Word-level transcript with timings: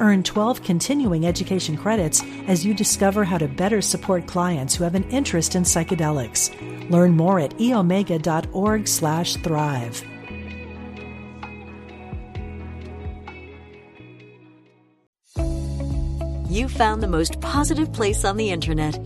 Earn 0.00 0.22
12 0.22 0.62
continuing 0.62 1.26
education 1.26 1.76
credits 1.76 2.22
as 2.46 2.64
you 2.64 2.72
discover 2.74 3.24
how 3.24 3.36
to 3.38 3.46
better 3.46 3.80
support 3.80 4.26
clients 4.26 4.74
who 4.74 4.84
have 4.84 4.94
an 4.94 5.08
interest 5.10 5.54
in 5.54 5.62
psychedelics. 5.62 6.50
Learn 6.90 7.16
more 7.16 7.38
at 7.38 7.56
eomega.org/thrive. 7.58 10.04
You 16.50 16.68
found 16.68 17.00
the 17.00 17.06
most 17.06 17.40
positive 17.40 17.92
place 17.92 18.24
on 18.24 18.36
the 18.36 18.50
internet. 18.50 18.98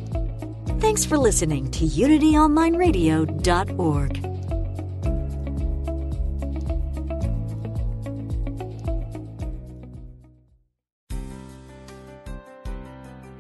Thanks 0.81 1.05
for 1.05 1.19
listening 1.19 1.71
to 1.73 1.85
unityonlineradio.org. 1.85 4.34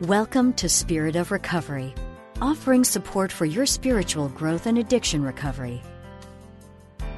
Welcome 0.09 0.53
to 0.55 0.69
Spirit 0.69 1.17
of 1.17 1.31
Recovery, 1.31 1.95
offering 2.43 2.85
support 2.85 3.33
for 3.33 3.47
your 3.47 3.65
spiritual 3.65 4.29
growth 4.29 4.67
and 4.67 4.77
addiction 4.77 5.23
recovery. 5.23 5.83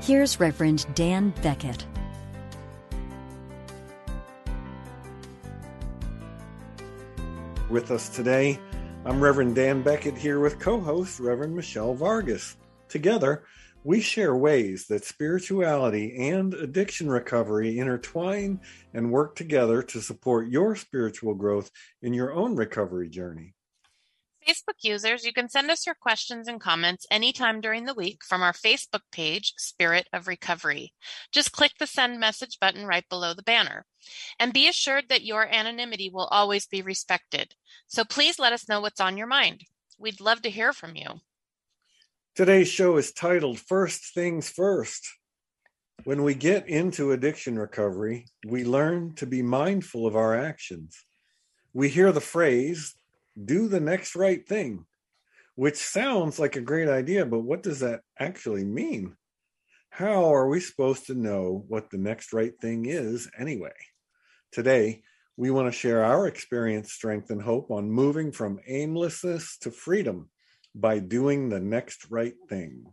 Here's 0.01 0.39
Reverend 0.39 0.87
Dan 0.95 1.31
Beckett. 1.43 1.85
With 7.69 7.91
us 7.91 8.09
today, 8.09 8.61
I'm 9.05 9.21
Reverend 9.21 9.57
Dan 9.57 9.83
Beckett 9.83 10.17
here 10.17 10.39
with 10.39 10.61
co 10.61 10.79
host 10.79 11.19
Reverend 11.19 11.57
Michelle 11.57 11.95
Vargas. 11.95 12.57
Together, 12.89 13.43
we 13.87 14.01
share 14.01 14.35
ways 14.35 14.87
that 14.89 15.05
spirituality 15.05 16.29
and 16.29 16.53
addiction 16.55 17.09
recovery 17.09 17.79
intertwine 17.79 18.59
and 18.93 19.13
work 19.13 19.37
together 19.37 19.81
to 19.81 20.03
support 20.03 20.49
your 20.49 20.75
spiritual 20.75 21.37
growth 21.37 21.71
in 22.03 22.13
your 22.13 22.33
own 22.33 22.57
recovery 22.57 23.09
journey. 23.09 23.55
Facebook 24.45 24.83
users, 24.83 25.25
you 25.25 25.33
can 25.33 25.49
send 25.49 25.71
us 25.71 25.87
your 25.87 25.95
questions 25.95 26.49
and 26.49 26.61
comments 26.61 27.07
anytime 27.13 27.61
during 27.61 27.85
the 27.85 27.95
week 27.95 28.25
from 28.25 28.43
our 28.43 28.53
Facebook 28.53 29.03
page, 29.13 29.55
Spirit 29.57 30.09
of 30.13 30.27
Recovery. 30.27 30.93
Just 31.31 31.53
click 31.53 31.73
the 31.79 31.87
send 31.87 32.19
message 32.19 32.59
button 32.61 32.87
right 32.87 33.09
below 33.09 33.35
the 33.35 33.43
banner. 33.45 33.87
And 34.41 34.53
be 34.53 34.67
assured 34.67 35.05
that 35.11 35.25
your 35.25 35.47
anonymity 35.47 36.11
will 36.13 36.27
always 36.27 36.67
be 36.67 36.83
respected. 36.83 37.55
So 37.87 38.03
please 38.05 38.41
let 38.41 38.53
us 38.53 38.69
know 38.69 38.81
what's 38.81 39.01
on 39.01 39.17
your 39.17 39.29
mind. 39.29 39.63
We'd 39.97 40.21
love 40.21 40.43
to 40.43 40.51
hear 40.51 40.73
from 40.73 40.97
you. 40.97 41.21
Today's 42.37 42.69
show 42.69 42.99
is 42.99 43.13
titled 43.13 43.59
First 43.59 44.13
Things 44.13 44.51
First. 44.51 45.09
When 46.05 46.23
we 46.23 46.35
get 46.35 46.69
into 46.69 47.13
addiction 47.13 47.59
recovery, 47.59 48.27
we 48.47 48.63
learn 48.63 49.15
to 49.15 49.25
be 49.25 49.41
mindful 49.41 50.07
of 50.07 50.17
our 50.17 50.37
actions. 50.37 51.03
We 51.73 51.89
hear 51.89 52.13
the 52.13 52.21
phrase, 52.21 52.95
do 53.43 53.69
the 53.69 53.81
next 53.81 54.15
right 54.15 54.47
thing, 54.47 54.85
which 55.55 55.77
sounds 55.77 56.39
like 56.39 56.57
a 56.57 56.61
great 56.61 56.91
idea, 56.91 57.25
but 57.25 57.41
what 57.41 57.63
does 57.63 57.81
that 57.81 58.03
actually 58.19 58.67
mean? 58.67 59.17
How 59.89 60.35
are 60.35 60.47
we 60.47 60.61
supposed 60.61 61.07
to 61.07 61.15
know 61.15 61.65
what 61.69 61.89
the 61.89 61.97
next 61.97 62.35
right 62.35 62.53
thing 62.61 62.85
is 62.85 63.31
anyway? 63.39 63.73
Today, 64.53 65.05
we 65.39 65.51
want 65.51 65.69
to 65.69 65.79
share 65.79 66.05
our 66.05 66.27
experience, 66.27 66.93
strength, 66.93 67.31
and 67.31 67.41
hope 67.41 67.71
on 67.71 67.91
moving 67.91 68.31
from 68.31 68.61
aimlessness 68.67 69.57
to 69.63 69.71
freedom 69.71 70.29
by 70.79 70.99
doing 70.99 71.49
the 71.49 71.61
next 71.61 72.07
right 72.11 72.35
thing. 72.49 72.85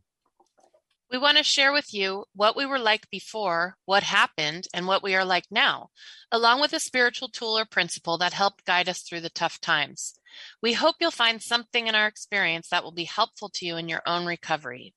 We 1.12 1.20
want 1.20 1.38
to 1.38 1.44
share 1.44 1.72
with 1.72 1.94
you 1.94 2.26
what 2.34 2.56
we 2.56 2.66
were 2.66 2.80
like 2.80 3.08
before, 3.12 3.76
what 3.86 4.02
happened, 4.02 4.66
and 4.74 4.88
what 4.88 5.04
we 5.04 5.14
are 5.14 5.26
like 5.26 5.44
now, 5.52 5.90
along 6.32 6.62
with 6.62 6.74
a 6.74 6.80
spiritual 6.80 7.28
tool 7.28 7.56
or 7.56 7.66
principle 7.66 8.18
that 8.18 8.34
helped 8.34 8.66
guide 8.66 8.90
us 8.90 9.02
through 9.02 9.20
the 9.20 9.30
tough 9.30 9.60
times. 9.60 10.16
We 10.62 10.74
hope 10.74 10.96
you'll 11.00 11.12
find 11.12 11.40
something 11.40 11.86
in 11.86 11.94
our 11.94 12.08
experience 12.08 12.70
that 12.70 12.84
will 12.84 12.94
be 12.94 13.04
helpful 13.04 13.52
to 13.56 13.66
you 13.66 13.76
in 13.78 13.90
your 13.90 14.02
own 14.08 14.26
recovery. 14.26 14.96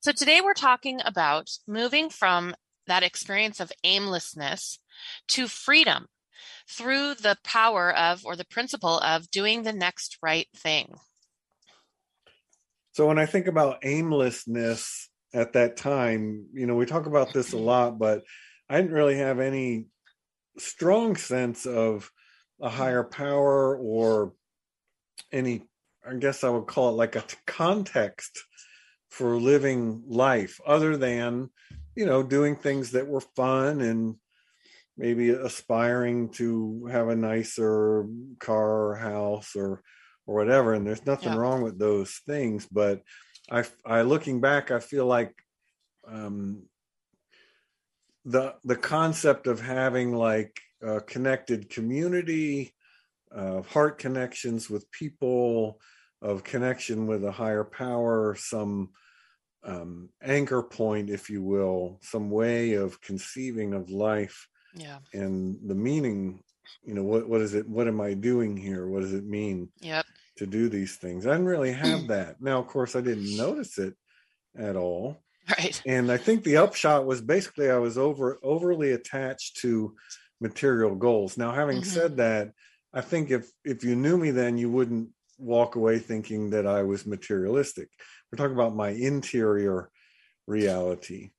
So, 0.00 0.12
today 0.12 0.40
we're 0.40 0.54
talking 0.54 1.00
about 1.04 1.50
moving 1.66 2.08
from 2.08 2.54
that 2.86 3.02
experience 3.02 3.60
of 3.60 3.72
aimlessness 3.82 4.78
to 5.28 5.48
freedom 5.48 6.06
through 6.70 7.14
the 7.16 7.36
power 7.44 7.94
of 7.94 8.24
or 8.24 8.36
the 8.36 8.46
principle 8.46 8.98
of 9.00 9.30
doing 9.30 9.64
the 9.64 9.72
next 9.72 10.16
right 10.22 10.48
thing. 10.56 10.94
So 12.94 13.08
when 13.08 13.18
I 13.18 13.26
think 13.26 13.48
about 13.48 13.84
aimlessness 13.84 15.08
at 15.34 15.54
that 15.54 15.76
time, 15.76 16.46
you 16.54 16.64
know, 16.64 16.76
we 16.76 16.86
talk 16.86 17.06
about 17.06 17.32
this 17.32 17.52
a 17.52 17.58
lot, 17.58 17.98
but 17.98 18.22
I 18.70 18.76
didn't 18.76 18.94
really 18.94 19.16
have 19.16 19.40
any 19.40 19.86
strong 20.58 21.16
sense 21.16 21.66
of 21.66 22.08
a 22.60 22.68
higher 22.68 23.02
power 23.02 23.76
or 23.76 24.34
any, 25.32 25.64
I 26.08 26.14
guess 26.14 26.44
I 26.44 26.50
would 26.50 26.68
call 26.68 26.90
it 26.90 26.92
like 26.92 27.16
a 27.16 27.24
context 27.48 28.38
for 29.10 29.38
living 29.38 30.04
life 30.06 30.60
other 30.64 30.96
than, 30.96 31.50
you 31.96 32.06
know, 32.06 32.22
doing 32.22 32.54
things 32.54 32.92
that 32.92 33.08
were 33.08 33.22
fun 33.34 33.80
and 33.80 34.14
maybe 34.96 35.30
aspiring 35.30 36.28
to 36.34 36.86
have 36.92 37.08
a 37.08 37.16
nicer 37.16 38.06
car 38.38 38.90
or 38.90 38.94
house 38.94 39.56
or 39.56 39.82
or 40.26 40.34
whatever 40.34 40.74
and 40.74 40.86
there's 40.86 41.06
nothing 41.06 41.32
yeah. 41.32 41.38
wrong 41.38 41.62
with 41.62 41.78
those 41.78 42.20
things 42.26 42.66
but 42.70 43.02
i 43.50 43.64
i 43.84 44.02
looking 44.02 44.40
back 44.40 44.70
i 44.70 44.78
feel 44.78 45.06
like 45.06 45.34
um 46.08 46.62
the 48.24 48.54
the 48.64 48.76
concept 48.76 49.46
of 49.46 49.60
having 49.60 50.14
like 50.14 50.58
a 50.82 51.00
connected 51.00 51.68
community 51.68 52.74
of 53.30 53.66
heart 53.68 53.98
connections 53.98 54.70
with 54.70 54.90
people 54.90 55.80
of 56.22 56.44
connection 56.44 57.06
with 57.06 57.24
a 57.24 57.32
higher 57.32 57.64
power 57.64 58.34
some 58.38 58.90
um, 59.64 60.10
anchor 60.22 60.62
point 60.62 61.08
if 61.08 61.30
you 61.30 61.42
will 61.42 61.98
some 62.02 62.30
way 62.30 62.74
of 62.74 63.00
conceiving 63.00 63.72
of 63.72 63.90
life 63.90 64.46
yeah. 64.74 64.98
and 65.12 65.58
the 65.66 65.74
meaning 65.74 66.42
you 66.82 66.94
know 66.94 67.02
what 67.02 67.28
what 67.28 67.40
is 67.40 67.54
it 67.54 67.68
what 67.68 67.88
am 67.88 68.00
i 68.00 68.14
doing 68.14 68.56
here? 68.56 68.86
What 68.88 69.02
does 69.02 69.14
it 69.14 69.24
mean? 69.24 69.68
Yep 69.80 70.03
to 70.36 70.46
do 70.46 70.68
these 70.68 70.96
things. 70.96 71.26
I 71.26 71.32
didn't 71.32 71.46
really 71.46 71.72
have 71.72 72.08
that. 72.08 72.40
Now 72.40 72.58
of 72.58 72.66
course 72.66 72.96
i 72.96 73.00
didn't 73.00 73.36
notice 73.36 73.78
it 73.78 73.94
at 74.56 74.76
all. 74.76 75.22
Right. 75.48 75.80
And 75.86 76.10
i 76.10 76.16
think 76.16 76.42
the 76.42 76.58
upshot 76.58 77.06
was 77.06 77.20
basically 77.20 77.70
i 77.70 77.78
was 77.78 77.98
over 77.98 78.38
overly 78.42 78.92
attached 78.92 79.58
to 79.58 79.94
material 80.40 80.94
goals. 80.94 81.36
Now 81.36 81.52
having 81.52 81.78
mm-hmm. 81.78 81.90
said 81.90 82.16
that 82.16 82.52
i 82.92 83.00
think 83.00 83.30
if 83.30 83.50
if 83.64 83.84
you 83.84 83.96
knew 83.96 84.16
me 84.16 84.30
then 84.30 84.58
you 84.58 84.70
wouldn't 84.70 85.10
walk 85.38 85.76
away 85.76 85.98
thinking 85.98 86.50
that 86.50 86.66
i 86.66 86.82
was 86.82 87.06
materialistic. 87.06 87.88
We're 88.30 88.38
talking 88.38 88.56
about 88.56 88.76
my 88.76 88.90
interior 88.90 89.90
reality. 90.46 91.30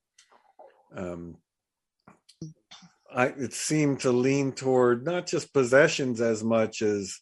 Um 0.95 1.37
I, 3.15 3.27
it 3.27 3.53
seemed 3.53 4.01
to 4.01 4.11
lean 4.11 4.51
toward 4.51 5.05
not 5.05 5.25
just 5.25 5.53
possessions 5.53 6.19
as 6.19 6.43
much 6.43 6.81
as 6.81 7.17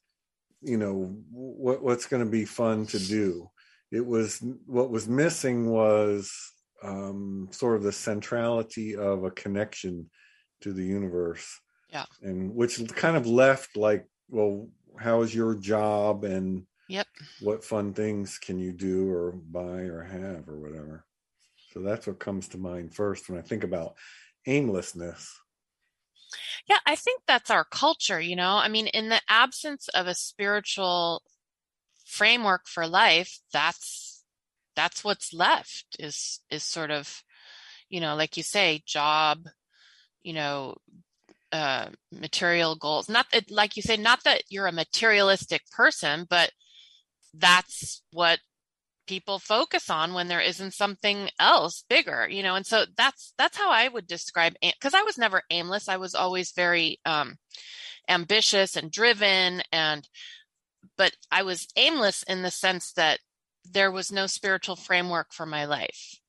you 0.64 0.78
know 0.78 1.16
what 1.32 1.84
what's 1.84 2.06
going 2.06 2.24
to 2.24 2.30
be 2.30 2.46
fun 2.46 2.86
to 2.88 3.00
do. 3.00 3.50
It 3.92 4.06
was 4.06 4.44
what 4.66 4.90
was 4.90 5.08
missing 5.08 5.70
was 5.70 6.34
um, 6.82 7.50
sort 7.52 7.76
of 7.76 7.84
the 7.84 7.92
centrality 7.92 8.96
of 8.96 9.24
a 9.24 9.32
connection 9.32 10.10
to 10.62 10.74
the 10.74 10.84
universe. 10.84 11.60
Yeah. 11.90 12.06
And 12.22 12.56
which 12.56 12.82
kind 12.96 13.16
of 13.16 13.28
left 13.28 13.78
like 13.78 14.08
well 14.30 14.70
how 15.00 15.22
is 15.22 15.34
your 15.34 15.56
job 15.56 16.24
and 16.24 16.66
yep. 16.88 17.08
what 17.42 17.64
fun 17.64 17.94
things 17.94 18.38
can 18.38 18.60
you 18.60 18.72
do 18.72 19.10
or 19.12 19.32
buy 19.32 19.82
or 19.82 20.04
have 20.04 20.48
or 20.48 20.60
whatever? 20.60 21.06
So 21.72 21.82
that's 21.82 22.08
what 22.08 22.20
comes 22.20 22.48
to 22.50 22.58
mind 22.58 22.94
first 22.94 23.30
when 23.30 23.40
i 23.40 23.42
think 23.42 23.64
about 23.64 23.96
aimlessness 24.46 25.34
yeah, 26.68 26.80
I 26.86 26.96
think 26.96 27.22
that's 27.28 27.52
our 27.52 27.66
culture, 27.66 28.20
you 28.22 28.36
know. 28.36 28.56
I 28.58 28.68
mean, 28.70 28.88
in 28.88 29.10
the 29.10 29.22
absence 29.30 29.88
of 29.90 30.08
a 30.08 30.16
spiritual 30.16 31.24
framework 32.06 32.68
for 32.68 32.88
life, 32.88 33.40
that's 33.52 34.24
that's 34.76 35.04
what's 35.04 35.34
left 35.34 35.86
is 36.00 36.42
is 36.50 36.64
sort 36.64 36.92
of, 36.92 37.24
you 37.90 38.00
know, 38.02 38.16
like 38.16 38.38
you 38.38 38.44
say, 38.44 38.84
job, 38.86 39.48
you 40.24 40.34
know, 40.34 40.76
uh 41.52 41.88
material 42.12 42.76
goals. 42.76 43.10
Not 43.10 43.28
that 43.34 43.52
like 43.52 43.78
you 43.78 43.84
say, 43.84 43.98
not 43.98 44.24
that 44.26 44.44
you're 44.50 44.68
a 44.68 44.72
materialistic 44.72 45.64
person, 45.72 46.26
but 46.30 46.52
that's 47.34 48.04
what 48.12 48.40
people 49.08 49.40
focus 49.40 49.90
on 49.90 50.14
when 50.14 50.28
there 50.28 50.42
isn't 50.42 50.74
something 50.74 51.30
else 51.40 51.84
bigger 51.90 52.28
you 52.30 52.44
know 52.44 52.56
and 52.56 52.66
so 52.66 52.86
that's 52.98 53.34
that's 53.38 53.58
how 53.58 53.72
i 53.72 53.88
would 53.88 54.08
describe 54.08 54.54
because 54.62 54.94
i 54.94 55.02
was 55.02 55.18
never 55.18 55.42
aimless 55.50 55.90
i 55.90 55.98
was 55.98 56.16
always 56.16 56.52
very 56.52 57.00
um 57.06 57.36
ambitious 58.10 58.76
and 58.76 58.92
driven 58.92 59.62
and 59.72 60.08
but 60.98 61.14
i 61.32 61.44
was 61.44 61.68
aimless 61.76 62.24
in 62.24 62.42
the 62.42 62.52
sense 62.52 62.94
that 62.94 63.20
there 63.70 63.92
was 63.92 64.12
no 64.12 64.28
spiritual 64.28 64.76
framework 64.76 65.34
for 65.34 65.46
my 65.46 65.66
life 65.66 66.20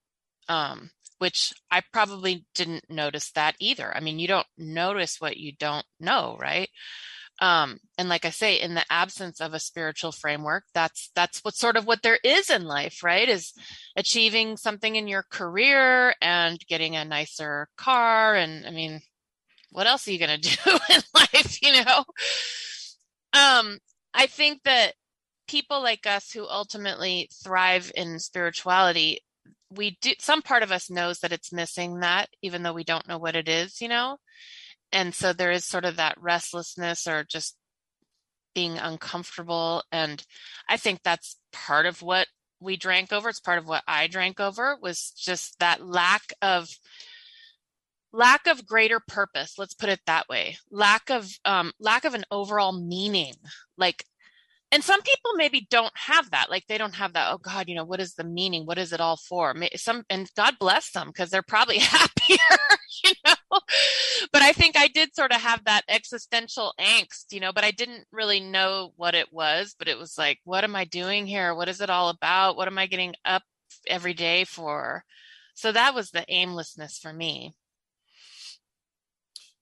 um 0.48 0.90
which 1.18 1.52
i 1.70 1.80
probably 1.92 2.44
didn't 2.54 2.84
notice 2.90 3.30
that 3.32 3.54
either. 3.60 3.96
I 3.96 4.00
mean 4.00 4.18
you 4.18 4.28
don't 4.28 4.46
notice 4.58 5.20
what 5.20 5.36
you 5.36 5.52
don't 5.52 5.86
know 6.00 6.36
right 6.40 6.68
um 7.44 7.78
and 7.98 8.08
like 8.08 8.24
i 8.24 8.30
say 8.30 8.54
in 8.60 8.74
the 8.74 8.84
absence 8.90 9.40
of 9.40 9.52
a 9.52 9.58
spiritual 9.58 10.12
framework 10.12 10.64
that's 10.72 11.10
that's 11.14 11.40
what 11.44 11.54
sort 11.54 11.76
of 11.76 11.86
what 11.86 12.02
there 12.02 12.18
is 12.24 12.48
in 12.48 12.64
life 12.64 13.02
right? 13.02 13.28
Is 13.28 13.52
achieving 13.96 14.56
something 14.56 14.96
in 14.96 15.08
your 15.08 15.24
career 15.30 16.14
and 16.22 16.58
getting 16.66 16.96
a 16.96 17.04
nicer 17.04 17.68
car 17.76 18.34
and 18.34 18.66
i 18.66 18.70
mean 18.70 19.00
what 19.70 19.86
else 19.86 20.08
are 20.08 20.12
you 20.12 20.18
going 20.18 20.40
to 20.40 20.56
do 20.56 20.70
in 20.90 21.02
life 21.14 21.58
you 21.62 21.84
know? 21.84 22.04
Um 23.34 23.78
i 24.14 24.26
think 24.26 24.62
that 24.64 24.94
people 25.46 25.82
like 25.82 26.06
us 26.06 26.32
who 26.32 26.46
ultimately 26.46 27.28
thrive 27.44 27.92
in 27.94 28.18
spirituality 28.18 29.20
we 29.70 29.98
do 30.00 30.12
some 30.18 30.40
part 30.40 30.62
of 30.62 30.72
us 30.72 30.88
knows 30.88 31.18
that 31.18 31.32
it's 31.32 31.52
missing 31.52 32.00
that 32.00 32.28
even 32.40 32.62
though 32.62 32.72
we 32.72 32.84
don't 32.84 33.08
know 33.08 33.18
what 33.18 33.36
it 33.36 33.48
is 33.48 33.82
you 33.82 33.88
know 33.88 34.16
and 34.94 35.12
so 35.14 35.32
there 35.32 35.50
is 35.50 35.66
sort 35.66 35.84
of 35.84 35.96
that 35.96 36.16
restlessness 36.18 37.06
or 37.06 37.24
just 37.24 37.56
being 38.54 38.78
uncomfortable. 38.78 39.82
And 39.92 40.24
i 40.68 40.76
think 40.76 41.00
that's 41.02 41.36
part 41.52 41.86
of 41.86 42.00
what 42.00 42.28
we 42.60 42.76
drank 42.76 43.12
over. 43.12 43.28
It's 43.28 43.40
part 43.40 43.58
of 43.58 43.66
what 43.66 43.82
i 43.86 44.06
drank 44.06 44.40
over 44.40 44.78
was 44.80 45.10
just 45.10 45.58
that 45.58 45.84
lack 45.84 46.32
of 46.40 46.70
lack 48.12 48.46
of 48.46 48.64
greater 48.66 49.00
purpose. 49.00 49.58
Let's 49.58 49.74
put 49.74 49.88
it 49.88 50.00
that 50.06 50.28
way. 50.28 50.56
Lack 50.70 51.10
of 51.10 51.28
um 51.44 51.72
lack 51.80 52.04
of 52.04 52.14
an 52.14 52.24
overall 52.30 52.72
meaning. 52.72 53.34
Like 53.76 54.04
and 54.72 54.82
some 54.82 55.02
people 55.02 55.32
maybe 55.36 55.66
don't 55.70 55.92
have 55.96 56.30
that. 56.30 56.50
Like 56.50 56.66
they 56.68 56.78
don't 56.78 56.94
have 56.94 57.14
that 57.14 57.32
oh 57.32 57.38
god 57.38 57.68
you 57.68 57.74
know 57.74 57.84
what 57.84 58.00
is 58.00 58.14
the 58.14 58.24
meaning? 58.24 58.64
What 58.66 58.78
is 58.78 58.92
it 58.92 59.00
all 59.00 59.16
for? 59.16 59.54
Some 59.76 60.04
and 60.08 60.30
god 60.36 60.54
bless 60.60 60.92
them 60.92 61.08
because 61.08 61.30
they're 61.30 61.42
probably 61.42 61.78
happier 61.80 62.38
you 63.04 63.12
know 63.26 63.34
but 64.32 64.42
i 64.42 64.52
think 64.52 64.76
i 64.76 64.88
did 64.88 65.14
sort 65.14 65.32
of 65.32 65.40
have 65.40 65.64
that 65.64 65.82
existential 65.88 66.72
angst 66.80 67.26
you 67.30 67.40
know 67.40 67.52
but 67.52 67.64
i 67.64 67.70
didn't 67.70 68.04
really 68.10 68.40
know 68.40 68.92
what 68.96 69.14
it 69.14 69.32
was 69.32 69.74
but 69.78 69.88
it 69.88 69.98
was 69.98 70.16
like 70.18 70.38
what 70.44 70.64
am 70.64 70.76
i 70.76 70.84
doing 70.84 71.26
here? 71.26 71.54
What 71.54 71.68
is 71.68 71.80
it 71.80 71.90
all 71.90 72.08
about? 72.08 72.56
What 72.56 72.68
am 72.68 72.78
i 72.78 72.86
getting 72.86 73.14
up 73.24 73.42
every 73.86 74.14
day 74.14 74.44
for? 74.44 75.04
So 75.54 75.72
that 75.72 75.94
was 75.94 76.10
the 76.10 76.24
aimlessness 76.28 76.98
for 76.98 77.12
me. 77.12 77.54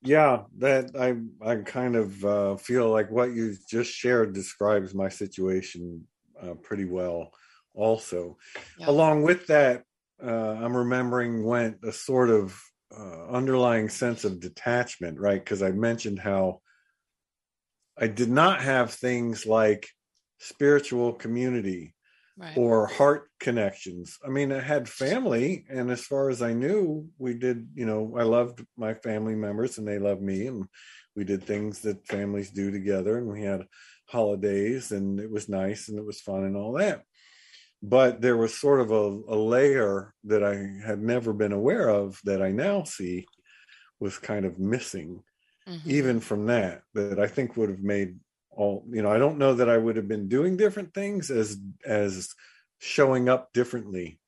Yeah 0.02 0.43
that 0.58 0.90
i 0.99 1.14
i 1.49 1.56
kind 1.56 1.96
of 1.96 2.25
uh, 2.25 2.56
feel 2.56 2.90
like 2.90 3.11
what 3.11 3.32
you 3.32 3.56
just 3.69 3.90
shared 3.90 4.32
describes 4.32 4.94
my 4.94 5.08
situation 5.08 6.06
uh, 6.40 6.55
pretty 6.55 6.84
well 6.84 7.32
also. 7.75 8.37
Yeah. 8.79 8.90
along 8.90 9.23
with 9.23 9.46
that 9.46 9.84
uh, 10.23 10.55
i'm 10.61 10.76
remembering 10.76 11.44
went 11.44 11.79
a 11.84 11.93
sort 11.93 12.31
of 12.31 12.61
uh, 12.96 13.26
underlying 13.28 13.88
sense 13.88 14.24
of 14.24 14.40
detachment 14.40 15.18
right 15.18 15.44
because 15.44 15.62
i 15.62 15.70
mentioned 15.70 16.18
how 16.18 16.60
i 17.98 18.06
did 18.06 18.30
not 18.30 18.60
have 18.60 18.92
things 18.92 19.46
like 19.46 19.88
spiritual 20.38 21.12
community 21.12 21.94
right. 22.36 22.56
or 22.56 22.86
heart 22.86 23.28
connections. 23.40 24.18
I 24.24 24.28
mean, 24.28 24.52
I 24.52 24.60
had 24.60 24.88
family, 24.88 25.64
and 25.68 25.90
as 25.90 26.04
far 26.04 26.30
as 26.30 26.42
I 26.42 26.52
knew, 26.52 27.08
we 27.18 27.34
did, 27.34 27.68
you 27.74 27.86
know, 27.86 28.14
I 28.18 28.22
loved 28.24 28.64
my 28.76 28.94
family 28.94 29.34
members 29.34 29.78
and 29.78 29.86
they 29.86 29.98
loved 29.98 30.22
me, 30.22 30.46
and 30.46 30.66
we 31.14 31.24
did 31.24 31.44
things 31.44 31.80
that 31.80 32.06
families 32.06 32.50
do 32.50 32.70
together, 32.70 33.18
and 33.18 33.28
we 33.28 33.42
had 33.42 33.66
holidays, 34.08 34.92
and 34.92 35.20
it 35.20 35.30
was 35.30 35.48
nice 35.48 35.88
and 35.88 35.98
it 35.98 36.04
was 36.04 36.20
fun 36.20 36.44
and 36.44 36.56
all 36.56 36.72
that. 36.72 37.02
But 37.82 38.20
there 38.20 38.37
was 38.37 38.56
sort 38.56 38.81
of 38.81 38.93
a, 38.93 39.34
a 39.34 39.37
layer 39.37 40.14
that 40.25 40.44
I 40.44 40.55
had 40.87 41.02
never 41.02 41.32
been 41.32 41.52
aware 41.52 41.88
of 41.88 42.20
that 42.25 42.40
I 42.40 42.52
now 42.52 42.84
see 42.84 43.26
was 43.99 44.19
kind 44.19 44.44
of 44.44 44.58
missing, 44.58 45.23
mm-hmm. 45.69 45.90
even 45.90 46.20
from 46.20 46.46
that, 46.46 46.82
that 46.94 47.19
I 47.19 47.26
think 47.26 47.56
would 47.56 47.70
have 47.70 47.82
made 47.82 48.17
all 48.55 48.84
you 48.90 49.02
know 49.02 49.11
i 49.11 49.19
don't 49.19 49.38
know 49.38 49.55
that 49.55 49.69
i 49.69 49.76
would 49.76 49.96
have 49.96 50.08
been 50.08 50.29
doing 50.29 50.56
different 50.56 50.93
things 50.94 51.31
as 51.31 51.58
as 51.87 52.34
showing 52.79 53.29
up 53.29 53.52
differently 53.52 54.19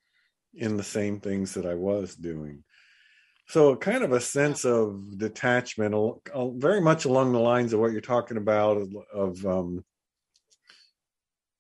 in 0.55 0.77
the 0.77 0.83
same 0.83 1.21
things 1.21 1.55
that 1.55 1.67
i 1.67 1.75
was 1.75 2.15
doing 2.15 2.65
so 3.49 3.77
kind 3.77 4.03
of 4.03 4.13
a 4.13 4.21
sense 4.21 4.65
of 4.65 5.19
detachment 5.19 5.95
very 6.55 6.81
much 6.81 7.05
along 7.05 7.33
the 7.33 7.39
lines 7.39 7.73
of 7.73 7.81
what 7.81 7.93
you're 7.93 8.01
talking 8.01 8.39
about 8.39 8.79
of, 8.79 8.89
of 9.13 9.47
um, 9.47 9.85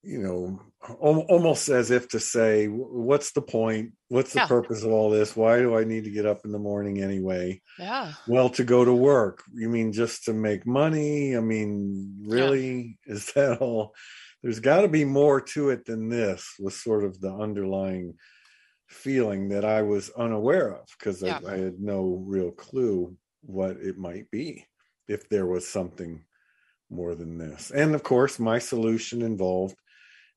you 0.05 0.19
know 0.19 0.61
almost 1.01 1.69
as 1.69 1.91
if 1.91 2.09
to 2.09 2.21
say 2.21 2.67
what's 2.67 3.33
the 3.33 3.43
point? 3.43 3.93
What's 4.09 4.35
the 4.35 4.41
yeah. 4.41 4.47
purpose 4.47 4.83
of 4.83 4.93
all 4.93 5.11
this? 5.11 5.35
Why 5.35 5.59
do 5.59 5.77
i 5.77 5.85
need 5.85 6.05
to 6.05 6.11
get 6.11 6.27
up 6.27 6.45
in 6.45 6.53
the 6.53 6.59
morning 6.59 7.03
anyway? 7.03 7.63
Yeah. 7.79 8.13
Well 8.29 8.51
to 8.51 8.65
go 8.65 8.85
to 8.85 8.93
work. 8.93 9.43
You 9.55 9.69
mean 9.69 9.93
just 9.93 10.25
to 10.25 10.35
make 10.35 10.67
money? 10.67 11.37
I 11.37 11.41
mean 11.41 12.25
really? 12.27 12.99
Yeah. 13.07 13.15
is 13.15 13.33
that 13.33 13.59
all? 13.59 13.95
There's 14.43 14.61
got 14.61 14.83
to 14.83 14.89
be 14.89 15.07
more 15.07 15.41
to 15.41 15.71
it 15.71 15.87
than 15.87 16.11
this 16.11 16.55
was 16.59 16.77
sort 16.77 17.05
of 17.05 17.19
the 17.21 17.33
underlying 17.33 18.15
feeling 18.87 19.49
that 19.49 19.65
i 19.65 19.83
was 19.83 20.11
unaware 20.11 20.73
of 20.75 20.87
because 20.99 21.23
yeah. 21.23 21.41
I, 21.45 21.55
I 21.55 21.57
had 21.57 21.81
no 21.81 22.23
real 22.27 22.53
clue 22.53 23.17
what 23.41 23.79
it 23.79 23.99
might 23.99 24.31
be 24.31 24.67
if 25.09 25.29
there 25.29 25.47
was 25.47 25.67
something 25.67 26.23
more 26.91 27.15
than 27.15 27.39
this. 27.39 27.71
And 27.71 27.95
of 27.95 28.03
course 28.03 28.39
my 28.39 28.59
solution 28.59 29.23
involved 29.23 29.77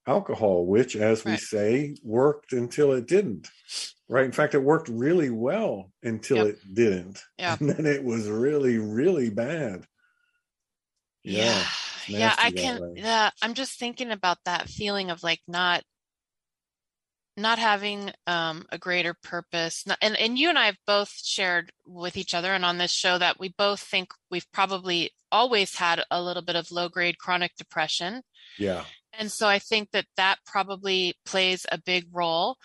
alcohol, 0.08 0.66
which, 0.66 0.96
as 0.96 1.26
right. 1.26 1.34
we 1.34 1.38
say, 1.38 1.96
worked 2.04 2.54
until 2.54 2.94
it 2.94 3.08
didn't. 3.08 3.50
Right. 4.10 4.26
In 4.26 4.32
fact, 4.32 4.56
it 4.56 4.64
worked 4.64 4.88
really 4.88 5.30
well 5.30 5.92
until 6.02 6.38
yep. 6.38 6.48
it 6.48 6.74
didn't. 6.74 7.22
Yeah. 7.38 7.58
And 7.60 7.70
then 7.70 7.86
it 7.86 8.04
was 8.04 8.30
really, 8.30 8.78
really 8.78 9.30
bad. 9.30 9.86
Yeah. 11.24 11.62
Yeah. 12.08 12.20
yeah 12.20 12.36
I 12.38 12.52
can. 12.52 12.94
Yeah. 12.96 13.30
I'm 13.42 13.54
just 13.54 13.78
thinking 13.78 14.12
about 14.12 14.38
that 14.46 14.70
feeling 14.70 15.10
of 15.10 15.24
like 15.24 15.42
not 15.48 15.84
not 17.38 17.60
having 17.60 18.12
um, 18.26 18.66
a 18.72 18.80
greater 18.80 19.14
purpose 19.14 19.86
and, 20.02 20.20
and 20.20 20.40
you 20.40 20.50
and 20.50 20.58
i 20.58 20.66
have 20.66 20.78
both 20.88 21.12
shared 21.24 21.72
with 21.86 22.18
each 22.18 22.34
other 22.34 22.52
and 22.52 22.66
on 22.66 22.80
this 22.80 22.92
show 22.92 23.18
that 23.18 23.40
we 23.40 23.54
both 23.58 23.80
think 23.80 24.10
we've 24.32 24.52
probably 24.52 25.12
always 25.32 25.76
had 25.76 26.04
a 26.10 26.22
little 26.22 26.42
bit 26.42 26.56
of 26.56 26.72
low 26.72 26.90
grade 26.90 27.20
chronic 27.20 27.52
depression 27.56 28.22
yeah 28.58 28.84
and 29.18 29.32
so 29.32 29.48
I 29.48 29.60
think 29.60 29.92
that 29.92 30.06
that 30.18 30.38
probably 30.46 31.16
plays 31.26 31.66
a 31.72 31.78
big 31.78 32.06
role. 32.12 32.58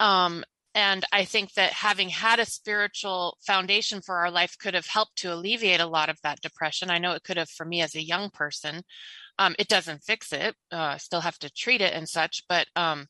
Um, 0.00 0.44
and 0.74 1.04
I 1.12 1.24
think 1.24 1.54
that 1.54 1.72
having 1.72 2.08
had 2.08 2.40
a 2.40 2.46
spiritual 2.46 3.38
foundation 3.46 4.00
for 4.00 4.16
our 4.16 4.30
life 4.30 4.56
could 4.58 4.74
have 4.74 4.86
helped 4.86 5.16
to 5.18 5.32
alleviate 5.32 5.80
a 5.80 5.86
lot 5.86 6.08
of 6.08 6.18
that 6.22 6.40
depression. 6.40 6.90
I 6.90 6.98
know 6.98 7.12
it 7.12 7.22
could 7.22 7.36
have 7.36 7.48
for 7.48 7.64
me 7.64 7.80
as 7.80 7.94
a 7.94 8.02
young 8.02 8.30
person. 8.30 8.82
Um, 9.38 9.54
it 9.58 9.68
doesn't 9.68 10.02
fix 10.02 10.32
it. 10.32 10.56
Uh, 10.72 10.98
still 10.98 11.20
have 11.20 11.38
to 11.38 11.52
treat 11.52 11.80
it 11.80 11.94
and 11.94 12.08
such. 12.08 12.42
But 12.48 12.66
um, 12.74 13.06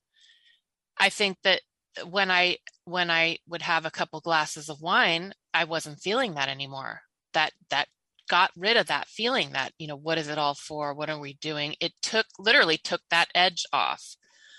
I 0.98 1.08
think 1.08 1.38
that 1.44 1.62
when 2.06 2.30
I 2.30 2.58
when 2.84 3.10
I 3.10 3.38
would 3.48 3.62
have 3.62 3.86
a 3.86 3.90
couple 3.90 4.20
glasses 4.20 4.68
of 4.68 4.82
wine, 4.82 5.32
I 5.54 5.64
wasn't 5.64 6.00
feeling 6.00 6.34
that 6.34 6.48
anymore. 6.48 7.00
That 7.32 7.52
that 7.70 7.88
got 8.28 8.50
rid 8.56 8.76
of 8.76 8.86
that 8.86 9.08
feeling 9.08 9.50
that 9.52 9.72
you 9.78 9.86
know 9.86 9.96
what 9.96 10.18
is 10.18 10.28
it 10.28 10.38
all 10.38 10.54
for? 10.54 10.94
What 10.94 11.10
are 11.10 11.18
we 11.18 11.34
doing? 11.34 11.74
It 11.80 11.92
took 12.02 12.26
literally 12.38 12.78
took 12.78 13.00
that 13.10 13.28
edge 13.34 13.64
off. 13.72 14.16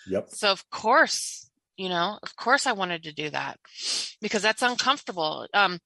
Yep. 0.07 0.27
So 0.29 0.51
of 0.51 0.69
course 0.69 1.49
you 1.77 1.89
know 1.89 2.17
of 2.23 2.37
course 2.37 2.65
i 2.65 2.71
wanted 2.71 3.03
to 3.03 3.11
do 3.11 3.29
that 3.29 3.59
because 4.21 4.41
that's 4.41 4.61
uncomfortable. 4.61 5.47
Um 5.53 5.79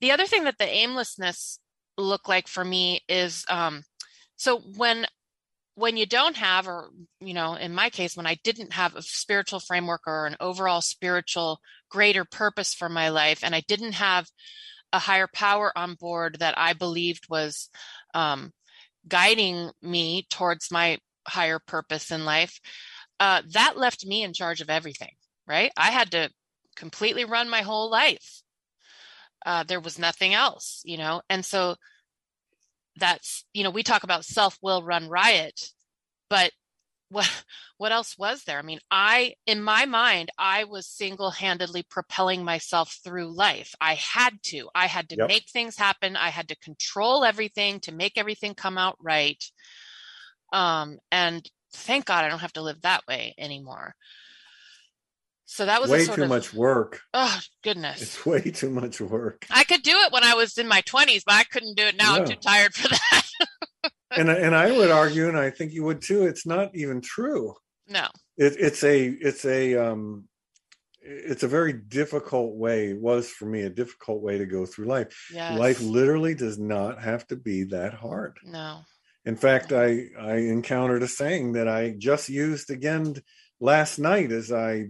the 0.00 0.12
other 0.12 0.26
thing 0.26 0.44
that 0.44 0.58
the 0.58 0.68
aimlessness 0.68 1.60
looked 1.98 2.28
like 2.28 2.48
for 2.48 2.64
me 2.64 3.02
is 3.08 3.44
um 3.48 3.82
so 4.36 4.60
when 4.76 5.06
when 5.76 5.96
you 5.96 6.06
don't 6.06 6.36
have 6.36 6.66
or 6.66 6.90
you 7.20 7.34
know 7.34 7.54
in 7.54 7.74
my 7.74 7.90
case 7.90 8.16
when 8.16 8.26
i 8.26 8.36
didn't 8.42 8.72
have 8.72 8.96
a 8.96 9.02
spiritual 9.02 9.60
framework 9.60 10.02
or 10.06 10.26
an 10.26 10.36
overall 10.40 10.80
spiritual 10.80 11.60
greater 11.90 12.24
purpose 12.24 12.74
for 12.74 12.88
my 12.88 13.08
life 13.10 13.40
and 13.42 13.54
i 13.54 13.62
didn't 13.68 13.92
have 13.92 14.26
a 14.92 14.98
higher 14.98 15.28
power 15.32 15.72
on 15.76 15.94
board 15.94 16.36
that 16.40 16.58
I 16.58 16.72
believed 16.72 17.26
was 17.28 17.68
um, 18.14 18.52
guiding 19.06 19.70
me 19.82 20.26
towards 20.30 20.70
my 20.70 20.98
higher 21.26 21.58
purpose 21.58 22.10
in 22.10 22.24
life, 22.24 22.60
uh, 23.20 23.42
that 23.52 23.76
left 23.76 24.06
me 24.06 24.22
in 24.22 24.32
charge 24.32 24.60
of 24.60 24.70
everything, 24.70 25.12
right? 25.46 25.72
I 25.76 25.90
had 25.90 26.10
to 26.12 26.30
completely 26.76 27.24
run 27.24 27.48
my 27.48 27.62
whole 27.62 27.90
life. 27.90 28.42
Uh, 29.44 29.64
there 29.64 29.80
was 29.80 29.98
nothing 29.98 30.34
else, 30.34 30.82
you 30.84 30.96
know? 30.96 31.22
And 31.30 31.44
so 31.44 31.76
that's, 32.96 33.44
you 33.52 33.62
know, 33.62 33.70
we 33.70 33.82
talk 33.82 34.02
about 34.02 34.24
self 34.24 34.58
will 34.62 34.82
run 34.82 35.08
riot, 35.08 35.70
but 36.28 36.50
what 37.08 37.44
what 37.78 37.92
else 37.92 38.16
was 38.18 38.42
there 38.44 38.58
i 38.58 38.62
mean 38.62 38.80
i 38.90 39.34
in 39.46 39.62
my 39.62 39.86
mind 39.86 40.30
i 40.38 40.64
was 40.64 40.86
single-handedly 40.86 41.84
propelling 41.88 42.44
myself 42.44 42.98
through 43.04 43.34
life 43.34 43.74
i 43.80 43.94
had 43.94 44.34
to 44.42 44.68
i 44.74 44.86
had 44.86 45.08
to 45.08 45.16
yep. 45.16 45.28
make 45.28 45.48
things 45.48 45.76
happen 45.76 46.16
i 46.16 46.28
had 46.28 46.48
to 46.48 46.56
control 46.56 47.24
everything 47.24 47.80
to 47.80 47.92
make 47.92 48.16
everything 48.16 48.54
come 48.54 48.78
out 48.78 48.96
right 49.00 49.42
um 50.52 50.98
and 51.10 51.48
thank 51.72 52.04
god 52.04 52.24
i 52.24 52.28
don't 52.28 52.40
have 52.40 52.52
to 52.52 52.62
live 52.62 52.80
that 52.82 53.02
way 53.06 53.34
anymore 53.38 53.94
so 55.48 55.64
that 55.64 55.80
was 55.80 55.90
way 55.90 56.04
too 56.04 56.24
of, 56.24 56.28
much 56.28 56.52
work. 56.52 57.02
Oh 57.14 57.40
goodness, 57.62 58.02
it's 58.02 58.26
way 58.26 58.50
too 58.50 58.68
much 58.68 59.00
work. 59.00 59.46
I 59.48 59.62
could 59.62 59.82
do 59.82 59.92
it 59.92 60.12
when 60.12 60.24
I 60.24 60.34
was 60.34 60.58
in 60.58 60.66
my 60.66 60.80
twenties, 60.80 61.22
but 61.24 61.36
I 61.36 61.44
couldn't 61.44 61.76
do 61.76 61.84
it 61.84 61.96
now. 61.96 62.16
Yeah. 62.16 62.22
I'm 62.22 62.26
too 62.26 62.34
tired 62.34 62.74
for 62.74 62.88
that. 63.12 63.25
And 64.16 64.28
and 64.28 64.54
I 64.54 64.70
would 64.70 64.90
argue, 64.90 65.28
and 65.28 65.38
I 65.38 65.50
think 65.50 65.72
you 65.72 65.84
would 65.84 66.02
too. 66.02 66.26
It's 66.26 66.46
not 66.46 66.70
even 66.74 67.00
true. 67.00 67.54
No, 67.88 68.06
it, 68.36 68.56
it's 68.58 68.82
a 68.84 69.06
it's 69.06 69.44
a 69.44 69.76
um, 69.76 70.28
it's 71.00 71.42
a 71.42 71.48
very 71.48 71.72
difficult 71.72 72.56
way. 72.56 72.90
It 72.90 73.00
was 73.00 73.30
for 73.30 73.46
me 73.46 73.62
a 73.62 73.70
difficult 73.70 74.22
way 74.22 74.38
to 74.38 74.46
go 74.46 74.66
through 74.66 74.86
life. 74.86 75.28
Yes. 75.32 75.58
Life 75.58 75.80
literally 75.80 76.34
does 76.34 76.58
not 76.58 77.00
have 77.02 77.26
to 77.28 77.36
be 77.36 77.64
that 77.64 77.94
hard. 77.94 78.38
No. 78.44 78.80
In 79.24 79.36
fact, 79.36 79.72
I 79.72 80.06
I 80.18 80.36
encountered 80.36 81.02
a 81.02 81.08
saying 81.08 81.52
that 81.52 81.68
I 81.68 81.94
just 81.96 82.28
used 82.28 82.70
again 82.70 83.14
last 83.60 83.98
night 83.98 84.32
as 84.32 84.52
I 84.52 84.88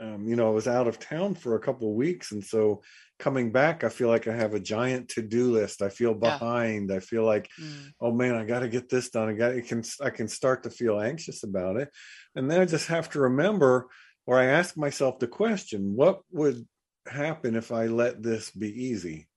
um, 0.00 0.26
you 0.26 0.36
know, 0.36 0.48
I 0.48 0.50
was 0.50 0.68
out 0.68 0.86
of 0.86 0.98
town 0.98 1.34
for 1.34 1.54
a 1.54 1.60
couple 1.60 1.88
of 1.88 1.94
weeks, 1.94 2.32
and 2.32 2.42
so 2.44 2.82
coming 3.18 3.52
back, 3.52 3.84
I 3.84 3.88
feel 3.88 4.08
like 4.08 4.26
I 4.26 4.34
have 4.34 4.54
a 4.54 4.60
giant 4.60 5.08
to-do 5.10 5.52
list. 5.52 5.82
I 5.82 5.88
feel 5.88 6.14
behind. 6.14 6.90
Yeah. 6.90 6.96
I 6.96 7.00
feel 7.00 7.24
like, 7.24 7.48
mm. 7.60 7.90
oh 8.00 8.12
man, 8.12 8.34
I 8.34 8.44
got 8.44 8.60
to 8.60 8.68
get 8.68 8.88
this 8.88 9.10
done. 9.10 9.28
I 9.28 9.32
got. 9.34 9.52
It 9.52 9.66
can. 9.66 9.82
I 10.00 10.10
can 10.10 10.28
start 10.28 10.62
to 10.64 10.70
feel 10.70 11.00
anxious 11.00 11.42
about 11.44 11.76
it, 11.76 11.90
and 12.34 12.50
then 12.50 12.60
I 12.60 12.64
just 12.64 12.88
have 12.88 13.10
to 13.10 13.20
remember, 13.20 13.88
or 14.26 14.38
I 14.38 14.46
ask 14.46 14.76
myself 14.76 15.18
the 15.18 15.28
question: 15.28 15.94
What 15.94 16.20
would 16.30 16.66
happen 17.06 17.54
if 17.54 17.72
I 17.72 17.86
let 17.86 18.22
this 18.22 18.50
be 18.50 18.68
easy? 18.68 19.28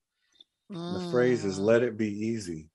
Mm. 0.71 1.05
The 1.05 1.11
phrase 1.11 1.45
is 1.45 1.59
"Let 1.59 1.83
it 1.83 1.97
be 1.97 2.27
easy." 2.27 2.69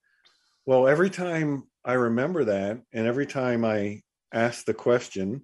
Well, 0.66 0.86
every 0.86 1.10
time 1.10 1.64
I 1.84 1.94
remember 1.94 2.44
that, 2.44 2.80
and 2.92 3.06
every 3.06 3.26
time 3.26 3.64
I 3.64 4.02
ask 4.32 4.64
the 4.64 4.74
question, 4.74 5.42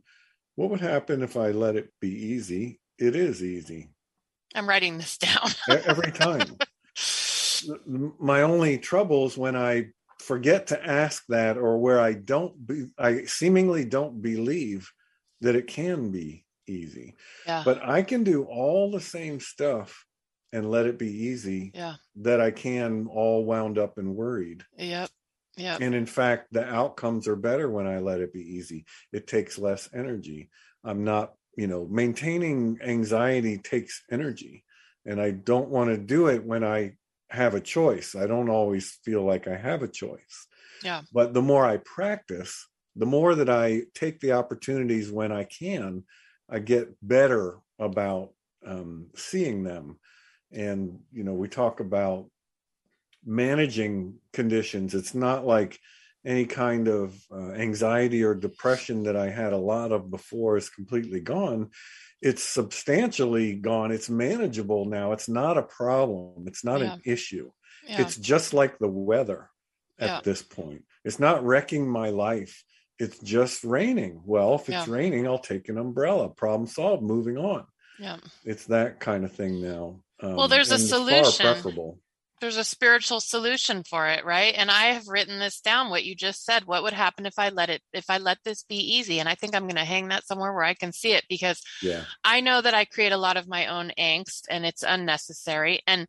what 0.58 0.70
would 0.70 0.80
happen 0.80 1.22
if 1.22 1.36
I 1.36 1.52
let 1.52 1.76
it 1.76 1.92
be 2.00 2.10
easy? 2.10 2.80
It 2.98 3.14
is 3.14 3.44
easy. 3.44 3.90
I'm 4.56 4.68
writing 4.68 4.98
this 4.98 5.16
down. 5.16 5.50
Every 5.68 6.10
time. 6.10 6.58
My 8.18 8.42
only 8.42 8.76
trouble 8.76 9.26
is 9.26 9.38
when 9.38 9.54
I 9.54 9.90
forget 10.18 10.66
to 10.68 10.84
ask 10.84 11.24
that 11.28 11.58
or 11.58 11.78
where 11.78 12.00
I 12.00 12.14
don't 12.14 12.66
be, 12.66 12.88
I 12.98 13.24
seemingly 13.26 13.84
don't 13.84 14.20
believe 14.20 14.90
that 15.42 15.54
it 15.54 15.68
can 15.68 16.10
be 16.10 16.44
easy. 16.66 17.14
Yeah. 17.46 17.62
But 17.64 17.88
I 17.88 18.02
can 18.02 18.24
do 18.24 18.42
all 18.42 18.90
the 18.90 19.00
same 19.00 19.38
stuff 19.38 20.04
and 20.52 20.72
let 20.72 20.86
it 20.86 20.98
be 20.98 21.26
easy 21.26 21.70
yeah. 21.72 21.94
that 22.16 22.40
I 22.40 22.50
can 22.50 23.06
all 23.06 23.44
wound 23.44 23.78
up 23.78 23.96
and 23.96 24.16
worried. 24.16 24.64
Yep. 24.76 25.08
Yeah. 25.58 25.76
And 25.80 25.94
in 25.94 26.06
fact, 26.06 26.52
the 26.52 26.64
outcomes 26.64 27.28
are 27.28 27.36
better 27.36 27.68
when 27.68 27.86
I 27.86 27.98
let 27.98 28.20
it 28.20 28.32
be 28.32 28.56
easy. 28.56 28.86
It 29.12 29.26
takes 29.26 29.58
less 29.58 29.88
energy. 29.92 30.50
I'm 30.84 31.04
not, 31.04 31.34
you 31.56 31.66
know, 31.66 31.86
maintaining 31.90 32.78
anxiety 32.82 33.58
takes 33.58 34.02
energy. 34.10 34.64
And 35.04 35.20
I 35.20 35.32
don't 35.32 35.68
want 35.68 35.90
to 35.90 35.98
do 35.98 36.28
it 36.28 36.44
when 36.44 36.62
I 36.64 36.94
have 37.30 37.54
a 37.54 37.60
choice. 37.60 38.14
I 38.14 38.26
don't 38.26 38.48
always 38.48 38.98
feel 39.04 39.22
like 39.22 39.48
I 39.48 39.56
have 39.56 39.82
a 39.82 39.88
choice. 39.88 40.46
Yeah. 40.82 41.02
But 41.12 41.34
the 41.34 41.42
more 41.42 41.66
I 41.66 41.78
practice, 41.78 42.66
the 42.94 43.06
more 43.06 43.34
that 43.34 43.50
I 43.50 43.82
take 43.94 44.20
the 44.20 44.32
opportunities 44.32 45.10
when 45.10 45.32
I 45.32 45.44
can, 45.44 46.04
I 46.48 46.60
get 46.60 46.88
better 47.02 47.58
about 47.78 48.30
um, 48.64 49.08
seeing 49.16 49.64
them. 49.64 49.98
And, 50.52 51.00
you 51.12 51.24
know, 51.24 51.34
we 51.34 51.48
talk 51.48 51.80
about 51.80 52.30
managing 53.28 54.14
conditions. 54.32 54.94
It's 54.94 55.14
not 55.14 55.46
like 55.46 55.78
any 56.24 56.46
kind 56.46 56.88
of 56.88 57.14
uh, 57.30 57.52
anxiety 57.52 58.24
or 58.24 58.34
depression 58.34 59.04
that 59.04 59.16
I 59.16 59.30
had 59.30 59.52
a 59.52 59.58
lot 59.58 59.92
of 59.92 60.10
before 60.10 60.56
is 60.56 60.70
completely 60.70 61.20
gone. 61.20 61.70
It's 62.20 62.42
substantially 62.42 63.54
gone. 63.54 63.92
It's 63.92 64.10
manageable 64.10 64.86
now. 64.86 65.12
It's 65.12 65.28
not 65.28 65.58
a 65.58 65.62
problem. 65.62 66.48
It's 66.48 66.64
not 66.64 66.80
yeah. 66.80 66.94
an 66.94 67.02
issue. 67.04 67.50
Yeah. 67.86 68.00
It's 68.00 68.16
just 68.16 68.52
like 68.52 68.78
the 68.78 68.88
weather 68.88 69.50
at 69.98 70.08
yeah. 70.08 70.20
this 70.24 70.42
point. 70.42 70.84
It's 71.04 71.20
not 71.20 71.44
wrecking 71.44 71.88
my 71.88 72.10
life. 72.10 72.64
It's 72.98 73.18
just 73.20 73.62
raining. 73.62 74.22
Well, 74.24 74.56
if 74.56 74.68
it's 74.68 74.88
raining, 74.88 75.28
I'll 75.28 75.38
take 75.38 75.68
an 75.68 75.78
umbrella. 75.78 76.28
Problem 76.28 76.66
solved. 76.66 77.04
Moving 77.04 77.38
on. 77.38 77.64
Yeah. 78.00 78.16
It's 78.44 78.66
that 78.66 78.98
kind 78.98 79.24
of 79.24 79.32
thing 79.32 79.62
now. 79.62 80.00
Um, 80.20 80.34
well, 80.34 80.48
there's 80.48 80.72
a 80.72 80.78
solution. 80.78 81.24
Far 81.24 81.54
preferable 81.54 82.00
there's 82.40 82.56
a 82.56 82.64
spiritual 82.64 83.20
solution 83.20 83.82
for 83.82 84.06
it 84.08 84.24
right? 84.24 84.54
And 84.56 84.70
i 84.70 84.86
have 84.86 85.08
written 85.08 85.38
this 85.38 85.60
down 85.60 85.90
what 85.90 86.04
you 86.04 86.14
just 86.14 86.44
said 86.44 86.64
what 86.64 86.82
would 86.82 86.92
happen 86.92 87.26
if 87.26 87.38
i 87.38 87.48
let 87.48 87.70
it 87.70 87.82
if 87.92 88.08
i 88.08 88.18
let 88.18 88.38
this 88.44 88.62
be 88.62 88.76
easy? 88.96 89.20
And 89.20 89.28
i 89.28 89.34
think 89.34 89.54
i'm 89.54 89.64
going 89.64 89.76
to 89.76 89.84
hang 89.84 90.08
that 90.08 90.26
somewhere 90.26 90.52
where 90.52 90.64
i 90.64 90.74
can 90.74 90.92
see 90.92 91.12
it 91.12 91.24
because 91.28 91.60
yeah. 91.82 92.04
i 92.24 92.40
know 92.40 92.60
that 92.60 92.74
i 92.74 92.84
create 92.84 93.12
a 93.12 93.16
lot 93.16 93.36
of 93.36 93.48
my 93.48 93.66
own 93.66 93.92
angst 93.98 94.42
and 94.48 94.64
it's 94.66 94.82
unnecessary. 94.82 95.80
And 95.86 96.06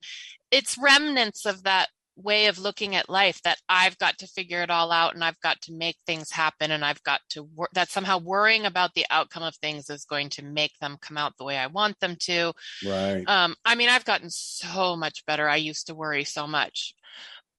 it's 0.51 0.77
remnants 0.77 1.45
of 1.45 1.63
that 1.63 1.89
way 2.21 2.47
of 2.47 2.59
looking 2.59 2.95
at 2.95 3.09
life 3.09 3.41
that 3.43 3.57
I've 3.67 3.97
got 3.97 4.17
to 4.19 4.27
figure 4.27 4.61
it 4.61 4.69
all 4.69 4.91
out 4.91 5.13
and 5.13 5.23
I've 5.23 5.39
got 5.41 5.61
to 5.61 5.73
make 5.73 5.97
things 6.05 6.31
happen 6.31 6.71
and 6.71 6.83
I've 6.83 7.01
got 7.03 7.21
to 7.31 7.43
wor- 7.43 7.69
that 7.73 7.89
somehow 7.89 8.19
worrying 8.19 8.65
about 8.65 8.93
the 8.93 9.05
outcome 9.09 9.43
of 9.43 9.55
things 9.55 9.89
is 9.89 10.05
going 10.05 10.29
to 10.31 10.43
make 10.43 10.77
them 10.79 10.97
come 11.01 11.17
out 11.17 11.33
the 11.37 11.45
way 11.45 11.57
I 11.57 11.67
want 11.67 11.99
them 11.99 12.15
to. 12.21 12.53
Right. 12.85 13.23
Um, 13.27 13.55
I 13.63 13.75
mean, 13.75 13.89
I've 13.89 14.05
gotten 14.05 14.29
so 14.29 14.95
much 14.95 15.25
better. 15.25 15.47
I 15.47 15.57
used 15.57 15.87
to 15.87 15.95
worry 15.95 16.23
so 16.23 16.45
much, 16.45 16.93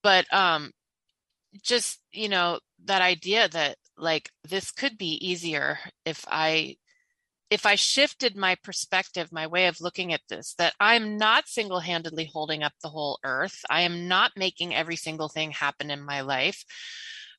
but 0.02 0.26
um, 0.32 0.72
just 1.62 2.00
you 2.12 2.28
know 2.28 2.60
that 2.84 3.02
idea 3.02 3.48
that 3.48 3.76
like 3.96 4.30
this 4.48 4.70
could 4.70 4.96
be 4.96 5.18
easier 5.26 5.78
if 6.04 6.24
I 6.28 6.76
if 7.50 7.66
I 7.66 7.74
shifted 7.74 8.36
my 8.36 8.56
perspective, 8.62 9.32
my 9.32 9.48
way 9.48 9.66
of 9.66 9.80
looking 9.80 10.12
at 10.12 10.20
this, 10.28 10.54
that 10.58 10.74
I'm 10.78 11.18
not 11.18 11.48
single 11.48 11.80
handedly 11.80 12.30
holding 12.32 12.62
up 12.62 12.72
the 12.80 12.88
whole 12.88 13.18
earth, 13.24 13.60
I 13.68 13.82
am 13.82 14.06
not 14.06 14.32
making 14.36 14.74
every 14.74 14.96
single 14.96 15.28
thing 15.28 15.50
happen 15.50 15.90
in 15.90 16.00
my 16.00 16.20
life. 16.20 16.64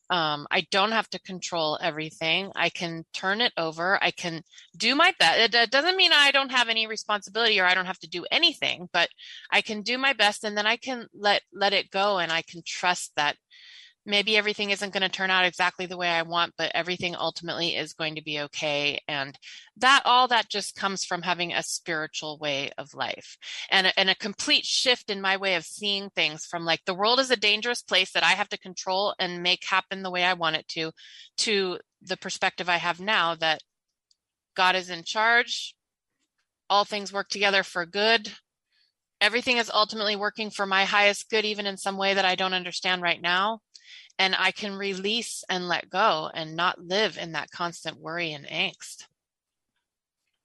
Um, 0.09 0.45
I 0.51 0.67
don't 0.71 0.91
have 0.91 1.09
to 1.11 1.19
control 1.21 1.79
everything. 1.81 2.51
I 2.53 2.67
can 2.67 3.05
turn 3.13 3.39
it 3.39 3.53
over. 3.55 3.97
I 4.03 4.11
can 4.11 4.43
do 4.75 4.93
my 4.93 5.13
best. 5.17 5.39
It, 5.39 5.55
it 5.55 5.71
doesn't 5.71 5.95
mean 5.95 6.11
I 6.11 6.31
don't 6.31 6.51
have 6.51 6.67
any 6.67 6.85
responsibility 6.85 7.61
or 7.61 7.65
I 7.65 7.73
don't 7.73 7.85
have 7.85 7.99
to 7.99 8.09
do 8.09 8.25
anything, 8.29 8.89
but 8.91 9.07
I 9.49 9.61
can 9.61 9.83
do 9.83 9.97
my 9.97 10.11
best 10.11 10.43
and 10.43 10.57
then 10.57 10.67
I 10.67 10.75
can 10.75 11.07
let 11.13 11.43
let 11.53 11.71
it 11.71 11.91
go 11.91 12.19
and 12.19 12.29
I 12.29 12.41
can 12.41 12.61
trust 12.65 13.13
that 13.15 13.37
maybe 14.05 14.35
everything 14.35 14.71
isn't 14.71 14.93
going 14.93 15.01
to 15.01 15.09
turn 15.09 15.29
out 15.29 15.45
exactly 15.45 15.85
the 15.85 15.97
way 15.97 16.09
I 16.09 16.23
want, 16.23 16.53
but 16.57 16.71
everything 16.73 17.15
ultimately 17.15 17.75
is 17.75 17.93
going 17.93 18.15
to 18.15 18.23
be 18.23 18.39
okay. 18.41 18.99
And 19.07 19.37
that 19.77 20.01
all 20.05 20.27
that 20.29 20.49
just 20.49 20.75
comes 20.75 21.05
from 21.05 21.21
having 21.21 21.53
a 21.53 21.61
spiritual 21.61 22.37
way 22.39 22.71
of 22.77 22.93
life 22.93 23.37
and 23.69 23.87
a, 23.87 23.99
and 23.99 24.09
a 24.09 24.15
complete 24.15 24.65
shift 24.65 25.09
in 25.09 25.21
my 25.21 25.37
way 25.37 25.55
of 25.55 25.65
seeing 25.65 26.09
things 26.09 26.45
from 26.45 26.65
like 26.65 26.83
the 26.85 26.95
world 26.95 27.19
is 27.19 27.31
a 27.31 27.35
dangerous 27.35 27.83
place 27.83 28.11
that 28.13 28.23
I 28.23 28.31
have 28.31 28.49
to 28.49 28.57
control 28.57 29.13
and 29.19 29.43
make 29.43 29.63
happen 29.65 30.01
the 30.01 30.11
way 30.11 30.23
I 30.23 30.33
want 30.33 30.55
it 30.55 30.67
to, 30.69 30.91
to 31.39 31.79
the 32.01 32.17
perspective 32.17 32.69
I 32.69 32.77
have 32.77 32.99
now 32.99 33.35
that 33.35 33.61
God 34.55 34.75
is 34.75 34.89
in 34.89 35.03
charge. 35.03 35.75
All 36.69 36.85
things 36.85 37.13
work 37.13 37.29
together 37.29 37.63
for 37.63 37.85
good 37.85 38.31
everything 39.19 39.57
is 39.57 39.69
ultimately 39.71 40.15
working 40.15 40.49
for 40.49 40.65
my 40.65 40.83
highest 40.83 41.29
good, 41.29 41.45
even 41.45 41.67
in 41.67 41.77
some 41.77 41.95
way 41.95 42.15
that 42.15 42.25
I 42.25 42.33
don't 42.33 42.55
understand 42.55 43.03
right 43.03 43.21
now 43.21 43.61
and 44.19 44.35
I 44.37 44.51
can 44.51 44.73
release 44.75 45.43
and 45.49 45.67
let 45.67 45.89
go 45.89 46.29
and 46.33 46.55
not 46.55 46.83
live 46.83 47.17
in 47.17 47.33
that 47.33 47.51
constant 47.51 47.99
worry 47.99 48.33
and 48.33 48.45
angst. 48.45 49.05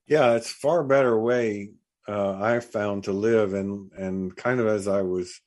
Yeah, 0.07 0.35
it's 0.35 0.51
far 0.51 0.85
better 0.85 1.19
way 1.19 1.71
uh, 2.09 2.35
I've 2.41 2.65
found 2.65 3.05
to 3.05 3.13
live, 3.13 3.55
and 3.55 3.91
and 3.93 4.37
kind 4.37 4.61
of 4.61 4.67
as 4.67 4.87
I 4.87 5.03
was 5.03 5.41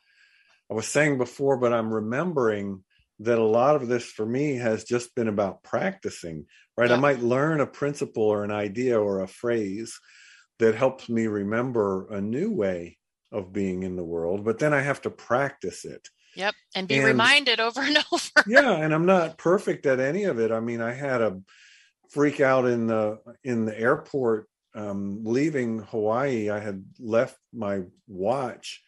I 0.70 0.74
was 0.74 0.88
saying 0.88 1.18
before, 1.18 1.58
but 1.58 1.74
I'm 1.74 1.94
remembering 1.94 2.84
that 3.20 3.40
a 3.40 3.44
lot 3.44 3.76
of 3.76 3.88
this 3.88 4.06
for 4.06 4.26
me 4.26 4.56
has 4.56 4.84
just 4.84 5.16
been 5.16 5.28
about 5.28 5.64
practicing. 5.64 6.46
Right, 6.78 6.90
yeah. 6.90 6.96
I 6.96 7.00
might 7.00 7.20
learn 7.20 7.60
a 7.60 7.68
principle 7.68 8.24
or 8.24 8.44
an 8.44 8.52
idea 8.52 9.00
or 9.00 9.22
a 9.22 9.28
phrase 9.28 10.00
that 10.60 10.76
helps 10.76 11.10
me 11.10 11.28
remember 11.28 12.08
a 12.12 12.22
new 12.22 12.52
way 12.52 12.98
of 13.32 13.54
being 13.54 13.84
in 13.84 13.96
the 13.96 14.04
world, 14.04 14.44
but 14.44 14.60
then 14.60 14.74
I 14.74 14.82
have 14.82 15.02
to 15.02 15.10
practice 15.10 15.86
it 15.86 16.08
Yep. 16.36 16.56
And 16.76 16.88
be 16.88 16.96
and, 16.98 17.06
reminded 17.06 17.60
over 17.60 17.82
and 17.82 17.98
over. 18.12 18.44
yeah. 18.48 18.72
And 18.74 18.94
I'm 18.94 19.06
not 19.06 19.38
perfect 19.38 19.86
at 19.86 20.00
any 20.00 20.24
of 20.26 20.40
it. 20.40 20.52
I 20.52 20.60
mean, 20.60 20.82
I 20.82 20.94
had 20.94 21.22
a 21.22 21.40
freak 22.10 22.40
out 22.42 22.66
in 22.66 22.88
the 22.88 23.20
in 23.44 23.66
the 23.66 23.78
airport 23.80 24.48
um, 24.76 25.22
leaving 25.24 25.80
Hawaii. 25.80 26.50
I 26.50 26.60
had 26.60 26.84
left 27.00 27.38
my 27.54 27.82
watch 28.08 28.82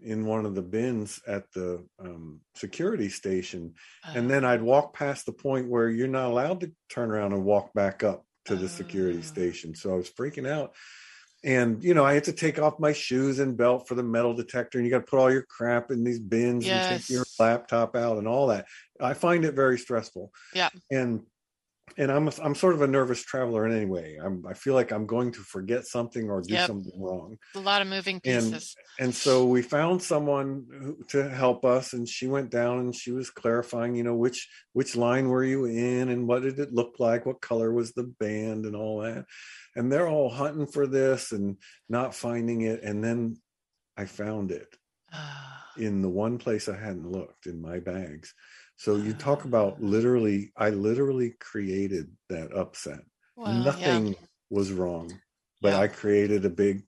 in 0.00 0.24
one 0.26 0.46
of 0.46 0.54
the 0.54 0.62
bins 0.62 1.20
at 1.26 1.50
the 1.52 1.84
um, 1.98 2.40
security 2.54 3.08
station, 3.08 3.74
and 4.14 4.30
then 4.30 4.44
I'd 4.44 4.62
walk 4.62 4.94
past 4.94 5.26
the 5.26 5.32
point 5.32 5.68
where 5.68 5.88
you're 5.88 6.06
not 6.08 6.30
allowed 6.30 6.60
to 6.60 6.72
turn 6.88 7.10
around 7.10 7.32
and 7.32 7.44
walk 7.44 7.72
back 7.74 8.04
up 8.04 8.24
to 8.46 8.54
the 8.56 8.68
security 8.68 9.18
Oh. 9.18 9.22
station. 9.22 9.74
So 9.74 9.92
I 9.92 9.96
was 9.96 10.08
freaking 10.08 10.48
out. 10.48 10.72
And 11.44 11.82
you 11.84 11.94
know, 11.94 12.04
I 12.04 12.14
had 12.14 12.24
to 12.24 12.32
take 12.32 12.58
off 12.58 12.80
my 12.80 12.92
shoes 12.92 13.38
and 13.38 13.56
belt 13.56 13.86
for 13.86 13.94
the 13.94 14.02
metal 14.02 14.34
detector, 14.34 14.78
and 14.78 14.86
you 14.86 14.90
got 14.90 15.06
to 15.06 15.10
put 15.10 15.20
all 15.20 15.30
your 15.30 15.42
crap 15.42 15.90
in 15.90 16.02
these 16.02 16.18
bins 16.18 16.66
and 16.66 16.90
take 16.90 17.08
your 17.08 17.24
laptop 17.38 17.94
out 17.94 18.18
and 18.18 18.26
all 18.26 18.48
that. 18.48 18.66
I 19.00 19.14
find 19.14 19.44
it 19.44 19.54
very 19.54 19.78
stressful. 19.78 20.32
Yeah. 20.54 20.70
And 20.90 21.22
and 21.96 22.10
I'm 22.12 22.28
I'm 22.42 22.54
sort 22.54 22.74
of 22.74 22.82
a 22.82 22.86
nervous 22.86 23.22
traveler 23.22 23.66
in 23.66 23.74
any 23.74 23.86
way. 23.86 24.18
I'm 24.22 24.44
I 24.46 24.54
feel 24.54 24.74
like 24.74 24.92
I'm 24.92 25.06
going 25.06 25.32
to 25.32 25.40
forget 25.40 25.86
something 25.86 26.28
or 26.28 26.42
do 26.42 26.54
Yep. 26.54 26.66
something 26.66 27.00
wrong. 27.00 27.38
a 27.54 27.60
lot 27.60 27.80
of 27.82 27.88
moving 27.88 28.20
And- 28.24 28.52
pieces. 28.52 28.76
And 29.00 29.14
so 29.14 29.46
we 29.46 29.62
found 29.62 30.02
someone 30.02 30.66
who, 30.70 31.04
to 31.10 31.28
help 31.28 31.64
us, 31.64 31.92
and 31.92 32.08
she 32.08 32.26
went 32.26 32.50
down 32.50 32.80
and 32.80 32.94
she 32.94 33.12
was 33.12 33.30
clarifying, 33.30 33.94
you 33.94 34.02
know, 34.04 34.14
which 34.16 34.48
which 34.72 34.96
line 34.96 35.28
were 35.28 35.44
you 35.44 35.64
in, 35.66 36.08
and 36.08 36.26
what 36.28 36.42
did 36.42 36.58
it 36.58 36.72
look 36.72 36.96
like, 36.98 37.24
what 37.26 37.40
color 37.40 37.72
was 37.72 37.92
the 37.92 38.04
band, 38.20 38.66
and 38.66 38.74
all 38.76 39.00
that. 39.02 39.24
And 39.76 39.90
they're 39.92 40.08
all 40.08 40.28
hunting 40.30 40.66
for 40.66 40.86
this 40.86 41.30
and 41.32 41.56
not 41.88 42.14
finding 42.14 42.62
it, 42.62 42.82
and 42.82 43.02
then 43.04 43.36
I 43.96 44.04
found 44.06 44.50
it 44.50 44.68
in 45.76 46.02
the 46.02 46.08
one 46.08 46.38
place 46.38 46.68
I 46.68 46.76
hadn't 46.76 47.10
looked 47.10 47.46
in 47.46 47.60
my 47.60 47.78
bags. 47.78 48.34
So 48.78 48.94
you 48.94 49.12
talk 49.12 49.44
about 49.44 49.82
literally, 49.82 50.52
I 50.56 50.70
literally 50.70 51.34
created 51.40 52.10
that 52.28 52.56
upset. 52.56 53.00
well, 53.36 53.52
yeah. 53.52 53.60
Nothing 53.64 54.16
was 54.50 54.70
wrong, 54.72 55.20
but 55.60 55.70
Yeah. 55.72 55.80
I 55.80 55.88
created 55.88 56.44
a 56.44 56.48
big, 56.50 56.84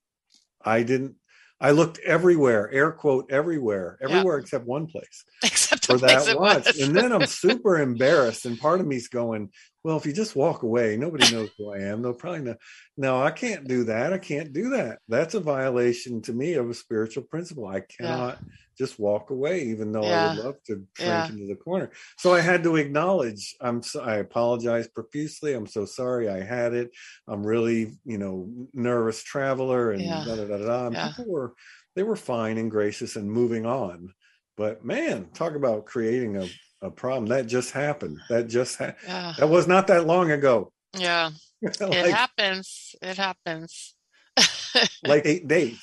I 0.65 0.85
didn't, 0.85 1.17
I 1.61 1.73
looked 1.73 1.99
everywhere, 1.99 2.71
air 2.71 2.93
quote, 2.93 3.31
everywhere, 3.31 3.99
Yeah. 4.01 4.07
everywhere 4.09 4.39
except 4.39 4.67
one 4.67 4.87
place 4.87 5.25
Except 5.43 5.87
for 5.87 5.99
that 5.99 6.37
watch. 6.39 6.79
And 6.79 6.97
then 6.97 7.11
I'm 7.13 7.27
super 7.45 7.81
embarrassed. 7.81 8.47
And 8.47 8.59
part 8.59 8.81
of 8.81 8.87
me's 8.87 9.09
going, 9.09 9.51
well, 9.85 9.97
if 9.97 10.07
you 10.07 10.13
just 10.13 10.37
walk 10.37 10.63
away, 10.63 10.97
nobody 10.97 11.27
knows 11.27 11.51
who 11.57 11.73
I 11.73 11.79
am. 11.79 12.03
They'll 12.03 12.15
probably 12.15 12.43
know. 12.43 12.57
No, 12.97 13.23
I 13.23 13.31
can't 13.31 13.67
do 13.67 13.85
that. 13.85 14.13
I 14.13 14.19
can't 14.19 14.53
do 14.53 14.71
that. 14.71 15.01
That's 15.09 15.35
a 15.35 15.41
violation 15.41 16.21
to 16.23 16.33
me 16.33 16.55
of 16.55 16.69
a 16.69 16.75
spiritual 16.75 17.25
principle. 17.25 17.67
I 17.67 17.81
cannot 17.81 18.41
just 18.79 18.99
walk 18.99 19.31
away, 19.31 19.63
even 19.65 19.93
though 19.93 20.11
I 20.11 20.17
would 20.17 20.35
love 20.35 20.57
to 20.67 20.87
shrink 20.95 21.29
Yeah. 21.29 21.31
into 21.31 21.47
the 21.47 21.57
corner. 21.57 21.91
So 22.19 22.35
I 22.35 22.41
had 22.41 22.63
to 22.65 22.77
acknowledge. 22.77 23.55
I'm. 23.61 23.83
So, 23.83 24.01
I 24.03 24.17
apologize 24.17 24.89
profusely. 24.89 25.53
I'm 25.55 25.67
so 25.67 25.85
sorry. 25.85 26.29
I 26.29 26.41
had 26.43 26.73
it. 26.75 26.91
I'm 27.27 27.47
really, 27.47 27.99
you 28.05 28.19
know, 28.19 28.69
nervous 28.73 29.23
traveler, 29.23 29.93
and 29.93 30.05
Yeah. 30.05 30.25
da 30.25 30.37
da 30.37 30.47
da 30.47 30.59
da. 30.59 30.87
And 30.87 30.97
Yeah. 30.97 31.09
people 31.09 31.27
were 31.29 31.55
they 31.97 32.03
were 32.03 32.17
fine 32.17 32.59
and 32.59 32.71
gracious 32.71 33.17
and 33.17 33.31
moving 33.31 33.67
on. 33.67 34.15
But 34.57 34.85
man, 34.85 35.31
talk 35.33 35.55
about 35.55 35.87
creating 35.87 36.37
a, 36.37 36.51
a 36.83 36.91
problem. 36.91 37.27
That 37.27 37.47
just 37.47 37.73
happened. 37.73 38.19
That 38.29 38.49
just 38.49 38.79
ha- 38.79 38.95
yeah. 39.07 39.35
that 39.39 39.49
was 39.49 39.67
not 39.67 39.87
that 39.89 40.07
long 40.07 40.31
ago. 40.31 40.73
Yeah. 40.97 41.31
It 41.63 42.15
happens. 42.15 42.95
It 43.03 43.19
happens. 43.19 43.95
like 45.05 45.27
eight 45.27 45.47
days. 45.47 45.79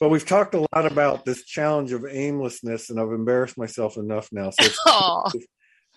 But 0.00 0.08
we've 0.08 0.24
talked 0.24 0.54
a 0.54 0.66
lot 0.74 0.90
about 0.90 1.26
this 1.26 1.44
challenge 1.44 1.92
of 1.92 2.06
aimlessness, 2.06 2.88
and 2.88 2.98
I've 2.98 3.12
embarrassed 3.12 3.58
myself 3.58 3.98
enough 3.98 4.30
now. 4.32 4.48
So 4.48 4.64
it's 4.64 4.80
oh, 4.86 5.30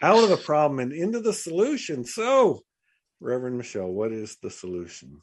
out 0.01 0.21
of 0.21 0.29
the 0.29 0.37
problem 0.37 0.79
and 0.79 0.91
into 0.91 1.21
the 1.21 1.31
solution. 1.31 2.03
So, 2.03 2.59
Reverend 3.21 3.57
Michelle, 3.57 3.87
what 3.87 4.11
is 4.11 4.35
the 4.43 4.51
solution? 4.51 5.21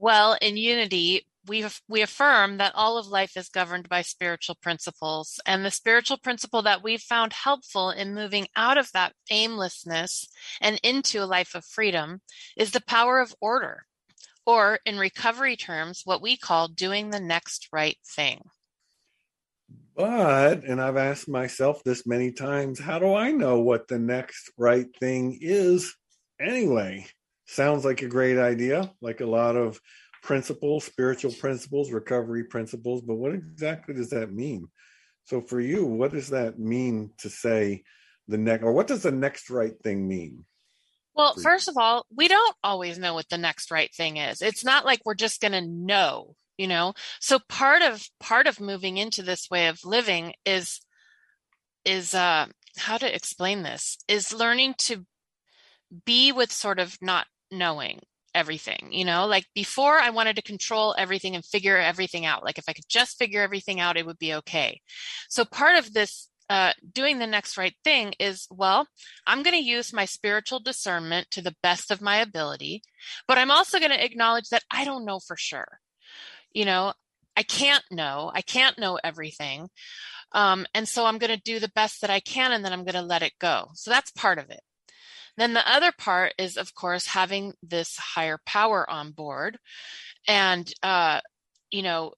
well, 0.00 0.36
in 0.40 0.56
unity, 0.56 1.26
we 1.46 1.64
we 1.88 2.02
affirm 2.02 2.58
that 2.58 2.74
all 2.74 2.98
of 2.98 3.06
life 3.06 3.36
is 3.36 3.48
governed 3.48 3.88
by 3.88 4.02
spiritual 4.02 4.56
principles, 4.60 5.40
and 5.46 5.64
the 5.64 5.70
spiritual 5.70 6.18
principle 6.18 6.62
that 6.62 6.82
we've 6.82 7.00
found 7.00 7.32
helpful 7.32 7.90
in 7.90 8.14
moving 8.14 8.46
out 8.56 8.78
of 8.78 8.90
that 8.92 9.14
aimlessness 9.30 10.28
and 10.60 10.78
into 10.82 11.22
a 11.22 11.26
life 11.26 11.54
of 11.54 11.64
freedom 11.64 12.20
is 12.56 12.72
the 12.72 12.82
power 12.82 13.20
of 13.20 13.34
order, 13.40 13.86
or 14.44 14.80
in 14.84 14.98
recovery 14.98 15.56
terms, 15.56 16.02
what 16.04 16.22
we 16.22 16.36
call 16.36 16.68
doing 16.68 17.10
the 17.10 17.20
next 17.20 17.68
right 17.72 17.98
thing. 18.06 18.42
But, 19.96 20.64
and 20.64 20.80
I've 20.80 20.96
asked 20.96 21.28
myself 21.28 21.82
this 21.84 22.06
many 22.06 22.32
times, 22.32 22.78
how 22.78 22.98
do 22.98 23.14
I 23.14 23.32
know 23.32 23.60
what 23.60 23.88
the 23.88 23.98
next 23.98 24.50
right 24.56 24.86
thing 24.98 25.38
is 25.40 25.94
anyway? 26.40 27.06
Sounds 27.46 27.84
like 27.84 28.02
a 28.02 28.08
great 28.08 28.38
idea, 28.38 28.92
like 29.02 29.20
a 29.20 29.26
lot 29.26 29.56
of 29.56 29.80
principles, 30.22 30.84
spiritual 30.84 31.32
principles, 31.32 31.90
recovery 31.90 32.44
principles, 32.44 33.02
but 33.02 33.16
what 33.16 33.34
exactly 33.34 33.94
does 33.94 34.10
that 34.10 34.32
mean? 34.32 34.68
So 35.24 35.40
for 35.40 35.60
you, 35.60 35.84
what 35.84 36.12
does 36.12 36.30
that 36.30 36.58
mean 36.58 37.12
to 37.18 37.30
say 37.30 37.84
the 38.28 38.38
next, 38.38 38.64
or 38.64 38.72
what 38.72 38.86
does 38.86 39.02
the 39.02 39.12
next 39.12 39.50
right 39.50 39.74
thing 39.82 40.08
mean? 40.08 40.44
Well, 41.14 41.34
first 41.34 41.68
of 41.68 41.76
all, 41.76 42.06
we 42.14 42.28
don't 42.28 42.56
always 42.62 42.98
know 42.98 43.14
what 43.14 43.28
the 43.28 43.38
next 43.38 43.70
right 43.70 43.92
thing 43.94 44.16
is. 44.16 44.40
It's 44.42 44.64
not 44.64 44.84
like 44.84 45.00
we're 45.04 45.14
just 45.14 45.40
going 45.40 45.52
to 45.52 45.60
know, 45.60 46.34
you 46.56 46.66
know. 46.66 46.94
So 47.20 47.38
part 47.48 47.82
of 47.82 48.02
part 48.20 48.46
of 48.46 48.60
moving 48.60 48.96
into 48.96 49.22
this 49.22 49.48
way 49.50 49.66
of 49.68 49.84
living 49.84 50.34
is 50.46 50.80
is 51.84 52.14
uh 52.14 52.46
how 52.76 52.98
to 52.98 53.14
explain 53.14 53.62
this 53.62 53.98
is 54.06 54.32
learning 54.32 54.74
to 54.78 55.04
be 56.04 56.30
with 56.30 56.52
sort 56.52 56.78
of 56.78 56.96
not 57.00 57.26
knowing 57.50 58.00
everything, 58.34 58.88
you 58.90 59.04
know? 59.04 59.26
Like 59.26 59.46
before 59.54 59.98
I 59.98 60.10
wanted 60.10 60.36
to 60.36 60.42
control 60.42 60.94
everything 60.96 61.34
and 61.34 61.44
figure 61.44 61.76
everything 61.76 62.26
out. 62.26 62.44
Like 62.44 62.58
if 62.58 62.64
I 62.68 62.72
could 62.72 62.88
just 62.88 63.18
figure 63.18 63.42
everything 63.42 63.80
out, 63.80 63.96
it 63.96 64.06
would 64.06 64.18
be 64.18 64.34
okay. 64.34 64.80
So 65.28 65.44
part 65.44 65.76
of 65.76 65.92
this 65.92 66.28
uh, 66.50 66.72
doing 66.92 67.20
the 67.20 67.28
next 67.28 67.56
right 67.56 67.76
thing 67.84 68.12
is 68.18 68.48
well, 68.50 68.86
I'm 69.24 69.44
going 69.44 69.56
to 69.56 69.64
use 69.64 69.92
my 69.92 70.04
spiritual 70.04 70.58
discernment 70.58 71.30
to 71.30 71.42
the 71.42 71.54
best 71.62 71.92
of 71.92 72.02
my 72.02 72.16
ability, 72.16 72.82
but 73.28 73.38
I'm 73.38 73.52
also 73.52 73.78
going 73.78 73.92
to 73.92 74.04
acknowledge 74.04 74.48
that 74.48 74.64
I 74.70 74.84
don't 74.84 75.04
know 75.04 75.20
for 75.20 75.36
sure. 75.36 75.78
You 76.52 76.64
know, 76.64 76.92
I 77.36 77.44
can't 77.44 77.84
know. 77.92 78.32
I 78.34 78.42
can't 78.42 78.78
know 78.78 78.98
everything. 79.02 79.68
Um, 80.32 80.66
and 80.74 80.88
so 80.88 81.06
I'm 81.06 81.18
going 81.18 81.34
to 81.34 81.42
do 81.42 81.60
the 81.60 81.70
best 81.74 82.00
that 82.00 82.10
I 82.10 82.18
can 82.20 82.52
and 82.52 82.64
then 82.64 82.72
I'm 82.72 82.84
going 82.84 82.94
to 82.94 83.02
let 83.02 83.22
it 83.22 83.32
go. 83.40 83.68
So 83.74 83.90
that's 83.90 84.10
part 84.10 84.38
of 84.38 84.50
it. 84.50 84.60
Then 85.36 85.54
the 85.54 85.68
other 85.68 85.92
part 85.92 86.34
is, 86.38 86.56
of 86.56 86.74
course, 86.74 87.06
having 87.06 87.54
this 87.62 87.96
higher 87.96 88.38
power 88.46 88.88
on 88.88 89.12
board 89.12 89.58
and, 90.28 90.70
uh, 90.82 91.20
you 91.70 91.82
know, 91.82 92.12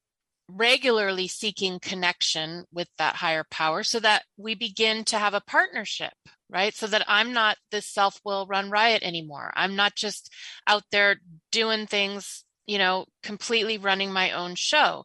regularly 0.49 1.29
seeking 1.29 1.79
connection 1.81 2.65
with 2.73 2.89
that 2.99 3.17
higher 3.17 3.45
power 3.51 3.83
so 3.83 4.01
that 4.01 4.25
we 4.37 4.55
begin 4.55 5.05
to 5.05 5.19
have 5.19 5.35
a 5.35 5.41
partnership, 5.41 6.13
right? 6.51 6.75
So 6.75 6.87
that 6.89 7.05
I'm 7.09 7.33
not 7.33 7.57
this 7.71 7.87
self 7.87 8.21
will 8.25 8.47
run 8.47 8.71
riot 8.71 9.03
anymore. 9.03 9.53
I'm 9.55 9.77
not 9.77 9.95
just 9.95 10.31
out 10.67 10.83
there 10.91 11.17
doing 11.51 11.87
things, 11.87 12.45
you 12.67 12.79
know, 12.79 13.07
completely 13.23 13.79
running 13.79 14.13
my 14.13 14.33
own 14.33 14.55
show, 14.55 15.05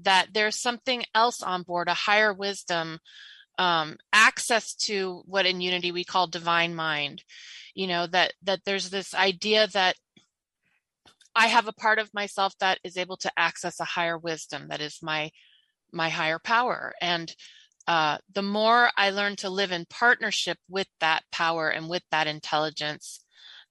that 0.00 0.28
there's 0.34 0.60
something 0.60 1.04
else 1.14 1.42
on 1.42 1.62
board, 1.62 1.88
a 1.88 1.94
higher 1.94 2.32
wisdom, 2.32 2.98
um, 3.58 3.96
access 4.12 4.74
to 4.74 5.22
what 5.26 5.46
in 5.46 5.60
unity 5.60 5.92
we 5.92 6.04
call 6.04 6.26
divine 6.26 6.74
mind, 6.74 7.22
you 7.74 7.86
know, 7.86 8.06
that, 8.06 8.32
that 8.42 8.60
there's 8.64 8.90
this 8.90 9.14
idea 9.14 9.66
that 9.68 9.96
I 11.34 11.46
have 11.46 11.68
a 11.68 11.72
part 11.72 11.98
of 11.98 12.12
myself 12.12 12.54
that 12.58 12.78
is 12.84 12.96
able 12.96 13.16
to 13.18 13.32
access 13.36 13.80
a 13.80 13.84
higher 13.84 14.18
wisdom 14.18 14.68
that 14.68 14.80
is 14.80 14.98
my 15.02 15.30
my 15.94 16.08
higher 16.08 16.38
power 16.38 16.94
and 17.02 17.34
uh, 17.86 18.18
the 18.32 18.42
more 18.42 18.90
I 18.96 19.10
learn 19.10 19.36
to 19.36 19.50
live 19.50 19.72
in 19.72 19.86
partnership 19.86 20.58
with 20.68 20.86
that 21.00 21.24
power 21.32 21.68
and 21.68 21.88
with 21.88 22.02
that 22.10 22.26
intelligence, 22.26 23.24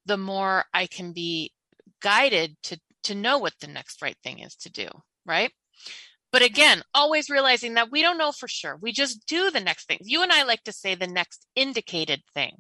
the 0.06 0.18
more 0.18 0.66
I 0.74 0.88
can 0.88 1.14
be 1.14 1.54
guided 2.02 2.58
to 2.64 2.80
to 3.04 3.16
know 3.16 3.40
what 3.40 3.54
the 3.60 3.68
next 3.68 4.02
right 4.02 4.18
thing 4.24 4.40
is 4.40 4.56
to 4.58 4.70
do, 4.70 4.88
right? 5.26 5.52
But 6.32 6.42
again, 6.42 6.82
always 6.94 7.30
realizing 7.30 7.74
that 7.76 7.92
we 7.92 8.02
don't 8.02 8.18
know 8.18 8.32
for 8.32 8.48
sure. 8.48 8.78
We 8.82 8.92
just 8.92 9.26
do 9.28 9.52
the 9.52 9.60
next 9.60 9.88
thing. 9.88 10.00
You 10.02 10.24
and 10.24 10.32
I 10.32 10.44
like 10.44 10.64
to 10.64 10.72
say 10.72 10.96
the 10.96 11.08
next 11.08 11.46
indicated 11.56 12.22
thing. 12.34 12.58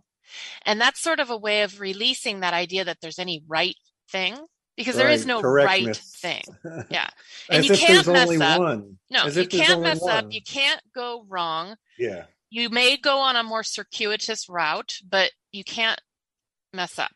And 0.65 0.79
that's 0.79 1.01
sort 1.01 1.19
of 1.19 1.29
a 1.29 1.37
way 1.37 1.63
of 1.63 1.79
releasing 1.79 2.41
that 2.41 2.53
idea 2.53 2.85
that 2.85 2.97
there's 3.01 3.19
any 3.19 3.43
right 3.47 3.75
thing 4.11 4.37
because 4.77 4.95
there 4.95 5.09
is 5.09 5.25
Right, 5.25 5.27
no 5.27 5.41
right 5.41 5.95
thing. 5.95 6.43
Yeah. 6.89 7.07
And 7.49 7.65
you 7.65 7.75
can't 7.75 8.05
there's 8.05 8.07
mess 8.07 8.29
only 8.29 8.45
up. 8.45 8.59
one. 8.59 8.97
No, 9.09 9.25
As 9.25 9.37
you 9.37 9.47
can't 9.47 9.81
mess 9.81 10.01
up. 10.03 10.25
You 10.29 10.41
can't 10.41 10.81
go 10.95 11.25
wrong. 11.27 11.75
Yeah. 11.97 12.25
You 12.49 12.69
may 12.69 12.97
go 12.97 13.19
on 13.19 13.35
a 13.35 13.43
more 13.43 13.63
circuitous 13.63 14.49
route, 14.49 14.95
but 15.09 15.31
you 15.51 15.63
can't 15.63 15.99
mess 16.73 16.99
up. 16.99 17.11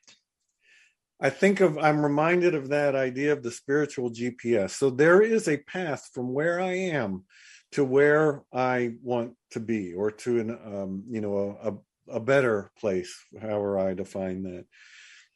I 1.19 1.29
think 1.29 1.61
of 1.61 1.77
I'm 1.77 2.03
reminded 2.03 2.55
of 2.55 2.69
that 2.69 2.95
idea 2.95 3.31
of 3.33 3.41
the 3.43 3.51
spiritual 3.51 4.11
GPS. 4.11 4.71
So 4.71 4.89
there 4.89 5.21
is 5.21 5.47
a 5.47 5.57
path 5.57 6.09
from 6.13 6.33
where 6.33 6.59
I 6.59 6.73
am 6.73 7.23
to 7.71 7.83
where 7.83 8.43
I 8.53 8.93
want 9.01 9.35
to 9.51 9.59
be, 9.59 9.93
or 9.93 10.11
to 10.11 10.39
an 10.39 10.49
um, 10.51 11.03
you 11.09 11.21
know 11.21 11.57
a, 11.61 11.69
a, 11.69 12.17
a 12.17 12.19
better 12.19 12.71
place, 12.77 13.15
however 13.41 13.79
I 13.79 13.93
define 13.93 14.43
that. 14.43 14.65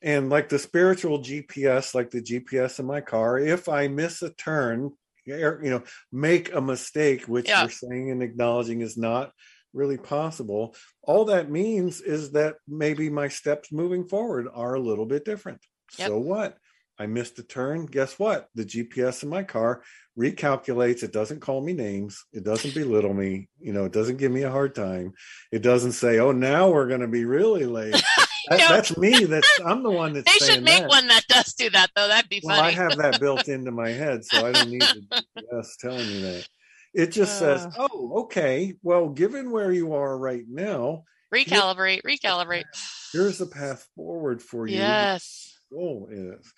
And 0.01 0.29
like 0.29 0.47
the 0.49 0.59
spiritual 0.59 1.19
GPS, 1.19 1.93
like 1.93 2.09
the 2.11 2.21
GPS 2.21 2.79
in 2.79 2.85
my 2.85 3.01
car, 3.01 3.37
if 3.37 3.67
I 3.67 3.87
miss 3.87 4.21
a 4.21 4.29
turn, 4.31 4.91
you 5.25 5.59
know 5.63 5.83
make 6.11 6.53
a 6.53 6.61
mistake 6.61 7.23
which 7.25 7.47
Yeah. 7.47 7.61
you're 7.61 7.69
saying 7.69 8.11
and 8.11 8.23
acknowledging 8.23 8.81
is 8.81 8.97
not 8.97 9.31
really 9.73 9.97
possible. 9.97 10.75
All 11.03 11.25
that 11.25 11.49
means 11.49 12.01
is 12.01 12.31
that 12.31 12.55
maybe 12.67 13.09
my 13.09 13.27
steps 13.27 13.71
moving 13.71 14.05
forward 14.07 14.47
are 14.53 14.73
a 14.75 14.79
little 14.79 15.05
bit 15.05 15.25
different. 15.25 15.59
Yep. 15.97 16.07
so 16.07 16.17
what? 16.19 16.57
I 17.01 17.05
missed 17.05 17.39
a 17.39 17.43
turn. 17.43 17.85
Guess 17.85 18.19
what? 18.19 18.47
The 18.55 18.65
gps 18.65 19.23
in 19.23 19.29
my 19.29 19.43
car 19.43 19.83
recalculates. 20.19 21.01
It 21.01 21.13
doesn't 21.13 21.39
call 21.39 21.61
me 21.61 21.71
names. 21.73 22.25
It 22.33 22.43
doesn't 22.43 22.73
belittle 22.73 23.13
me. 23.13 23.47
You 23.59 23.71
know 23.73 23.85
it 23.85 23.93
doesn't 23.93 24.17
give 24.17 24.31
me 24.31 24.43
a 24.43 24.51
hard 24.51 24.75
time. 24.75 25.13
It 25.51 25.61
doesn't 25.61 25.93
say 25.93 26.19
oh 26.19 26.31
now 26.33 26.69
we're 26.69 26.87
going 26.89 26.99
to 27.01 27.07
be 27.07 27.25
really 27.25 27.65
late. 27.65 27.95
That- 28.49 28.67
that's 28.69 28.97
me. 28.97 29.25
That's 29.25 29.59
i'm 29.63 29.83
the 29.83 29.91
one 29.91 30.13
that's 30.13 30.25
They 30.39 30.43
should 30.43 30.63
make 30.63 30.79
that. 30.79 30.89
one 30.89 31.07
that 31.09 31.23
does 31.27 31.53
do 31.53 31.69
that, 31.69 31.91
though. 31.95 32.07
That'd 32.07 32.29
be 32.29 32.41
Well, 32.43 32.59
I 32.59 32.71
have 32.71 32.97
that 32.97 33.19
built 33.19 33.47
into 33.47 33.69
my 33.69 33.89
head, 33.89 34.25
so 34.25 34.47
I 34.47 34.51
don't 34.53 34.71
need 34.71 34.81
the 34.81 35.23
GPS 35.37 35.67
telling 35.79 36.07
me 36.07 36.21
that. 36.21 36.47
It 36.93 37.07
just 37.07 37.37
says, 37.37 37.67
Uh. 37.67 37.71
"Oh, 37.77 38.21
okay. 38.23 38.75
Well, 38.81 39.09
given 39.09 39.51
where 39.51 39.71
you 39.71 39.93
are 39.93 40.17
right 40.17 40.45
now, 40.47 41.03
recalibrate, 41.33 42.01
recalibrate. 42.03 42.65
here's 43.11 43.37
the 43.37 43.47
path 43.47 43.87
forward 43.95 44.41
for 44.41 44.67
you. 44.67 45.09
Yes. 45.09 45.59
Goal 45.71 46.09
is 46.11 46.53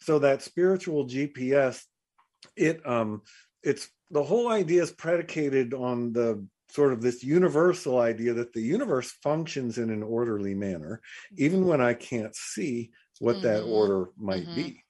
so 0.00 0.18
that 0.20 0.42
spiritual 0.42 1.06
GPS. 1.06 1.86
It 2.56 2.86
um, 2.86 3.22
it's 3.62 3.90
the 4.10 4.24
whole 4.24 4.48
idea 4.48 4.82
is 4.82 4.92
predicated 4.92 5.74
on 5.74 6.12
the 6.12 6.46
sort 6.70 6.92
of 6.92 7.02
this 7.02 7.24
universal 7.24 8.00
idea 8.00 8.34
that 8.34 8.52
the 8.54 8.62
universe 8.62 9.12
functions 9.22 9.78
in 9.78 9.90
an 9.90 10.02
orderly 10.02 10.54
manner, 10.54 11.00
even 11.36 11.66
when 11.66 11.80
I 11.80 11.94
can't 11.94 12.34
see 12.36 12.92
what 13.20 13.42
that 13.42 13.62
Mhm. 13.62 13.64
order 13.64 14.08
might 14.16 14.48
Mhm. 14.48 14.54
be. 14.54 14.82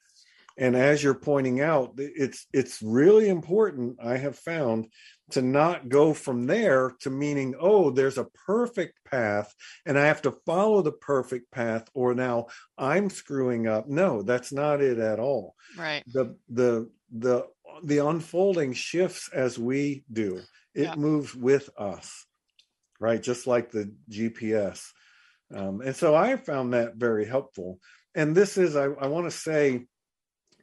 And 0.57 0.75
as 0.75 1.03
you're 1.03 1.15
pointing 1.15 1.61
out, 1.61 1.93
it's 1.97 2.47
it's 2.53 2.81
really 2.81 3.29
important. 3.29 3.97
I 4.03 4.17
have 4.17 4.37
found 4.37 4.87
to 5.31 5.41
not 5.41 5.89
go 5.89 6.13
from 6.13 6.45
there 6.45 6.91
to 7.01 7.09
meaning, 7.09 7.55
oh, 7.59 7.89
there's 7.89 8.17
a 8.17 8.27
perfect 8.45 8.99
path, 9.05 9.53
and 9.85 9.97
I 9.97 10.05
have 10.05 10.21
to 10.23 10.31
follow 10.45 10.81
the 10.81 10.91
perfect 10.91 11.51
path, 11.51 11.87
or 11.93 12.13
now 12.13 12.47
I'm 12.77 13.09
screwing 13.09 13.67
up. 13.67 13.87
No, 13.87 14.21
that's 14.21 14.51
not 14.51 14.81
it 14.81 14.99
at 14.99 15.19
all 15.19 15.55
Right. 15.75 16.03
the 16.07 16.37
the 16.49 16.89
the 17.11 17.47
the 17.83 17.97
unfolding 18.05 18.73
shifts 18.73 19.29
as 19.33 19.57
we 19.57 20.03
do 20.11 20.39
it 20.75 20.83
Yeah. 20.83 20.95
moves 20.95 21.35
with 21.35 21.69
us 21.77 22.25
right 22.99 23.21
just 23.21 23.47
like 23.47 23.71
the 23.71 23.93
gps 24.09 24.91
um, 25.53 25.81
and 25.81 25.95
so 25.95 26.15
i 26.15 26.35
found 26.35 26.73
that 26.73 26.95
very 26.95 27.25
helpful 27.25 27.79
and 28.15 28.35
this 28.35 28.57
is 28.57 28.75
i, 28.75 28.85
I 28.85 29.07
want 29.07 29.25
to 29.25 29.31
say 29.31 29.85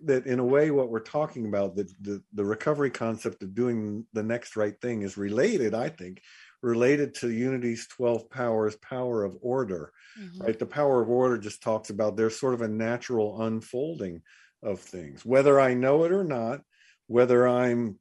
that 0.05 0.27
in 0.27 0.39
a 0.39 0.45
way 0.45 0.71
what 0.71 0.91
we're 0.91 1.01
talking 1.01 1.47
about 1.47 1.77
the, 1.77 1.85
the 2.01 2.23
the 2.33 2.45
recovery 2.45 2.91
concept 2.91 3.43
of 3.43 3.55
doing 3.55 4.07
the 4.13 4.23
next 4.23 4.57
right 4.57 4.81
thing 4.81 5.03
is 5.03 5.17
related 5.17 5.75
i 5.75 5.89
think 5.89 6.23
related 6.63 7.15
to 7.15 7.31
unity's 7.31 7.87
12 7.89 8.29
powers 8.31 8.77
power 8.77 9.25
of 9.25 9.37
order 9.43 9.93
Mhm. 10.19 10.41
right 10.43 10.59
the 10.59 10.67
power 10.67 11.01
of 11.03 11.09
order 11.09 11.39
just 11.39 11.63
talks 11.63 11.91
about 11.91 12.17
there's 12.17 12.39
sort 12.39 12.55
of 12.55 12.63
a 12.63 12.69
natural 12.69 13.43
unfolding 13.43 14.23
of 14.63 14.81
things 14.81 15.25
whether 15.25 15.61
i 15.61 15.75
know 15.75 16.05
it 16.05 16.13
or 16.13 16.25
not 16.25 16.61
whether 17.07 17.47
i'm 17.49 17.99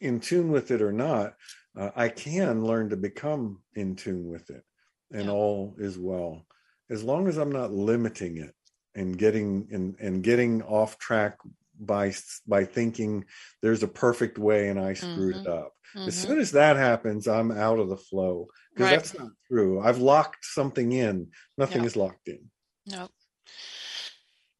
in 0.00 0.20
tune 0.20 0.50
with 0.50 0.70
it 0.70 0.82
or 0.82 0.92
not 0.92 1.34
uh, 1.76 1.90
i 1.96 2.08
can 2.08 2.64
learn 2.64 2.88
to 2.90 2.96
become 2.96 3.62
in 3.74 3.94
tune 3.96 4.26
with 4.28 4.50
it 4.50 4.64
and 5.12 5.28
Yeah. 5.28 5.32
all 5.32 5.74
is 5.78 5.98
well 5.98 6.46
as 6.90 7.02
long 7.04 7.28
as 7.28 7.38
i'm 7.38 7.52
not 7.52 7.72
limiting 7.72 8.36
it 8.38 8.54
and 8.94 9.18
getting 9.18 9.68
and, 9.72 9.96
and 10.00 10.22
getting 10.22 10.62
off 10.62 10.98
track 10.98 11.38
by 11.78 12.12
by 12.46 12.64
thinking 12.64 13.24
there's 13.60 13.82
a 13.82 13.88
perfect 13.88 14.38
way 14.38 14.68
and 14.68 14.78
i 14.78 14.92
screwed 14.94 15.36
it 15.36 15.46
up 15.46 15.72
as 15.96 16.14
Mhm. 16.14 16.26
soon 16.26 16.38
as 16.38 16.52
that 16.52 16.76
happens 16.76 17.26
i'm 17.26 17.50
out 17.50 17.78
of 17.80 17.88
the 17.88 17.96
flow 17.96 18.46
because 18.72 18.90
Right. 18.90 18.96
that's 18.96 19.18
not 19.18 19.30
true 19.48 19.80
i've 19.80 19.98
locked 19.98 20.44
something 20.44 20.92
in 20.92 21.30
nothing 21.58 21.84
is 21.84 21.96
locked 21.96 22.28
in 22.28 22.50
Nope. 22.86 23.10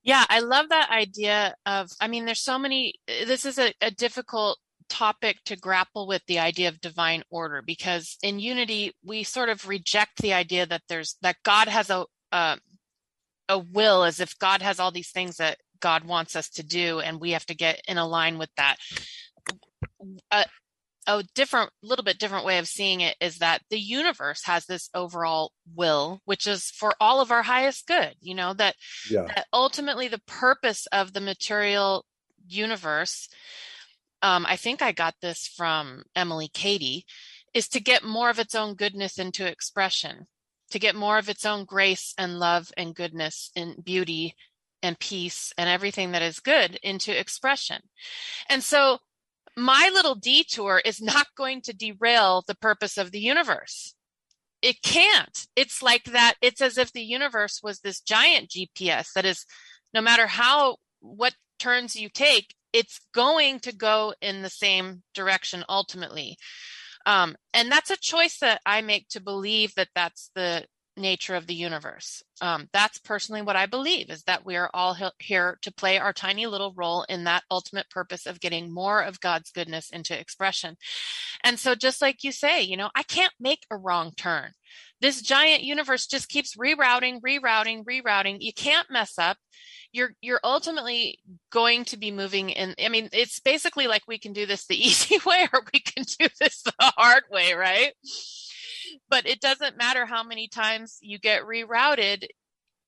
Yeah, 0.02 0.24
I 0.28 0.40
love 0.40 0.68
that 0.68 0.90
idea 0.90 1.54
of, 1.64 1.90
I 1.98 2.08
mean, 2.08 2.26
there's 2.26 2.40
so 2.40 2.58
many, 2.58 2.94
this 3.06 3.46
is 3.46 3.58
a, 3.58 3.72
a 3.80 3.90
difficult 3.90 4.58
topic 4.88 5.38
to 5.46 5.56
grapple 5.56 6.06
with 6.06 6.22
the 6.26 6.38
idea 6.38 6.68
of 6.68 6.80
divine 6.80 7.22
order 7.30 7.62
because 7.62 8.18
in 8.22 8.38
unity, 8.38 8.92
we 9.02 9.22
sort 9.22 9.48
of 9.48 9.66
reject 9.66 10.20
the 10.20 10.34
idea 10.34 10.66
that 10.66 10.82
there's, 10.88 11.16
that 11.22 11.36
God 11.42 11.68
has 11.68 11.88
a, 11.88 12.04
a, 12.32 12.58
a 13.48 13.58
will 13.58 14.04
as 14.04 14.20
if 14.20 14.38
God 14.38 14.62
has 14.62 14.80
all 14.80 14.90
these 14.90 15.10
things 15.10 15.36
that 15.36 15.58
God 15.80 16.04
wants 16.04 16.36
us 16.36 16.48
to 16.50 16.62
do 16.62 17.00
and 17.00 17.20
we 17.20 17.32
have 17.32 17.46
to 17.46 17.54
get 17.54 17.80
in 17.86 17.98
a 17.98 18.06
line 18.06 18.38
with 18.38 18.50
that. 18.56 18.76
A, 20.30 20.44
a 21.06 21.22
different, 21.34 21.70
little 21.82 22.04
bit 22.04 22.18
different 22.18 22.46
way 22.46 22.58
of 22.58 22.66
seeing 22.66 23.00
it 23.02 23.16
is 23.20 23.38
that 23.38 23.60
the 23.68 23.78
universe 23.78 24.44
has 24.44 24.64
this 24.64 24.88
overall 24.94 25.52
will, 25.74 26.20
which 26.24 26.46
is 26.46 26.70
for 26.70 26.94
all 27.00 27.20
of 27.20 27.30
our 27.30 27.42
highest 27.42 27.86
good, 27.86 28.14
you 28.20 28.34
know, 28.34 28.54
that 28.54 28.76
yeah 29.10 29.24
that 29.24 29.46
ultimately 29.52 30.08
the 30.08 30.22
purpose 30.26 30.86
of 30.92 31.12
the 31.12 31.20
material 31.20 32.04
universe 32.48 33.28
um, 34.22 34.44
i 34.46 34.56
think 34.56 34.82
i 34.82 34.92
got 34.92 35.14
this 35.20 35.46
from 35.46 36.02
emily 36.14 36.48
cady 36.52 37.04
is 37.52 37.68
to 37.68 37.80
get 37.80 38.04
more 38.04 38.30
of 38.30 38.38
its 38.38 38.54
own 38.54 38.74
goodness 38.74 39.18
into 39.18 39.46
expression 39.46 40.26
to 40.74 40.78
get 40.78 40.94
more 40.94 41.16
of 41.16 41.28
its 41.28 41.46
own 41.46 41.64
grace 41.64 42.14
and 42.18 42.38
love 42.38 42.70
and 42.76 42.94
goodness 42.94 43.50
and 43.56 43.82
beauty 43.82 44.34
and 44.82 44.98
peace 44.98 45.52
and 45.56 45.70
everything 45.70 46.12
that 46.12 46.22
is 46.22 46.40
good 46.40 46.78
into 46.82 47.18
expression 47.18 47.80
and 48.50 48.62
so 48.62 48.98
my 49.56 49.90
little 49.94 50.16
detour 50.16 50.82
is 50.84 51.00
not 51.00 51.26
going 51.36 51.62
to 51.62 51.72
derail 51.72 52.44
the 52.46 52.56
purpose 52.56 52.98
of 52.98 53.10
the 53.10 53.20
universe 53.20 53.94
it 54.64 54.80
can't. 54.80 55.46
It's 55.56 55.82
like 55.82 56.04
that. 56.04 56.36
It's 56.40 56.62
as 56.62 56.78
if 56.78 56.90
the 56.90 57.02
universe 57.02 57.60
was 57.62 57.80
this 57.80 58.00
giant 58.00 58.48
GPS 58.48 59.12
that 59.14 59.26
is, 59.26 59.44
no 59.92 60.00
matter 60.00 60.26
how, 60.26 60.78
what 61.00 61.34
turns 61.58 61.94
you 61.94 62.08
take, 62.08 62.54
it's 62.72 62.98
going 63.14 63.60
to 63.60 63.74
go 63.74 64.14
in 64.22 64.40
the 64.40 64.48
same 64.48 65.02
direction 65.14 65.64
ultimately. 65.68 66.38
Um, 67.06 67.36
and 67.52 67.70
that's 67.70 67.90
a 67.90 67.96
choice 67.96 68.38
that 68.38 68.60
I 68.64 68.80
make 68.80 69.08
to 69.10 69.20
believe 69.20 69.74
that 69.74 69.88
that's 69.94 70.30
the 70.34 70.64
nature 70.96 71.34
of 71.34 71.46
the 71.46 71.54
universe. 71.54 72.22
Um, 72.40 72.68
that's 72.72 72.98
personally 72.98 73.42
what 73.42 73.56
I 73.56 73.66
believe 73.66 74.10
is 74.10 74.22
that 74.24 74.44
we 74.44 74.56
are 74.56 74.70
all 74.72 74.94
he- 74.94 75.08
here 75.18 75.58
to 75.62 75.72
play 75.72 75.98
our 75.98 76.12
tiny 76.12 76.46
little 76.46 76.72
role 76.76 77.04
in 77.08 77.24
that 77.24 77.44
ultimate 77.50 77.90
purpose 77.90 78.26
of 78.26 78.40
getting 78.40 78.72
more 78.72 79.00
of 79.00 79.20
God's 79.20 79.50
goodness 79.50 79.90
into 79.90 80.18
expression. 80.18 80.76
And 81.42 81.58
so, 81.58 81.74
just 81.74 82.00
like 82.02 82.24
you 82.24 82.32
say, 82.32 82.62
you 82.62 82.76
know, 82.76 82.90
I 82.94 83.02
can't 83.02 83.32
make 83.40 83.66
a 83.70 83.76
wrong 83.76 84.12
turn. 84.16 84.52
This 85.00 85.20
giant 85.20 85.62
universe 85.62 86.06
just 86.06 86.28
keeps 86.28 86.56
rerouting, 86.56 87.20
rerouting, 87.20 87.84
rerouting. 87.84 88.38
You 88.40 88.52
can't 88.52 88.90
mess 88.90 89.18
up. 89.18 89.36
You're 89.92 90.14
you're 90.20 90.40
ultimately 90.42 91.18
going 91.50 91.84
to 91.86 91.96
be 91.96 92.10
moving 92.10 92.50
in. 92.50 92.74
I 92.82 92.88
mean, 92.88 93.08
it's 93.12 93.38
basically 93.40 93.86
like 93.86 94.02
we 94.08 94.18
can 94.18 94.32
do 94.32 94.46
this 94.46 94.66
the 94.66 94.76
easy 94.86 95.18
way 95.26 95.48
or 95.52 95.62
we 95.72 95.80
can 95.80 96.04
do 96.18 96.28
this 96.40 96.62
the 96.62 96.72
hard 96.78 97.24
way, 97.30 97.52
right? 97.54 97.92
But 99.08 99.26
it 99.26 99.40
doesn't 99.40 99.76
matter 99.76 100.06
how 100.06 100.22
many 100.22 100.48
times 100.48 100.98
you 101.00 101.18
get 101.18 101.42
rerouted. 101.42 102.26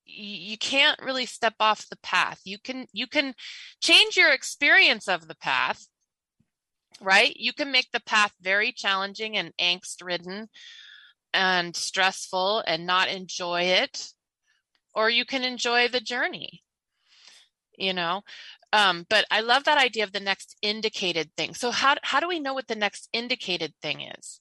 You 0.04 0.56
can't 0.58 1.00
really 1.02 1.26
step 1.26 1.54
off 1.60 1.88
the 1.88 1.98
path. 2.02 2.40
You 2.44 2.58
can 2.58 2.86
you 2.92 3.06
can 3.06 3.34
change 3.80 4.16
your 4.16 4.32
experience 4.32 5.08
of 5.08 5.28
the 5.28 5.34
path, 5.36 5.86
right? 7.00 7.34
You 7.36 7.52
can 7.52 7.72
make 7.72 7.90
the 7.92 8.00
path 8.00 8.32
very 8.40 8.72
challenging 8.72 9.36
and 9.36 9.52
angst 9.60 10.04
ridden 10.04 10.48
and 11.34 11.76
stressful 11.76 12.62
and 12.66 12.86
not 12.86 13.08
enjoy 13.08 13.62
it, 13.62 14.12
or 14.94 15.10
you 15.10 15.24
can 15.24 15.44
enjoy 15.44 15.88
the 15.88 16.00
journey, 16.00 16.62
you 17.76 17.92
know? 17.92 18.22
Um, 18.72 19.06
but 19.08 19.26
I 19.30 19.40
love 19.40 19.64
that 19.64 19.78
idea 19.78 20.04
of 20.04 20.12
the 20.12 20.20
next 20.20 20.56
indicated 20.62 21.30
thing. 21.36 21.54
So, 21.54 21.70
how, 21.70 21.96
how 22.02 22.20
do 22.20 22.28
we 22.28 22.40
know 22.40 22.54
what 22.54 22.68
the 22.68 22.74
next 22.74 23.08
indicated 23.12 23.74
thing 23.82 24.00
is? 24.02 24.40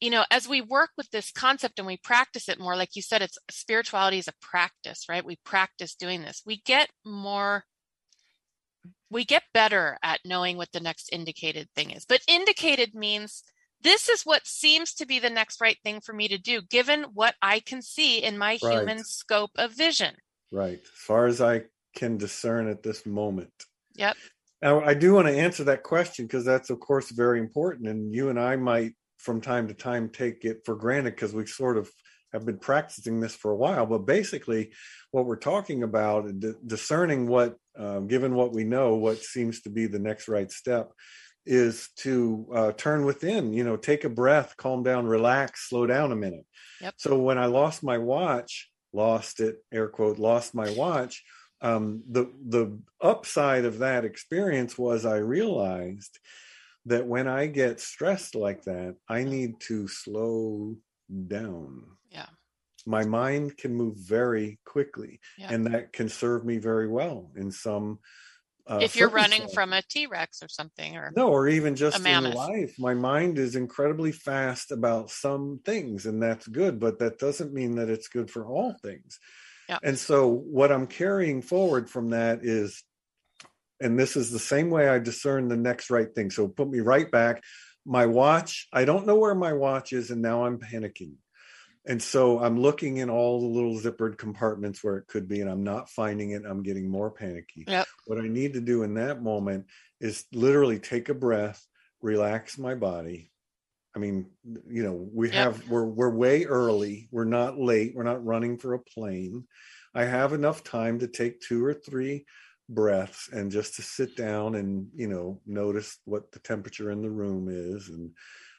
You 0.00 0.10
know, 0.10 0.24
as 0.30 0.48
we 0.48 0.60
work 0.60 0.90
with 0.96 1.10
this 1.10 1.32
concept 1.32 1.78
and 1.78 1.86
we 1.86 1.96
practice 1.96 2.48
it 2.48 2.60
more, 2.60 2.76
like 2.76 2.94
you 2.94 3.02
said, 3.02 3.20
it's 3.22 3.38
spirituality 3.50 4.18
is 4.18 4.28
a 4.28 4.32
practice, 4.40 5.06
right? 5.08 5.24
We 5.24 5.36
practice 5.44 5.94
doing 5.96 6.22
this. 6.22 6.42
We 6.46 6.62
get 6.64 6.88
more 7.04 7.64
we 9.10 9.24
get 9.24 9.42
better 9.54 9.98
at 10.02 10.20
knowing 10.24 10.56
what 10.56 10.70
the 10.72 10.80
next 10.80 11.08
indicated 11.12 11.68
thing 11.74 11.90
is. 11.90 12.04
But 12.06 12.20
indicated 12.28 12.94
means 12.94 13.42
this 13.80 14.08
is 14.08 14.22
what 14.22 14.46
seems 14.46 14.92
to 14.94 15.06
be 15.06 15.18
the 15.18 15.30
next 15.30 15.60
right 15.60 15.78
thing 15.82 16.00
for 16.00 16.12
me 16.12 16.28
to 16.28 16.38
do, 16.38 16.60
given 16.62 17.04
what 17.14 17.34
I 17.40 17.60
can 17.60 17.80
see 17.80 18.22
in 18.22 18.36
my 18.36 18.58
Right. 18.62 18.72
human 18.72 19.04
scope 19.04 19.52
of 19.56 19.72
vision. 19.72 20.14
right 20.50 20.80
as 20.82 20.88
far 20.94 21.26
as 21.26 21.40
i 21.42 21.62
can 21.94 22.16
discern 22.16 22.68
at 22.68 22.82
this 22.82 23.04
moment 23.04 23.52
Yep. 23.96 24.16
now 24.62 24.80
i 24.80 24.94
do 24.94 25.12
want 25.12 25.26
to 25.28 25.36
answer 25.36 25.64
that 25.64 25.82
question 25.82 26.24
because 26.26 26.44
that's 26.44 26.70
of 26.70 26.80
course 26.80 27.10
very 27.10 27.38
important 27.38 27.86
and 27.88 28.14
you 28.14 28.30
and 28.30 28.40
i 28.40 28.56
might 28.56 28.94
from 29.18 29.40
time 29.40 29.68
to 29.68 29.74
time 29.74 30.08
take 30.08 30.44
it 30.44 30.62
for 30.64 30.74
granted 30.74 31.14
because 31.14 31.34
we 31.34 31.46
sort 31.46 31.76
of 31.76 31.90
have 32.32 32.44
been 32.44 32.58
practicing 32.58 33.20
this 33.20 33.34
for 33.34 33.50
a 33.50 33.56
while, 33.56 33.86
but 33.86 34.06
basically, 34.06 34.70
what 35.10 35.24
we're 35.24 35.36
talking 35.36 35.82
about, 35.82 36.28
discerning 36.66 37.26
what, 37.26 37.56
uh, 37.78 38.00
given 38.00 38.34
what 38.34 38.52
we 38.52 38.64
know, 38.64 38.96
what 38.96 39.18
seems 39.18 39.62
to 39.62 39.70
be 39.70 39.86
the 39.86 39.98
next 39.98 40.28
right 40.28 40.50
step, 40.52 40.92
is 41.46 41.88
to 41.96 42.46
uh, 42.54 42.72
turn 42.72 43.06
within. 43.06 43.54
You 43.54 43.64
know, 43.64 43.76
take 43.76 44.04
a 44.04 44.10
breath, 44.10 44.54
calm 44.58 44.82
down, 44.82 45.06
relax, 45.06 45.68
slow 45.68 45.86
down 45.86 46.12
a 46.12 46.16
minute. 46.16 46.44
Yep. 46.82 46.94
So 46.98 47.18
when 47.18 47.38
I 47.38 47.46
lost 47.46 47.82
my 47.82 47.96
watch, 47.96 48.68
lost 48.92 49.40
it, 49.40 49.56
air 49.72 49.88
quote, 49.88 50.18
lost 50.18 50.54
my 50.54 50.70
watch. 50.70 51.24
Um, 51.60 52.02
the 52.08 52.30
the 52.46 52.78
upside 53.00 53.64
of 53.64 53.78
that 53.78 54.04
experience 54.04 54.78
was 54.78 55.04
I 55.06 55.16
realized 55.16 56.18
that 56.88 57.06
when 57.06 57.28
I 57.28 57.46
get 57.46 57.80
stressed 57.80 58.34
like 58.34 58.64
that, 58.64 58.96
I 59.08 59.24
need 59.24 59.60
to 59.60 59.88
slow 59.88 60.76
down. 61.26 61.84
Yeah. 62.10 62.26
My 62.86 63.04
mind 63.04 63.56
can 63.56 63.74
move 63.74 63.96
very 63.96 64.58
quickly, 64.64 65.20
yeah. 65.36 65.52
and 65.52 65.66
that 65.66 65.92
can 65.92 66.08
serve 66.08 66.44
me 66.44 66.58
very 66.58 66.88
well 66.88 67.30
in 67.36 67.50
some. 67.50 67.98
Uh, 68.66 68.80
if 68.82 68.96
you're 68.96 69.08
running 69.08 69.48
from 69.48 69.72
a 69.72 69.82
T 69.82 70.06
Rex 70.06 70.42
or 70.42 70.48
something, 70.48 70.96
or 70.96 71.12
no, 71.16 71.28
or 71.28 71.48
even 71.48 71.74
just 71.74 72.04
in 72.04 72.34
life, 72.34 72.74
my 72.78 72.94
mind 72.94 73.38
is 73.38 73.56
incredibly 73.56 74.12
fast 74.12 74.72
about 74.72 75.10
some 75.10 75.60
things, 75.64 76.06
and 76.06 76.22
that's 76.22 76.46
good. 76.46 76.78
But 76.78 76.98
that 76.98 77.18
doesn't 77.18 77.52
mean 77.52 77.76
that 77.76 77.88
it's 77.88 78.08
good 78.08 78.30
for 78.30 78.46
all 78.46 78.74
things. 78.82 79.18
Yeah. 79.68 79.78
And 79.82 79.98
so, 79.98 80.28
what 80.28 80.72
I'm 80.72 80.86
carrying 80.86 81.42
forward 81.42 81.90
from 81.90 82.10
that 82.10 82.40
is 82.42 82.82
and 83.80 83.98
this 83.98 84.16
is 84.16 84.30
the 84.30 84.38
same 84.38 84.70
way 84.70 84.88
I 84.88 84.98
discern 84.98 85.48
the 85.48 85.56
next 85.56 85.90
right 85.90 86.12
thing. 86.12 86.30
So 86.30 86.48
put 86.48 86.68
me 86.68 86.80
right 86.80 87.10
back. 87.10 87.42
My 87.86 88.06
watch, 88.06 88.68
I 88.72 88.84
don't 88.84 89.06
know 89.06 89.16
where 89.16 89.34
my 89.34 89.52
watch 89.52 89.92
is, 89.92 90.10
and 90.10 90.20
now 90.20 90.44
I'm 90.44 90.58
panicking. 90.58 91.14
And 91.86 92.02
so 92.02 92.38
I'm 92.38 92.60
looking 92.60 92.98
in 92.98 93.08
all 93.08 93.40
the 93.40 93.46
little 93.46 93.78
zippered 93.78 94.18
compartments 94.18 94.84
where 94.84 94.98
it 94.98 95.06
could 95.06 95.26
be, 95.26 95.40
and 95.40 95.48
I'm 95.48 95.64
not 95.64 95.88
finding 95.88 96.32
it. 96.32 96.42
I'm 96.44 96.62
getting 96.62 96.90
more 96.90 97.10
panicky. 97.10 97.64
Yep. 97.66 97.86
What 98.06 98.18
I 98.18 98.28
need 98.28 98.54
to 98.54 98.60
do 98.60 98.82
in 98.82 98.94
that 98.94 99.22
moment 99.22 99.66
is 100.00 100.24
literally 100.32 100.78
take 100.78 101.08
a 101.08 101.14
breath, 101.14 101.64
relax 102.02 102.58
my 102.58 102.74
body. 102.74 103.30
I 103.96 104.00
mean, 104.00 104.26
you 104.68 104.82
know, 104.82 105.08
we 105.14 105.28
yep. 105.28 105.34
have 105.34 105.68
we're 105.70 105.86
we're 105.86 106.14
way 106.14 106.44
early. 106.44 107.08
We're 107.10 107.24
not 107.24 107.58
late. 107.58 107.94
We're 107.94 108.02
not 108.02 108.24
running 108.24 108.58
for 108.58 108.74
a 108.74 108.78
plane. 108.78 109.44
I 109.94 110.04
have 110.04 110.34
enough 110.34 110.62
time 110.62 110.98
to 110.98 111.08
take 111.08 111.40
two 111.40 111.64
or 111.64 111.72
three 111.72 112.26
breaths 112.68 113.30
and 113.32 113.50
just 113.50 113.76
to 113.76 113.82
sit 113.82 114.16
down 114.16 114.54
and 114.54 114.88
you 114.94 115.08
know 115.08 115.40
notice 115.46 115.98
what 116.04 116.30
the 116.32 116.38
temperature 116.40 116.90
in 116.90 117.00
the 117.00 117.10
room 117.10 117.48
is 117.50 117.88
and 117.88 118.10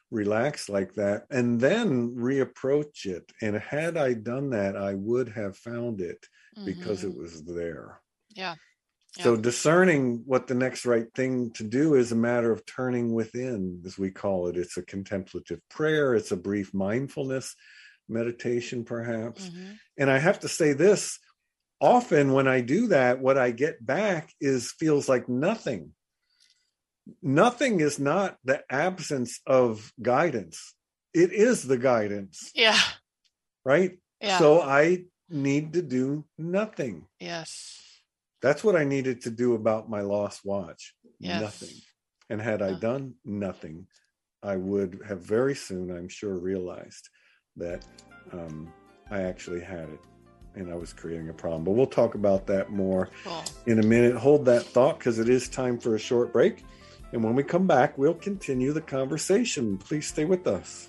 relax 0.09 0.67
like 0.67 0.93
that 0.95 1.25
and 1.29 1.61
then 1.61 2.15
reapproach 2.15 3.05
it 3.05 3.31
and 3.43 3.55
had 3.55 3.95
i 3.97 4.13
done 4.13 4.49
that 4.49 4.75
i 4.75 4.95
would 4.95 5.29
have 5.29 5.55
found 5.55 6.01
it 6.01 6.25
mm-hmm. 6.57 6.65
because 6.65 7.03
it 7.03 7.11
mm-hmm. 7.11 7.21
was 7.21 7.43
there 7.43 8.01
yeah. 8.35 8.55
yeah 9.15 9.23
so 9.23 9.35
discerning 9.35 10.23
what 10.25 10.47
the 10.47 10.55
next 10.55 10.87
right 10.87 11.13
thing 11.13 11.51
to 11.51 11.63
do 11.63 11.93
is 11.93 12.11
a 12.11 12.15
matter 12.15 12.51
of 12.51 12.65
turning 12.65 13.13
within 13.13 13.79
as 13.85 13.99
we 13.99 14.09
call 14.09 14.47
it 14.47 14.57
it's 14.57 14.77
a 14.77 14.83
contemplative 14.83 15.59
prayer 15.69 16.15
it's 16.15 16.31
a 16.31 16.37
brief 16.37 16.73
mindfulness 16.73 17.55
meditation 18.07 18.83
perhaps 18.83 19.49
mm-hmm. 19.49 19.73
and 19.99 20.09
i 20.09 20.17
have 20.17 20.39
to 20.39 20.47
say 20.47 20.73
this 20.73 21.19
often 21.79 22.33
when 22.33 22.47
I 22.47 22.61
do 22.61 22.87
that, 22.87 23.19
what 23.19 23.37
I 23.37 23.51
get 23.51 23.85
back 23.85 24.33
is 24.39 24.71
feels 24.71 25.07
like 25.07 25.29
nothing. 25.29 25.91
Nothing 27.21 27.79
is 27.79 27.99
not 27.99 28.37
the 28.43 28.63
absence 28.69 29.39
of 29.47 29.91
guidance. 30.01 30.75
It 31.13 31.31
is 31.31 31.63
the 31.63 31.77
guidance. 31.77 32.51
Yeah. 32.53 32.79
Right? 33.65 33.97
Yeah. 34.21 34.37
So 34.37 34.61
I 34.61 35.05
need 35.29 35.73
to 35.73 35.81
do 35.81 36.25
nothing. 36.37 37.05
Yes. 37.19 37.81
That's 38.41 38.63
what 38.63 38.75
I 38.75 38.83
needed 38.83 39.21
to 39.21 39.31
do 39.31 39.55
about 39.55 39.89
my 39.89 40.01
lost 40.01 40.41
watch. 40.45 40.93
Yes. 41.19 41.41
Nothing. 41.41 41.75
And 42.29 42.41
had 42.41 42.61
I 42.61 42.73
done 42.73 43.15
nothing, 43.25 43.87
I 44.43 44.55
would 44.55 45.01
have 45.07 45.21
very 45.21 45.55
soon, 45.55 45.95
I'm 45.95 46.07
sure, 46.07 46.37
realized 46.37 47.09
that 47.57 47.83
um, 48.31 48.71
I 49.09 49.23
actually 49.23 49.61
had 49.61 49.89
it 49.89 49.99
and 50.59 50.71
I 50.71 50.75
was 50.75 50.93
creating 50.93 51.29
a 51.29 51.33
problem. 51.33 51.63
But 51.63 51.71
we'll 51.71 51.87
talk 51.87 52.15
about 52.15 52.47
that 52.47 52.71
more 52.71 53.09
cool. 53.23 53.43
in 53.65 53.79
a 53.79 53.83
minute. 53.83 54.15
Hold 54.15 54.45
that 54.45 54.63
thought 54.63 54.99
because 54.99 55.19
it 55.19 55.29
is 55.29 55.49
time 55.49 55.79
for 55.79 55.95
a 55.95 55.99
short 55.99 56.31
break. 56.33 56.63
And 57.11 57.23
when 57.23 57.35
we 57.35 57.43
come 57.43 57.65
back, 57.65 57.97
we'll 57.97 58.13
continue 58.13 58.71
the 58.71 58.81
conversation. 58.81 59.77
Please 59.77 60.07
stay 60.07 60.25
with 60.25 60.45
us. 60.45 60.88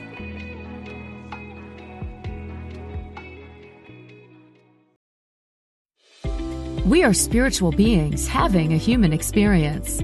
We 6.85 7.03
are 7.03 7.13
spiritual 7.13 7.71
beings 7.71 8.27
having 8.27 8.73
a 8.73 8.77
human 8.77 9.13
experience. 9.13 10.01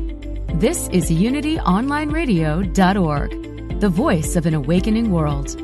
This 0.60 0.88
is 0.90 1.10
UnityOnlineRadio.org, 1.10 3.80
the 3.80 3.90
voice 3.90 4.36
of 4.36 4.46
an 4.46 4.54
awakening 4.54 5.12
world. 5.12 5.60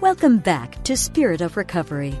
Welcome 0.00 0.38
back 0.38 0.82
to 0.84 0.96
Spirit 0.96 1.42
of 1.42 1.58
Recovery. 1.58 2.18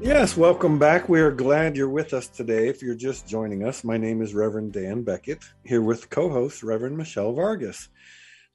Yes, 0.00 0.38
welcome 0.38 0.78
back. 0.78 1.10
We 1.10 1.20
are 1.20 1.30
glad 1.30 1.76
you're 1.76 1.90
with 1.90 2.14
us 2.14 2.28
today. 2.28 2.68
If 2.68 2.80
you're 2.80 2.94
just 2.94 3.28
joining 3.28 3.62
us, 3.62 3.84
my 3.84 3.98
name 3.98 4.22
is 4.22 4.34
Reverend 4.34 4.72
Dan 4.72 5.02
Beckett, 5.02 5.44
here 5.64 5.82
with 5.82 6.08
co 6.08 6.30
host 6.30 6.62
Reverend 6.62 6.96
Michelle 6.96 7.34
Vargas. 7.34 7.90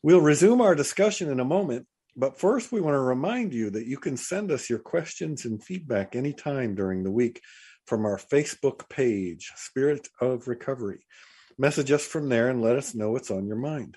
We'll 0.04 0.22
resume 0.22 0.62
our 0.62 0.74
discussion 0.74 1.30
in 1.30 1.40
a 1.40 1.46
moment, 1.46 1.86
but 2.16 2.40
first 2.40 2.72
we 2.72 2.82
want 2.82 2.96
to 2.96 3.00
remind 3.00 3.54
you 3.54 3.70
that 3.70 3.86
you 3.86 3.98
can 3.98 4.18
send 4.18 4.52
us 4.52 4.68
your 4.68 4.80
questions 4.80 5.46
and 5.46 5.64
feedback 5.64 6.16
anytime 6.16 6.74
during 6.74 7.04
the 7.04 7.12
week 7.12 7.40
from 7.86 8.06
our 8.06 8.18
Facebook 8.18 8.90
page, 8.90 9.52
Spirit 9.56 10.08
of 10.20 10.48
Recovery. 10.48 11.06
Message 11.60 11.92
us 11.92 12.04
from 12.04 12.30
there 12.30 12.50
and 12.50 12.64
let 12.64 12.78
us 12.78 12.96
know 12.96 13.12
what's 13.12 13.30
on 13.30 13.46
your 13.46 13.58
mind. 13.58 13.96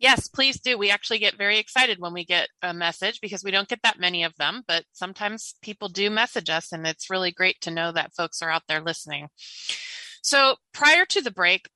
Yes, 0.00 0.26
please 0.26 0.60
do. 0.60 0.76
We 0.76 0.90
actually 0.90 1.20
get 1.20 1.38
very 1.38 1.58
excited 1.58 2.00
when 2.00 2.12
we 2.12 2.24
get 2.24 2.48
a 2.60 2.74
message 2.74 3.20
because 3.20 3.44
we 3.44 3.52
don't 3.52 3.68
get 3.68 3.82
that 3.84 4.00
many 4.00 4.24
of 4.24 4.34
them, 4.36 4.62
but 4.66 4.84
sometimes 4.92 5.54
people 5.62 5.88
do 5.88 6.10
message 6.10 6.50
us, 6.50 6.72
and 6.72 6.84
it's 6.84 7.10
really 7.10 7.30
great 7.30 7.60
to 7.62 7.70
know 7.70 7.92
that 7.92 8.14
folks 8.14 8.42
are 8.42 8.50
out 8.50 8.64
there 8.66 8.82
listening. 8.82 9.28
So, 10.22 10.56
prior 10.74 11.06
to 11.06 11.22
the 11.22 11.30
break, 11.30 11.68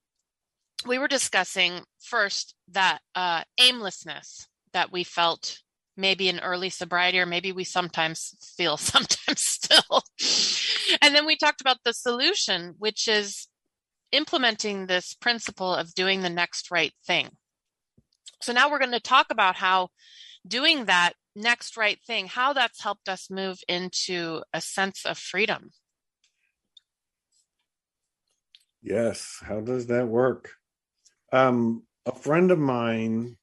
we 0.87 0.99
were 0.99 1.09
discussing 1.09 1.83
first 1.99 2.55
that 2.69 3.01
uh, 3.14 3.43
aimlessness 3.59 4.49
that 4.73 4.93
we 4.93 5.05
felt 5.05 5.59
maybe 5.97 6.29
in 6.29 6.40
early 6.40 6.71
sobriety, 6.71 7.19
or 7.19 7.27
maybe 7.27 7.53
we 7.53 7.64
sometimes 7.64 8.35
feel 8.57 8.77
sometimes 8.77 9.40
still. 9.40 10.03
and 11.03 11.14
then 11.14 11.27
we 11.27 11.37
talked 11.37 11.61
about 11.61 11.79
the 11.85 11.93
solution, 11.93 12.75
which 12.79 13.09
is 13.09 13.49
implementing 14.12 14.87
this 14.87 15.14
principle 15.14 15.75
of 15.75 15.95
doing 15.95 16.23
the 16.23 16.31
next 16.31 16.71
right 16.71 16.93
thing. 17.07 17.29
So 18.43 18.53
now 18.53 18.71
we're 18.71 18.79
going 18.79 18.90
to 18.93 19.01
talk 19.01 19.27
about 19.31 19.57
how 19.57 19.88
doing 20.47 20.87
that 20.87 21.12
next 21.37 21.77
right 21.77 21.99
thing, 22.07 22.27
how 22.27 22.53
that's 22.53 22.83
helped 22.83 23.09
us 23.09 23.31
move 23.31 23.59
into 23.69 24.43
a 24.53 24.61
sense 24.61 25.05
of 25.05 25.19
freedom. 25.19 25.71
Yes. 28.83 29.37
How 29.43 29.61
does 29.61 29.87
that 29.88 30.09
work? 30.09 30.55
Um, 31.33 31.85
a 32.07 32.14
friend 32.14 32.51
of 32.51 32.59
mine 32.59 33.37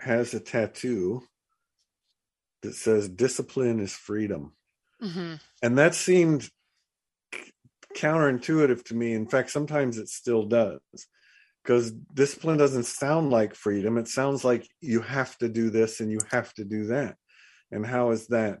has 0.00 0.34
a 0.34 0.40
tattoo 0.40 1.22
that 2.62 2.74
says 2.74 3.08
discipline 3.08 3.80
is 3.80 3.92
freedom. 3.92 4.52
Mm-hmm. 5.02 5.34
And 5.62 5.78
that 5.78 5.94
seemed 5.94 6.48
counterintuitive 7.96 8.84
to 8.84 8.94
me. 8.94 9.14
In 9.14 9.26
fact, 9.26 9.50
sometimes 9.50 9.98
it 9.98 10.08
still 10.08 10.44
does 10.44 10.80
because 11.62 11.90
discipline 11.90 12.58
doesn't 12.58 12.84
sound 12.84 13.30
like 13.30 13.54
freedom. 13.54 13.98
It 13.98 14.08
sounds 14.08 14.44
like 14.44 14.68
you 14.80 15.00
have 15.00 15.36
to 15.38 15.48
do 15.48 15.70
this 15.70 16.00
and 16.00 16.10
you 16.10 16.18
have 16.30 16.52
to 16.54 16.64
do 16.64 16.86
that. 16.86 17.16
And 17.72 17.84
how 17.84 18.10
is 18.10 18.28
that 18.28 18.60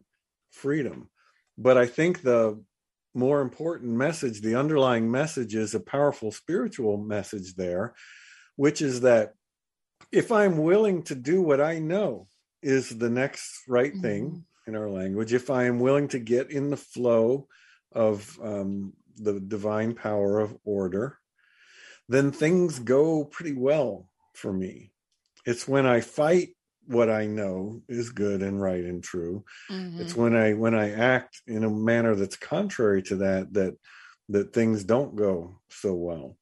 freedom? 0.50 1.08
But 1.56 1.78
I 1.78 1.86
think 1.86 2.22
the 2.22 2.62
more 3.14 3.40
important 3.40 3.92
message, 3.92 4.40
the 4.40 4.56
underlying 4.56 5.10
message 5.10 5.54
is 5.54 5.74
a 5.74 5.80
powerful 5.80 6.32
spiritual 6.32 6.98
message 6.98 7.54
there, 7.54 7.94
which 8.56 8.82
is 8.82 9.02
that 9.02 9.34
if 10.12 10.32
I'm 10.32 10.58
willing 10.58 11.02
to 11.04 11.14
do 11.14 11.42
what 11.42 11.60
I 11.60 11.78
know 11.78 12.28
is 12.62 12.88
the 12.90 13.10
next 13.10 13.62
right 13.68 13.92
mm-hmm. 13.92 14.02
thing 14.02 14.44
in 14.66 14.76
our 14.76 14.90
language, 14.90 15.32
if 15.32 15.50
I 15.50 15.64
am 15.64 15.78
willing 15.78 16.08
to 16.08 16.18
get 16.18 16.50
in 16.50 16.70
the 16.70 16.76
flow 16.76 17.48
of 17.92 18.38
um, 18.42 18.92
the 19.16 19.40
divine 19.40 19.94
power 19.94 20.40
of 20.40 20.56
order, 20.64 21.18
then 22.08 22.32
things 22.32 22.78
go 22.78 23.24
pretty 23.24 23.54
well 23.54 24.08
for 24.34 24.52
me. 24.52 24.92
It's 25.44 25.66
when 25.66 25.86
I 25.86 26.00
fight 26.00 26.48
what 26.86 27.10
I 27.10 27.26
know 27.26 27.82
is 27.88 28.10
good 28.10 28.42
and 28.42 28.60
right 28.60 28.84
and 28.84 29.02
true. 29.02 29.44
Mm-hmm. 29.70 30.00
It's 30.00 30.14
when 30.14 30.36
I 30.36 30.52
when 30.54 30.74
I 30.74 30.92
act 30.92 31.42
in 31.46 31.64
a 31.64 31.70
manner 31.70 32.14
that's 32.14 32.36
contrary 32.36 33.02
to 33.04 33.16
that 33.16 33.52
that 33.54 33.76
that 34.28 34.52
things 34.52 34.84
don't 34.84 35.16
go 35.16 35.60
so 35.68 35.94
well. 35.94 36.36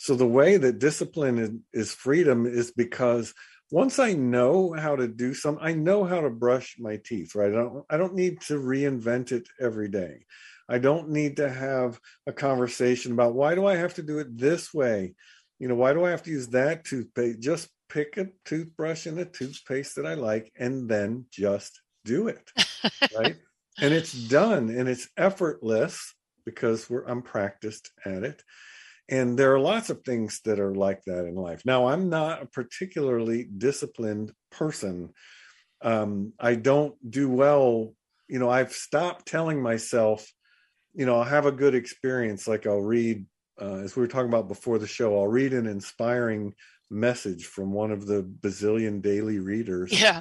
So 0.00 0.14
the 0.14 0.26
way 0.26 0.56
that 0.56 0.78
discipline 0.78 1.38
is, 1.38 1.50
is 1.74 1.92
freedom 1.92 2.46
is 2.46 2.70
because 2.70 3.34
once 3.70 3.98
I 3.98 4.14
know 4.14 4.72
how 4.72 4.96
to 4.96 5.06
do 5.06 5.34
something, 5.34 5.62
I 5.62 5.74
know 5.74 6.04
how 6.04 6.22
to 6.22 6.30
brush 6.30 6.76
my 6.78 6.98
teeth, 7.04 7.34
right? 7.34 7.50
I 7.50 7.56
don't 7.56 7.84
I 7.90 7.96
don't 7.98 8.14
need 8.14 8.40
to 8.48 8.54
reinvent 8.54 9.30
it 9.30 9.46
every 9.60 9.90
day. 9.90 10.24
I 10.66 10.78
don't 10.78 11.10
need 11.10 11.36
to 11.36 11.50
have 11.50 12.00
a 12.26 12.32
conversation 12.32 13.12
about 13.12 13.34
why 13.34 13.54
do 13.54 13.66
I 13.66 13.76
have 13.76 13.92
to 13.96 14.02
do 14.02 14.20
it 14.20 14.38
this 14.38 14.72
way? 14.72 15.16
You 15.58 15.68
know, 15.68 15.74
why 15.74 15.92
do 15.92 16.02
I 16.02 16.10
have 16.12 16.22
to 16.22 16.30
use 16.30 16.48
that 16.48 16.86
toothpaste? 16.86 17.40
Just 17.40 17.68
pick 17.90 18.16
a 18.16 18.28
toothbrush 18.46 19.04
and 19.04 19.18
a 19.18 19.26
toothpaste 19.26 19.96
that 19.96 20.06
I 20.06 20.14
like 20.14 20.50
and 20.58 20.88
then 20.88 21.26
just 21.30 21.78
do 22.06 22.28
it. 22.28 22.50
right. 23.18 23.36
and 23.78 23.92
it's 23.92 24.14
done 24.14 24.70
and 24.70 24.88
it's 24.88 25.10
effortless 25.18 26.14
because 26.46 26.88
we're 26.88 27.04
I'm 27.04 27.20
practiced 27.20 27.90
at 28.06 28.22
it. 28.22 28.42
And 29.10 29.36
there 29.36 29.52
are 29.52 29.60
lots 29.60 29.90
of 29.90 30.02
things 30.04 30.40
that 30.44 30.60
are 30.60 30.74
like 30.74 31.02
that 31.06 31.26
in 31.26 31.34
life. 31.34 31.62
Now, 31.64 31.88
I'm 31.88 32.08
not 32.08 32.42
a 32.42 32.46
particularly 32.46 33.44
disciplined 33.44 34.32
person. 34.52 35.10
Um, 35.82 36.32
I 36.38 36.54
don't 36.54 36.94
do 37.10 37.28
well. 37.28 37.92
You 38.28 38.38
know, 38.38 38.48
I've 38.48 38.72
stopped 38.72 39.26
telling 39.26 39.60
myself, 39.60 40.30
you 40.94 41.06
know, 41.06 41.16
I'll 41.16 41.24
have 41.24 41.46
a 41.46 41.52
good 41.52 41.74
experience. 41.74 42.46
Like 42.46 42.68
I'll 42.68 42.80
read, 42.80 43.26
uh, 43.60 43.78
as 43.78 43.96
we 43.96 44.02
were 44.02 44.08
talking 44.08 44.28
about 44.28 44.46
before 44.46 44.78
the 44.78 44.86
show, 44.86 45.18
I'll 45.18 45.26
read 45.26 45.54
an 45.54 45.66
inspiring 45.66 46.54
message 46.88 47.46
from 47.46 47.72
one 47.72 47.90
of 47.90 48.06
the 48.06 48.22
bazillion 48.22 49.02
daily 49.02 49.40
readers 49.40 50.00
yeah. 50.00 50.20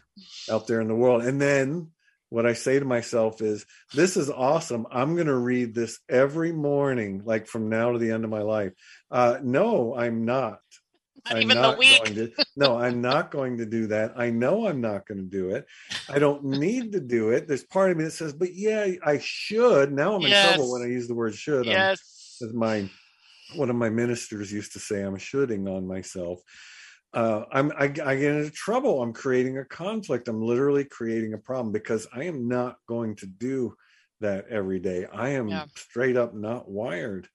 out 0.49 0.65
there 0.65 0.82
in 0.82 0.88
the 0.88 0.95
world. 0.95 1.23
And 1.23 1.39
then 1.39 1.91
what 2.30 2.46
I 2.46 2.54
say 2.54 2.80
to 2.80 2.86
myself 2.86 3.42
is, 3.42 3.65
this 3.94 4.18
is 4.18 4.30
awesome. 4.30 4.86
I'm 4.92 5.15
going 5.15 5.28
to 5.28 5.36
read 5.36 5.74
this 5.74 6.00
every 6.08 6.52
morning, 6.52 7.24
like 7.26 7.48
from 7.48 7.70
now 7.70 7.92
to 7.92 8.00
the 8.00 8.12
end 8.12 8.24
of 8.24 8.30
my 8.30 8.42
life. 8.42 8.74
Uh, 9.10 9.39
no, 9.42 9.96
I'm 9.96 10.26
not. 10.26 10.60
Not 11.26 11.36
I'm 11.36 11.42
even 11.42 11.58
not 11.58 11.74
the 11.74 11.80
week. 11.80 12.06
To, 12.06 12.32
no, 12.56 12.78
I'm 12.78 13.02
not 13.02 13.30
going 13.30 13.58
to 13.58 13.65
do 13.65 13.88
that. 13.88 14.13
I 14.15 14.30
know 14.30 14.68
I'm 14.68 14.80
not 14.80 15.06
going 15.06 15.18
to 15.18 15.30
do 15.30 15.50
it. 15.50 15.65
I 16.08 16.18
don't 16.20 16.46
need 16.46 16.94
to 16.94 17.00
do 17.00 17.32
it. 17.32 17.48
There's 17.48 17.63
part 17.63 17.92
of 17.92 17.98
me 17.98 18.06
that 18.06 18.12
says, 18.12 18.32
but 18.32 18.54
yeah, 18.54 18.88
I 19.06 19.20
should. 19.22 19.92
Now 19.92 20.15
I'm 20.15 20.22
yes. 20.22 20.46
in 20.46 20.54
trouble 20.54 20.72
when 20.72 20.84
I 20.84 20.88
use 20.88 21.08
the 21.08 21.15
word 21.15 21.36
should. 21.36 21.65
Yes. 21.65 22.38
I'm, 22.42 22.48
as 22.48 22.54
my 22.54 22.89
one 23.56 23.70
of 23.70 23.76
my 23.76 23.89
ministers 23.89 24.52
used 24.52 24.74
to 24.74 24.80
say, 24.80 25.02
I'm 25.02 25.18
shooting 25.18 25.68
on 25.68 25.88
myself. 25.88 26.39
Uh, 27.13 27.45
I'm 27.52 27.72
I, 27.72 27.86
I 27.86 28.15
get 28.15 28.36
into 28.36 28.52
trouble. 28.52 29.02
I'm 29.02 29.13
creating 29.13 29.58
a 29.58 29.65
conflict. 29.65 30.28
I'm 30.28 30.41
literally 30.41 30.86
creating 30.86 31.34
a 31.34 31.39
problem 31.39 31.72
because 31.72 32.08
I 32.13 32.24
am 32.24 32.48
not 32.48 32.78
going 32.88 33.15
to 33.17 33.26
do 33.26 33.76
that 34.22 34.48
every 34.50 34.80
day. 34.80 35.06
I 35.12 35.30
am 35.30 35.48
yeah. 35.48 35.65
straight 35.76 36.17
up 36.17 36.36
not 36.36 36.69
wired 36.69 37.28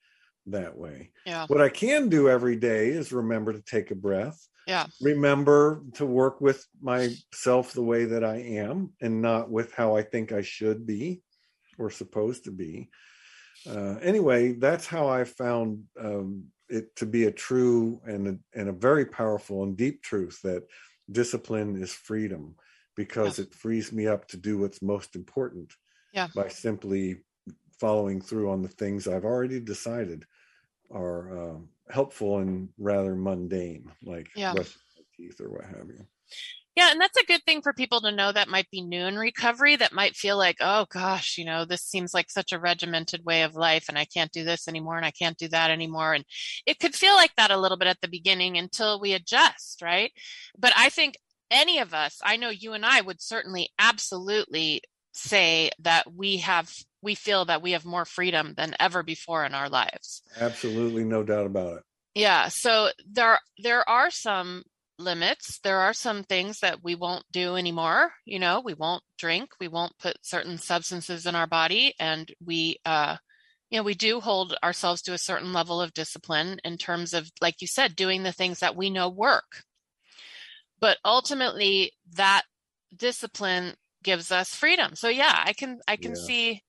that 0.47 0.77
way. 0.77 1.11
Yeah. 1.27 1.47
What 1.47 1.61
I 1.61 1.71
can 1.71 2.09
do 2.09 2.29
every 2.29 2.57
day 2.57 2.89
is 2.89 3.13
remember 3.13 3.53
to 3.53 3.63
take 3.63 3.91
a 3.91 3.97
breath. 3.97 4.47
Yeah. 4.67 4.87
Remember 5.01 5.83
to 5.95 6.07
work 6.07 6.41
with 6.41 6.65
myself 6.81 7.73
the 7.73 7.83
way 7.83 8.05
that 8.07 8.25
I 8.25 8.37
am 8.37 8.93
and 9.01 9.21
not 9.21 9.51
with 9.51 9.73
how 9.75 9.97
I 9.97 10.03
think 10.03 10.33
I 10.33 10.43
should 10.43 10.87
be 10.87 11.23
or 11.79 11.91
supposed 11.91 12.45
to 12.45 12.51
be. 12.51 12.91
Uh, 13.69 13.97
anyway, 14.03 14.53
that's 14.53 14.87
how 14.87 15.09
I 15.09 15.25
found 15.25 15.85
um, 16.01 16.45
it 16.75 16.97
to 16.97 17.07
be 17.07 17.25
a 17.25 17.31
true 17.31 18.01
and 18.05 18.29
a, 18.29 18.59
and 18.59 18.69
a 18.69 18.73
very 18.73 19.07
powerful 19.07 19.63
and 19.63 19.77
deep 19.77 20.03
truth 20.03 20.41
that 20.43 20.65
discipline 21.11 21.81
is 21.81 21.93
freedom 21.93 22.55
because 22.97 23.39
yeah. 23.39 23.45
it 23.45 23.55
frees 23.55 23.93
me 23.93 24.07
up 24.07 24.27
to 24.29 24.37
do 24.37 24.59
what's 24.59 24.83
most 24.83 25.17
important 25.17 25.73
yeah. 26.13 26.29
by 26.35 26.49
simply 26.49 27.19
following 27.79 28.21
through 28.21 28.51
on 28.51 28.63
the 28.63 28.69
things 28.69 29.07
I've 29.07 29.25
already 29.25 29.61
decided 29.61 30.25
are 30.91 31.39
uh, 31.39 31.59
helpful 31.91 32.39
and 32.39 32.69
rather 32.79 33.15
mundane, 33.15 33.91
like 34.05 34.29
yeah. 34.37 34.55
brushing 34.55 34.81
teeth 35.17 35.41
or 35.41 35.51
what 35.51 35.65
have 35.65 35.89
you. 35.89 36.07
Yeah, 36.77 36.91
and 36.91 37.01
that's 37.01 37.17
a 37.17 37.27
good 37.27 37.43
thing 37.45 37.63
for 37.63 37.73
people 37.73 38.01
to 38.01 38.11
know 38.11 38.33
that 38.33 38.49
might 38.49 38.69
be 38.71 38.83
new 38.83 39.05
in 39.05 39.17
recovery 39.17 39.77
that 39.77 39.93
might 39.93 40.17
feel 40.17 40.37
like, 40.37 40.57
oh 40.61 40.87
gosh, 40.91 41.39
you 41.39 41.45
know, 41.45 41.65
this 41.65 41.83
seems 41.83 42.13
like 42.13 42.31
such 42.31 42.53
a 42.53 42.59
regimented 42.59 43.25
way 43.25 43.43
of 43.43 43.55
life 43.55 43.87
and 43.89 43.97
I 43.97 44.07
can't 44.07 44.33
do 44.33 44.43
this 44.43 44.67
anymore 44.67 44.97
and 44.97 45.07
I 45.07 45.13
can't 45.13 45.39
do 45.39 45.47
that 45.49 45.71
anymore. 45.71 46.15
And 46.15 46.25
it 46.67 46.81
could 46.81 46.95
feel 46.95 47.15
like 47.15 47.35
that 47.37 47.53
a 47.53 47.59
little 47.59 47.77
bit 47.77 47.87
at 47.87 48.01
the 48.01 48.09
beginning 48.09 48.59
until 48.59 49.01
we 49.01 49.13
adjust, 49.13 49.83
right? 49.83 50.11
But 50.59 50.73
I 50.77 50.89
think 50.89 51.17
any 51.49 51.79
of 51.79 51.95
us, 51.95 52.19
I 52.25 52.37
know 52.37 52.51
you 52.51 52.73
and 52.73 52.85
I 52.85 53.01
would 53.01 53.23
certainly 53.23 53.71
absolutely 53.79 54.83
say 55.13 55.71
that 55.81 56.13
we 56.13 56.39
have 56.39 56.73
we 57.03 57.15
feel 57.15 57.45
that 57.45 57.63
we 57.63 57.73
have 57.73 57.85
more 57.85 58.07
freedom 58.07 58.55
than 58.57 58.75
ever 58.81 59.03
before 59.03 59.45
in 59.45 59.55
our 59.55 59.69
lives. 59.69 60.23
Absolutely 60.41 61.05
no 61.05 61.23
doubt 61.23 61.47
about 61.47 61.77
it. 61.77 61.83
Yeah, 62.15 62.49
so 62.49 62.89
there 63.09 63.39
there 63.59 63.89
are 63.89 64.11
some 64.11 64.65
limits. 64.99 65.59
There 65.61 65.81
are 65.81 65.93
some 65.93 66.23
things 66.23 66.61
that 66.61 66.83
we 66.83 66.95
won't 66.95 67.25
do 67.31 67.57
anymore. 67.57 68.13
You 68.25 68.39
know, 68.39 68.61
we 68.65 68.75
won't 68.75 69.03
drink, 69.19 69.51
we 69.61 69.69
won't 69.69 69.99
put 69.99 70.17
certain 70.23 70.59
substances 70.59 71.27
in 71.27 71.35
our 71.35 71.47
body, 71.47 71.95
and 71.99 72.31
we, 72.45 72.79
uh, 72.85 73.17
you 73.71 73.79
know, 73.79 73.83
we 73.83 73.95
do 73.95 74.21
hold 74.21 74.55
ourselves 74.63 75.03
to 75.03 75.15
a 75.15 75.19
certain 75.19 75.53
level 75.53 75.81
of 75.81 75.95
discipline 75.95 76.59
in 76.65 76.79
terms 76.79 77.13
of, 77.13 77.31
like 77.41 77.61
you 77.61 77.67
said, 77.67 77.97
doing 77.97 78.23
the 78.23 78.33
things 78.33 78.61
that 78.61 78.77
we 78.77 78.91
know 78.91 79.09
work. 79.09 79.63
But 80.81 80.99
ultimately, 81.05 81.93
that 82.15 82.43
discipline 82.95 83.75
gives 84.03 84.31
us 84.31 84.55
freedom. 84.55 84.95
So 84.95 85.09
yeah, 85.09 85.43
I 85.45 85.55
can 85.55 85.79
I 85.89 85.97
can 85.97 86.13
yeah. 86.13 86.23
see 86.27 86.63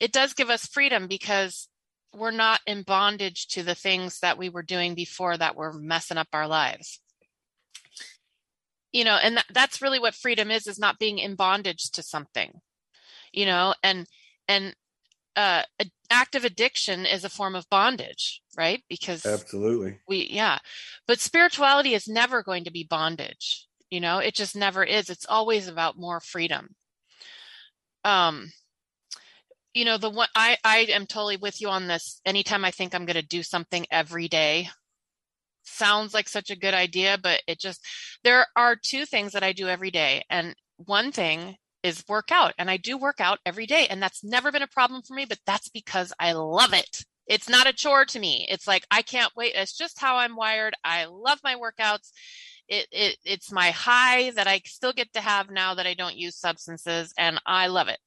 it 0.00 0.12
does 0.12 0.34
give 0.34 0.50
us 0.50 0.66
freedom 0.66 1.06
because 1.06 1.68
we're 2.12 2.32
not 2.32 2.60
in 2.66 2.82
bondage 2.82 3.46
to 3.48 3.62
the 3.62 3.74
things 3.74 4.18
that 4.20 4.38
we 4.38 4.48
were 4.48 4.62
doing 4.62 4.94
before 4.94 5.36
that 5.36 5.56
were 5.56 5.72
messing 5.72 6.18
up 6.18 6.28
our 6.32 6.46
lives 6.46 7.00
you 8.94 9.04
know 9.04 9.18
and 9.22 9.36
that, 9.36 9.44
that's 9.52 9.82
really 9.82 9.98
what 9.98 10.14
freedom 10.14 10.50
is 10.50 10.66
is 10.66 10.78
not 10.78 10.98
being 10.98 11.18
in 11.18 11.34
bondage 11.34 11.90
to 11.90 12.02
something 12.02 12.60
you 13.32 13.44
know 13.44 13.74
and 13.82 14.06
and 14.48 14.74
uh 15.36 15.62
active 16.10 16.44
addiction 16.44 17.04
is 17.04 17.24
a 17.24 17.28
form 17.28 17.54
of 17.54 17.68
bondage 17.68 18.40
right? 18.56 18.84
Because 18.88 19.26
absolutely. 19.26 19.98
we 20.06 20.28
yeah. 20.30 20.58
But 21.08 21.18
spirituality 21.18 21.94
is 21.94 22.06
never 22.06 22.42
going 22.42 22.64
to 22.64 22.70
be 22.70 22.86
bondage 22.88 23.66
you 23.90 24.00
know? 24.00 24.18
It 24.18 24.34
just 24.34 24.56
never 24.56 24.82
is. 24.82 25.08
It's 25.10 25.26
always 25.26 25.68
about 25.68 25.98
more 25.98 26.20
freedom. 26.20 26.74
Um 28.04 28.52
you 29.72 29.84
know 29.84 29.98
the 29.98 30.10
one 30.10 30.28
i 30.36 30.56
i 30.62 30.86
am 30.90 31.04
totally 31.04 31.36
with 31.36 31.60
you 31.60 31.68
on 31.68 31.88
this. 31.88 32.20
Anytime 32.24 32.64
i 32.64 32.70
think 32.70 32.94
i'm 32.94 33.06
going 33.06 33.20
to 33.20 33.26
do 33.26 33.42
something 33.42 33.86
every 33.90 34.28
day 34.28 34.68
sounds 35.64 36.14
like 36.14 36.28
such 36.28 36.50
a 36.50 36.56
good 36.56 36.74
idea, 36.74 37.18
but 37.22 37.42
it 37.46 37.58
just, 37.58 37.84
there 38.22 38.46
are 38.56 38.76
two 38.76 39.06
things 39.06 39.32
that 39.32 39.42
I 39.42 39.52
do 39.52 39.68
every 39.68 39.90
day. 39.90 40.22
And 40.30 40.54
one 40.76 41.12
thing 41.12 41.56
is 41.82 42.04
work 42.08 42.30
out. 42.32 42.54
And 42.58 42.70
I 42.70 42.78
do 42.78 42.96
work 42.96 43.20
out 43.20 43.38
every 43.44 43.66
day. 43.66 43.86
And 43.88 44.02
that's 44.02 44.24
never 44.24 44.50
been 44.50 44.62
a 44.62 44.66
problem 44.66 45.02
for 45.02 45.14
me, 45.14 45.26
but 45.26 45.38
that's 45.46 45.68
because 45.68 46.12
I 46.18 46.32
love 46.32 46.72
it. 46.72 47.04
It's 47.26 47.48
not 47.48 47.66
a 47.66 47.72
chore 47.72 48.04
to 48.06 48.18
me. 48.18 48.46
It's 48.50 48.66
like, 48.66 48.86
I 48.90 49.02
can't 49.02 49.32
wait. 49.36 49.54
It's 49.54 49.76
just 49.76 50.00
how 50.00 50.16
I'm 50.16 50.36
wired. 50.36 50.74
I 50.84 51.06
love 51.06 51.38
my 51.44 51.56
workouts. 51.56 52.10
It, 52.66 52.86
it 52.90 53.16
it's 53.24 53.52
my 53.52 53.70
high 53.70 54.30
that 54.30 54.46
I 54.46 54.62
still 54.64 54.94
get 54.94 55.12
to 55.12 55.20
have 55.20 55.50
now 55.50 55.74
that 55.74 55.86
I 55.86 55.92
don't 55.92 56.16
use 56.16 56.36
substances 56.36 57.12
and 57.18 57.38
I 57.44 57.66
love 57.66 57.88
it. 57.88 57.98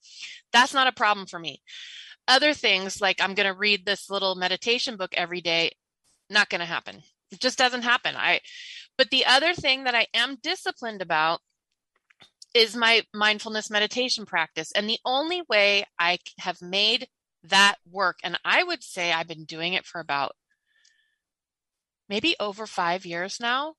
That's 0.52 0.74
not 0.74 0.88
a 0.88 0.92
problem 0.92 1.28
for 1.28 1.38
me. 1.38 1.62
Other 2.28 2.54
things 2.54 3.00
like 3.00 3.22
I'm 3.22 3.36
going 3.36 3.48
to 3.48 3.58
read 3.58 3.86
this 3.86 4.10
little 4.10 4.36
meditation 4.36 4.98
book 4.98 5.14
every 5.14 5.42
day, 5.42 5.72
not 6.30 6.50
going 6.50 6.60
to 6.60 6.66
happen. 6.66 7.02
It 7.32 7.40
just 7.40 7.58
doesn't 7.58 7.84
happen. 7.84 8.16
I 8.16 8.42
but 8.98 9.10
the 9.12 9.26
other 9.26 9.54
thing 9.54 9.84
that 9.84 9.96
I 9.96 10.08
am 10.14 10.38
disciplined 10.42 11.02
about 11.02 11.40
is 12.54 12.76
my 12.76 13.04
mindfulness 13.14 13.70
meditation 13.70 14.26
practice. 14.26 14.72
And 14.72 14.90
the 14.90 15.00
only 15.06 15.44
way 15.48 15.86
I 16.00 16.18
have 16.40 16.62
made 16.62 17.08
that 17.44 17.76
work. 17.90 18.18
And 18.24 18.40
I 18.44 18.64
would 18.64 18.84
say 18.84 19.12
I've 19.12 19.28
been 19.28 19.46
doing 19.46 19.74
it 19.74 19.86
for 19.86 20.00
about 20.00 20.34
maybe 22.10 22.36
over 22.40 22.66
five 22.66 23.06
years 23.06 23.40
now. 23.40 23.76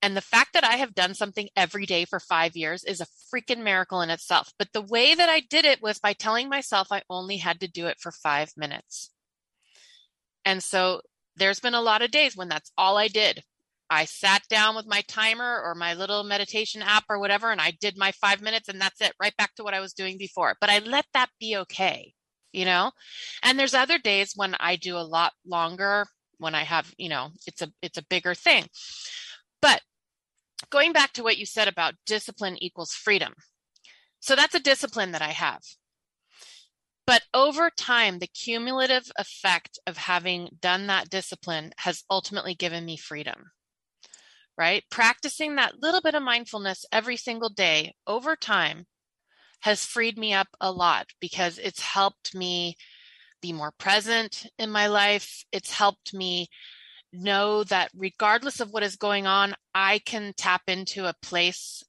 And 0.00 0.16
the 0.16 0.20
fact 0.20 0.52
that 0.54 0.64
I 0.64 0.76
have 0.76 0.94
done 0.94 1.14
something 1.14 1.48
every 1.56 1.86
day 1.86 2.04
for 2.04 2.18
five 2.18 2.56
years 2.56 2.84
is 2.84 3.00
a 3.00 3.06
freaking 3.32 3.62
miracle 3.62 4.00
in 4.00 4.10
itself. 4.10 4.52
But 4.58 4.68
the 4.72 4.82
way 4.82 5.14
that 5.14 5.28
I 5.28 5.40
did 5.40 5.64
it 5.64 5.80
was 5.80 6.00
by 6.00 6.12
telling 6.12 6.48
myself 6.48 6.88
I 6.90 7.02
only 7.08 7.36
had 7.36 7.60
to 7.60 7.68
do 7.68 7.86
it 7.86 7.98
for 8.00 8.10
five 8.10 8.52
minutes. 8.56 9.10
And 10.44 10.62
so 10.62 11.02
there's 11.36 11.60
been 11.60 11.74
a 11.74 11.80
lot 11.80 12.02
of 12.02 12.10
days 12.10 12.36
when 12.36 12.48
that's 12.48 12.72
all 12.76 12.96
I 12.96 13.08
did. 13.08 13.42
I 13.90 14.06
sat 14.06 14.42
down 14.48 14.74
with 14.74 14.86
my 14.86 15.02
timer 15.06 15.60
or 15.62 15.74
my 15.74 15.92
little 15.94 16.24
meditation 16.24 16.80
app 16.82 17.04
or 17.10 17.18
whatever, 17.18 17.50
and 17.50 17.60
I 17.60 17.72
did 17.78 17.98
my 17.98 18.12
five 18.12 18.40
minutes, 18.40 18.68
and 18.68 18.80
that's 18.80 19.00
it, 19.02 19.12
right 19.20 19.36
back 19.36 19.54
to 19.56 19.64
what 19.64 19.74
I 19.74 19.80
was 19.80 19.92
doing 19.92 20.16
before. 20.16 20.56
But 20.60 20.70
I 20.70 20.78
let 20.78 21.04
that 21.12 21.28
be 21.38 21.56
okay, 21.58 22.14
you 22.52 22.64
know? 22.64 22.92
And 23.42 23.58
there's 23.58 23.74
other 23.74 23.98
days 23.98 24.32
when 24.34 24.54
I 24.58 24.76
do 24.76 24.96
a 24.96 25.00
lot 25.00 25.32
longer, 25.46 26.06
when 26.38 26.54
I 26.54 26.64
have, 26.64 26.90
you 26.96 27.10
know, 27.10 27.30
it's 27.46 27.60
a 27.60 27.70
it's 27.82 27.98
a 27.98 28.06
bigger 28.08 28.34
thing. 28.34 28.66
But 29.60 29.82
going 30.70 30.92
back 30.94 31.12
to 31.14 31.22
what 31.22 31.36
you 31.36 31.44
said 31.44 31.68
about 31.68 31.94
discipline 32.06 32.56
equals 32.62 32.92
freedom. 32.92 33.34
So 34.20 34.34
that's 34.36 34.54
a 34.54 34.60
discipline 34.60 35.12
that 35.12 35.22
I 35.22 35.30
have. 35.30 35.60
But 37.06 37.22
over 37.34 37.70
time, 37.70 38.18
the 38.18 38.28
cumulative 38.28 39.10
effect 39.18 39.78
of 39.86 39.96
having 39.96 40.58
done 40.60 40.86
that 40.86 41.10
discipline 41.10 41.72
has 41.78 42.04
ultimately 42.08 42.54
given 42.54 42.84
me 42.84 42.96
freedom, 42.96 43.50
right? 44.56 44.84
Practicing 44.90 45.56
that 45.56 45.82
little 45.82 46.00
bit 46.00 46.14
of 46.14 46.22
mindfulness 46.22 46.84
every 46.92 47.16
single 47.16 47.50
day 47.50 47.94
over 48.06 48.36
time 48.36 48.86
has 49.60 49.84
freed 49.84 50.18
me 50.18 50.32
up 50.32 50.48
a 50.60 50.70
lot 50.70 51.06
because 51.20 51.58
it's 51.58 51.80
helped 51.80 52.34
me 52.34 52.76
be 53.40 53.52
more 53.52 53.72
present 53.78 54.46
in 54.58 54.70
my 54.70 54.86
life. 54.86 55.44
It's 55.52 55.72
helped 55.72 56.14
me 56.14 56.48
know 57.12 57.64
that 57.64 57.90
regardless 57.96 58.60
of 58.60 58.70
what 58.70 58.82
is 58.84 58.96
going 58.96 59.26
on, 59.26 59.54
I 59.74 59.98
can 59.98 60.32
tap 60.36 60.62
into 60.68 61.06
a 61.06 61.14
place 61.20 61.82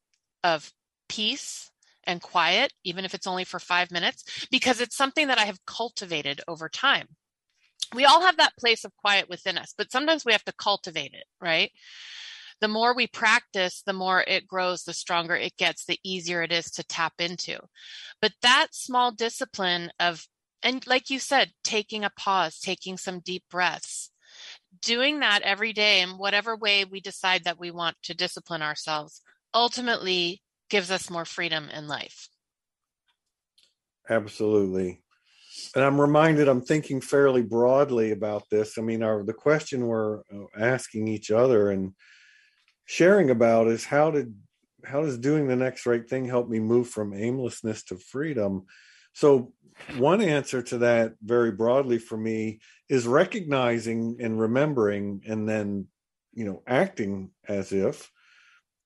of 0.43 0.71
peace 1.07 1.71
and 2.05 2.21
quiet, 2.21 2.73
even 2.83 3.05
if 3.05 3.13
it's 3.13 3.27
only 3.27 3.43
for 3.43 3.59
five 3.59 3.91
minutes, 3.91 4.47
because 4.51 4.81
it's 4.81 4.95
something 4.95 5.27
that 5.27 5.39
I 5.39 5.45
have 5.45 5.65
cultivated 5.65 6.41
over 6.47 6.69
time. 6.69 7.07
We 7.93 8.05
all 8.05 8.21
have 8.21 8.37
that 8.37 8.57
place 8.57 8.85
of 8.85 8.95
quiet 8.97 9.29
within 9.29 9.57
us, 9.57 9.73
but 9.77 9.91
sometimes 9.91 10.25
we 10.25 10.31
have 10.31 10.43
to 10.45 10.53
cultivate 10.53 11.13
it, 11.13 11.25
right? 11.39 11.71
The 12.61 12.67
more 12.67 12.95
we 12.95 13.07
practice, 13.07 13.83
the 13.85 13.93
more 13.93 14.23
it 14.25 14.47
grows, 14.47 14.83
the 14.83 14.93
stronger 14.93 15.35
it 15.35 15.57
gets, 15.57 15.85
the 15.85 15.99
easier 16.03 16.41
it 16.41 16.51
is 16.51 16.71
to 16.71 16.83
tap 16.83 17.13
into. 17.19 17.59
But 18.21 18.33
that 18.41 18.67
small 18.71 19.11
discipline 19.11 19.91
of, 19.99 20.25
and 20.63 20.85
like 20.87 21.09
you 21.09 21.19
said, 21.19 21.51
taking 21.63 22.03
a 22.03 22.09
pause, 22.09 22.59
taking 22.59 22.97
some 22.97 23.19
deep 23.19 23.43
breaths, 23.51 24.11
doing 24.81 25.19
that 25.19 25.41
every 25.41 25.73
day 25.73 26.01
in 26.01 26.17
whatever 26.17 26.55
way 26.55 26.85
we 26.85 26.99
decide 26.99 27.43
that 27.43 27.59
we 27.59 27.69
want 27.69 27.95
to 28.03 28.13
discipline 28.13 28.61
ourselves 28.61 29.21
ultimately 29.53 30.41
gives 30.73 30.89
us 30.89 31.07
more 31.07 31.23
freedom 31.23 31.69
in 31.69 31.87
life. 31.87 32.29
Absolutely. 34.09 35.03
And 35.75 35.85
I'm 35.85 36.01
reminded 36.01 36.47
I'm 36.47 36.63
thinking 36.63 36.99
fairly 36.99 37.43
broadly 37.43 38.09
about 38.09 38.49
this. 38.49 38.79
I 38.79 38.81
mean, 38.81 39.03
our 39.03 39.23
the 39.23 39.35
question 39.35 39.85
we're 39.85 40.21
uh, 40.21 40.45
asking 40.57 41.07
each 41.07 41.29
other 41.29 41.69
and 41.69 41.93
sharing 42.85 43.29
about 43.29 43.67
is 43.67 43.85
how 43.85 44.09
did 44.09 44.33
how 44.83 45.03
does 45.03 45.19
doing 45.19 45.47
the 45.47 45.55
next 45.55 45.85
right 45.85 46.09
thing 46.09 46.25
help 46.25 46.49
me 46.49 46.59
move 46.59 46.89
from 46.89 47.13
aimlessness 47.13 47.83
to 47.83 47.97
freedom? 47.97 48.65
So 49.13 49.53
one 49.97 50.21
answer 50.21 50.63
to 50.63 50.79
that 50.79 51.13
very 51.21 51.51
broadly 51.51 51.99
for 51.99 52.17
me 52.17 52.61
is 52.89 53.05
recognizing 53.05 54.17
and 54.19 54.39
remembering 54.39 55.21
and 55.27 55.47
then 55.47 55.85
you 56.33 56.45
know 56.45 56.63
acting 56.65 57.29
as 57.47 57.71
if 57.71 58.09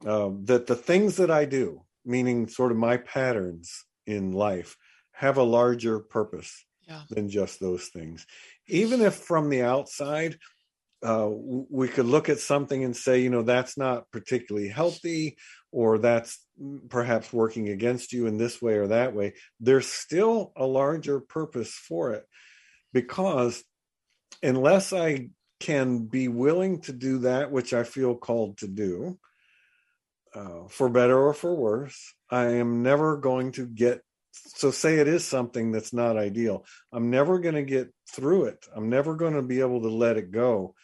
um, 0.05 0.45
that 0.45 0.67
the 0.67 0.75
things 0.75 1.17
that 1.17 1.31
I 1.31 1.45
do, 1.45 1.83
meaning 2.05 2.47
sort 2.47 2.71
of 2.71 2.77
my 2.77 2.97
patterns 2.97 3.85
in 4.05 4.31
life, 4.31 4.75
have 5.11 5.37
a 5.37 5.43
larger 5.43 5.99
purpose 5.99 6.65
yeah. 6.87 7.01
than 7.09 7.29
just 7.29 7.59
those 7.59 7.87
things. 7.87 8.25
Even 8.67 9.01
if 9.01 9.15
from 9.15 9.49
the 9.49 9.63
outside, 9.63 10.37
uh, 11.03 11.29
we 11.29 11.87
could 11.87 12.05
look 12.05 12.29
at 12.29 12.39
something 12.39 12.83
and 12.83 12.95
say, 12.95 13.21
you 13.21 13.29
know, 13.29 13.43
that's 13.43 13.77
not 13.77 14.09
particularly 14.11 14.67
healthy, 14.67 15.37
or 15.71 15.97
that's 15.97 16.43
perhaps 16.89 17.31
working 17.31 17.69
against 17.69 18.13
you 18.13 18.25
in 18.27 18.37
this 18.37 18.61
way 18.61 18.75
or 18.75 18.87
that 18.87 19.13
way. 19.13 19.33
There's 19.59 19.87
still 19.87 20.53
a 20.55 20.65
larger 20.65 21.19
purpose 21.19 21.73
for 21.73 22.13
it 22.13 22.25
because 22.93 23.63
unless 24.41 24.93
I 24.93 25.29
can 25.59 26.05
be 26.05 26.27
willing 26.27 26.81
to 26.81 26.93
do 26.93 27.19
that 27.19 27.51
which 27.51 27.73
I 27.73 27.83
feel 27.83 28.15
called 28.15 28.57
to 28.59 28.67
do, 28.67 29.19
uh, 30.37 30.67
for 30.69 30.89
better 30.89 31.17
or 31.17 31.33
for 31.33 31.55
worse. 31.55 32.13
I 32.29 32.45
am 32.45 32.83
never 32.83 33.17
going 33.17 33.53
to 33.53 33.65
get 33.65 34.01
so 34.31 34.69
say 34.71 34.99
it 34.99 35.07
is 35.07 35.25
something 35.25 35.71
that's 35.71 35.93
not 35.93 36.17
ideal. 36.17 36.65
I'm 36.91 37.09
never 37.09 37.39
going 37.39 37.55
to 37.55 37.63
get 37.63 37.91
through 38.11 38.45
it. 38.45 38.65
I'm 38.75 38.89
never 38.89 39.15
going 39.15 39.33
to 39.33 39.41
be 39.41 39.61
able 39.61 39.81
to 39.81 39.89
let 39.89 40.17
it 40.17 40.31
go 40.31 40.75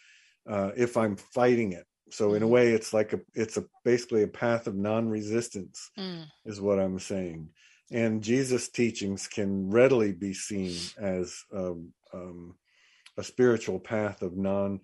uh, 0.49 0.72
if 0.76 0.97
I'm 0.97 1.16
fighting 1.16 1.74
it. 1.74 1.86
So 2.10 2.34
in 2.34 2.43
a 2.43 2.47
mm. 2.47 2.49
way, 2.49 2.72
it's 2.72 2.93
like 2.93 3.14
a 3.14 3.20
it's 3.34 3.58
a 3.58 3.66
basically 3.84 4.24
a 4.24 4.28
path 4.28 4.68
of 4.68 4.76
non-resistance, 4.76 5.91
mm. 5.97 6.26
is 6.45 6.60
what 6.60 6.80
I'm 6.80 6.99
saying. 6.99 7.49
And 7.91 8.24
Jesus' 8.24 8.70
teachings 8.70 9.28
can 9.28 9.70
readily 9.70 10.14
be 10.14 10.34
seen 10.34 10.76
as 10.97 11.43
um, 11.54 11.93
um, 12.14 12.56
a 13.18 13.24
spiritual 13.24 13.80
path 13.80 14.22
of 14.22 14.36
non 14.36 14.80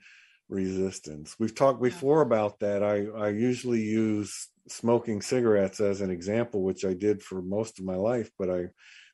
resistance. 0.48 1.36
We've 1.40 1.56
talked 1.56 1.82
before 1.82 2.22
about 2.22 2.60
that. 2.60 2.84
I, 2.84 3.06
I 3.06 3.30
usually 3.30 3.82
use 3.82 4.48
smoking 4.72 5.22
cigarettes 5.22 5.80
as 5.80 6.02
an 6.02 6.10
example, 6.10 6.62
which 6.62 6.86
I 6.86 6.94
did 6.94 7.22
for 7.22 7.42
most 7.42 7.80
of 7.80 7.86
my 7.86 7.96
life, 7.96 8.30
but 8.38 8.50
I 8.50 8.68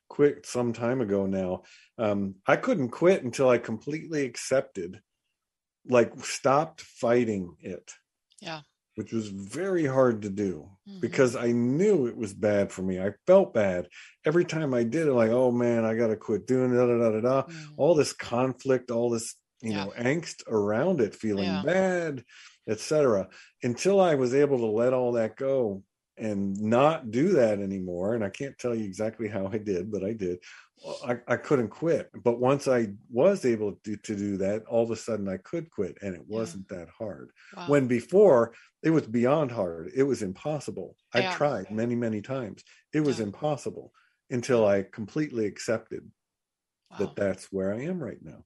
quit 0.08 0.46
some 0.46 0.72
time 0.72 1.00
ago 1.00 1.26
now. 1.26 1.62
Um, 1.98 2.36
I 2.46 2.56
couldn't 2.56 2.90
quit 2.90 3.24
until 3.24 3.48
I 3.48 3.58
completely 3.58 4.24
accepted, 4.24 5.00
like, 5.88 6.12
stopped 6.24 6.80
fighting 6.80 7.56
it. 7.60 7.92
Yeah. 8.40 8.60
Which 8.94 9.12
was 9.12 9.28
very 9.28 9.84
hard 9.84 10.22
to 10.22 10.30
do 10.30 10.70
mm-hmm. 10.88 11.00
because 11.00 11.36
I 11.36 11.52
knew 11.52 12.06
it 12.06 12.16
was 12.16 12.32
bad 12.32 12.72
for 12.72 12.80
me. 12.80 12.98
I 12.98 13.12
felt 13.26 13.52
bad 13.52 13.88
every 14.24 14.46
time 14.46 14.72
I 14.72 14.84
did 14.84 15.06
it, 15.06 15.12
like, 15.12 15.30
oh 15.30 15.52
man, 15.52 15.84
I 15.84 15.94
got 15.94 16.06
to 16.06 16.16
quit 16.16 16.46
doing 16.46 16.74
da 16.74 16.86
da 16.86 16.96
da 16.96 17.10
da 17.10 17.20
da. 17.20 17.42
Mm-hmm. 17.42 17.74
All 17.76 17.94
this 17.94 18.14
conflict, 18.14 18.90
all 18.90 19.10
this 19.10 19.34
you 19.62 19.72
yeah. 19.72 19.84
know 19.84 19.92
angst 19.98 20.42
around 20.48 21.00
it 21.00 21.14
feeling 21.14 21.44
yeah. 21.44 21.62
bad 21.64 22.24
etc 22.68 23.28
until 23.62 24.00
i 24.00 24.14
was 24.14 24.34
able 24.34 24.58
to 24.58 24.66
let 24.66 24.92
all 24.92 25.12
that 25.12 25.36
go 25.36 25.82
and 26.18 26.58
not 26.60 27.10
do 27.10 27.30
that 27.30 27.60
anymore 27.60 28.14
and 28.14 28.24
i 28.24 28.30
can't 28.30 28.58
tell 28.58 28.74
you 28.74 28.84
exactly 28.84 29.28
how 29.28 29.46
i 29.52 29.58
did 29.58 29.90
but 29.90 30.04
i 30.04 30.12
did 30.12 30.38
i, 31.06 31.16
I 31.26 31.36
couldn't 31.36 31.68
quit. 31.68 32.10
But 32.22 32.38
once 32.38 32.68
i 32.68 32.88
was 33.10 33.44
able 33.44 33.78
to, 33.84 33.96
to 33.96 34.16
do 34.16 34.36
that 34.38 34.64
all 34.66 34.82
of 34.82 34.90
a 34.90 34.96
sudden 34.96 35.28
i 35.28 35.38
could 35.38 35.70
quit 35.70 35.96
and 36.02 36.14
it 36.14 36.22
wasn't 36.26 36.66
yeah. 36.70 36.78
that 36.78 36.88
hard. 36.90 37.30
Wow. 37.56 37.64
when 37.68 37.86
before 37.86 38.52
it 38.82 38.90
was 38.90 39.06
beyond 39.06 39.50
hard. 39.50 39.90
It 39.96 40.04
was 40.04 40.22
impossible. 40.22 40.94
I 41.12 41.32
tried 41.32 41.70
many 41.70 41.96
many 41.96 42.20
times. 42.20 42.62
It 42.92 43.00
was 43.00 43.20
impossible 43.20 43.92
until 44.30 44.66
i 44.66 44.82
completely 44.82 45.46
accepted 45.46 46.08
wow. 46.90 46.98
that 46.98 47.16
that's 47.16 47.46
where 47.52 47.72
i 47.72 47.80
am 47.82 48.02
right 48.02 48.22
now 48.22 48.44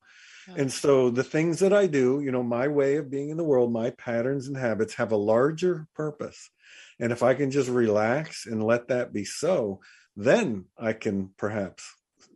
and 0.57 0.73
so 0.73 1.11
the 1.11 1.25
things 1.25 1.61
that 1.61 1.73
I 1.73 1.87
do, 1.87 2.21
you 2.21 2.31
know, 2.31 2.43
my 2.43 2.69
way 2.69 2.97
of 2.97 3.11
being 3.11 3.31
in 3.31 3.37
the 3.37 3.45
world, 3.45 3.73
my 3.73 3.91
patterns 3.91 4.47
and 4.47 4.57
habits 4.57 4.95
have 4.95 5.13
a 5.13 5.17
larger 5.17 5.87
purpose. 5.95 6.51
And 6.99 7.13
if 7.13 7.23
I 7.23 7.35
can 7.35 7.51
just 7.51 7.69
relax 7.69 8.47
and 8.47 8.63
let 8.63 8.89
that 8.89 9.13
be 9.13 9.25
so, 9.25 9.81
then 10.17 10.67
I 10.79 10.93
can 10.93 11.31
perhaps, 11.37 11.85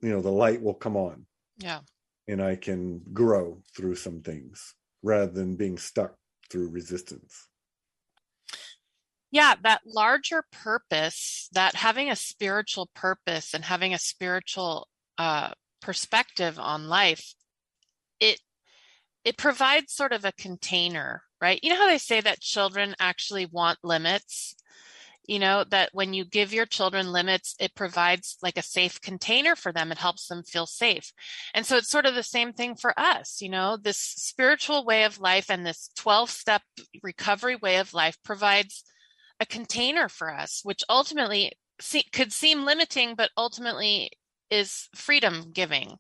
you 0.03 0.11
know, 0.11 0.21
the 0.21 0.31
light 0.31 0.63
will 0.63 0.75
come 0.75 0.97
on. 0.97 1.27
Yeah. 1.59 1.81
And 2.27 2.43
I 2.43 2.57
can 2.57 3.03
grow 3.13 3.63
through 3.77 3.97
some 3.97 4.23
things 4.23 4.75
rather 5.03 5.31
than 5.31 5.57
being 5.57 5.77
stuck 5.77 6.15
through 6.51 6.71
resistance. 6.71 7.49
Yeah, 9.31 9.55
that 9.63 9.81
larger 9.85 10.45
purpose, 10.53 11.49
that 11.53 11.75
having 11.75 12.09
a 12.09 12.17
spiritual 12.17 12.89
purpose 12.95 13.53
and 13.53 13.65
having 13.65 13.93
a 13.93 13.99
spiritual 13.99 14.89
uh, 15.19 15.51
perspective 15.83 16.59
on 16.59 16.89
life 16.89 17.35
it 18.25 18.41
it 19.25 19.37
provides 19.39 19.93
sort 19.93 20.13
of 20.13 20.25
a 20.25 20.33
container, 20.33 21.23
right? 21.41 21.59
You 21.63 21.71
know 21.71 21.77
how 21.77 21.87
they 21.87 21.99
say 21.99 22.21
that 22.21 22.41
children 22.41 22.95
actually 22.99 23.47
want 23.47 23.79
limits? 23.83 24.55
You 25.27 25.39
know, 25.39 25.65
that 25.71 25.89
when 25.95 26.13
you 26.13 26.27
give 26.27 26.53
your 26.53 26.67
children 26.67 27.11
limits, 27.11 27.55
it 27.59 27.75
provides 27.75 28.37
like 28.43 28.59
a 28.59 28.63
safe 28.63 29.01
container 29.01 29.57
for 29.57 29.73
them. 29.73 29.91
It 29.91 29.97
helps 29.97 30.27
them 30.27 30.43
feel 30.43 30.67
safe. 30.67 31.11
And 31.55 31.65
so 31.65 31.79
it's 31.79 31.89
sort 31.89 32.05
of 32.05 32.15
the 32.15 32.23
same 32.23 32.53
thing 32.53 32.75
for 32.75 32.93
us. 33.01 33.41
You 33.41 33.49
know, 33.49 33.79
this 33.79 33.97
spiritual 33.97 34.85
way 34.85 35.05
of 35.05 35.19
life 35.19 35.51
and 35.51 35.65
this 35.65 35.89
12 35.97 36.29
step 36.29 36.61
recovery 37.03 37.57
way 37.57 37.77
of 37.77 37.95
life 37.95 38.19
provides 38.23 38.85
a 39.41 39.47
container 39.47 40.11
for 40.11 40.31
us, 40.31 40.61
which 40.63 40.85
ultimately 40.91 41.53
could 42.13 42.33
seem 42.33 42.67
limiting, 42.67 43.15
but 43.15 43.31
ultimately 43.39 44.11
is 44.51 44.91
freedom 44.95 45.53
giving 45.53 45.97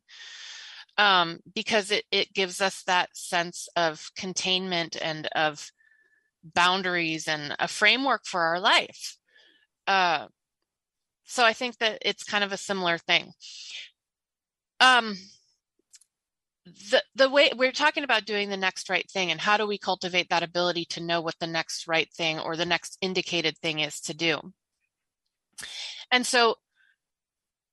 um, 0.96 1.40
because 1.54 1.90
it, 1.90 2.04
it 2.10 2.32
gives 2.32 2.60
us 2.60 2.82
that 2.84 3.16
sense 3.16 3.68
of 3.76 4.10
containment 4.16 4.96
and 5.00 5.26
of 5.34 5.70
boundaries 6.42 7.26
and 7.26 7.56
a 7.58 7.68
framework 7.68 8.24
for 8.26 8.40
our 8.40 8.60
life. 8.60 9.16
Uh, 9.86 10.26
so 11.24 11.44
I 11.44 11.52
think 11.52 11.78
that 11.78 11.98
it's 12.02 12.22
kind 12.22 12.44
of 12.44 12.52
a 12.52 12.56
similar 12.56 12.98
thing. 12.98 13.32
Um, 14.80 15.16
the 16.64 17.02
the 17.14 17.28
way 17.28 17.50
we're 17.54 17.72
talking 17.72 18.04
about 18.04 18.24
doing 18.24 18.48
the 18.48 18.56
next 18.56 18.88
right 18.88 19.08
thing 19.10 19.30
and 19.30 19.40
how 19.40 19.56
do 19.56 19.66
we 19.66 19.76
cultivate 19.76 20.30
that 20.30 20.42
ability 20.42 20.86
to 20.86 21.02
know 21.02 21.20
what 21.20 21.38
the 21.38 21.46
next 21.46 21.86
right 21.86 22.10
thing 22.12 22.38
or 22.38 22.56
the 22.56 22.64
next 22.64 22.96
indicated 23.02 23.56
thing 23.58 23.80
is 23.80 24.00
to 24.00 24.14
do 24.14 24.40
and 26.10 26.26
so 26.26 26.56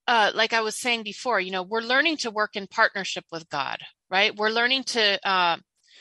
uh, 0.08 0.32
like 0.34 0.54
i 0.54 0.62
was 0.62 0.76
saying 0.76 1.04
before 1.04 1.40
you 1.40 1.52
know 1.52 1.64
we're 1.64 1.82
learning 1.82 2.18
to 2.18 2.32
work 2.32 2.56
in 2.56 2.68
partnership 2.68 3.26
with 3.32 3.50
god 3.50 3.78
right? 4.12 4.36
We're 4.36 4.50
learning 4.50 4.84
to 4.84 5.28
uh, 5.28 5.58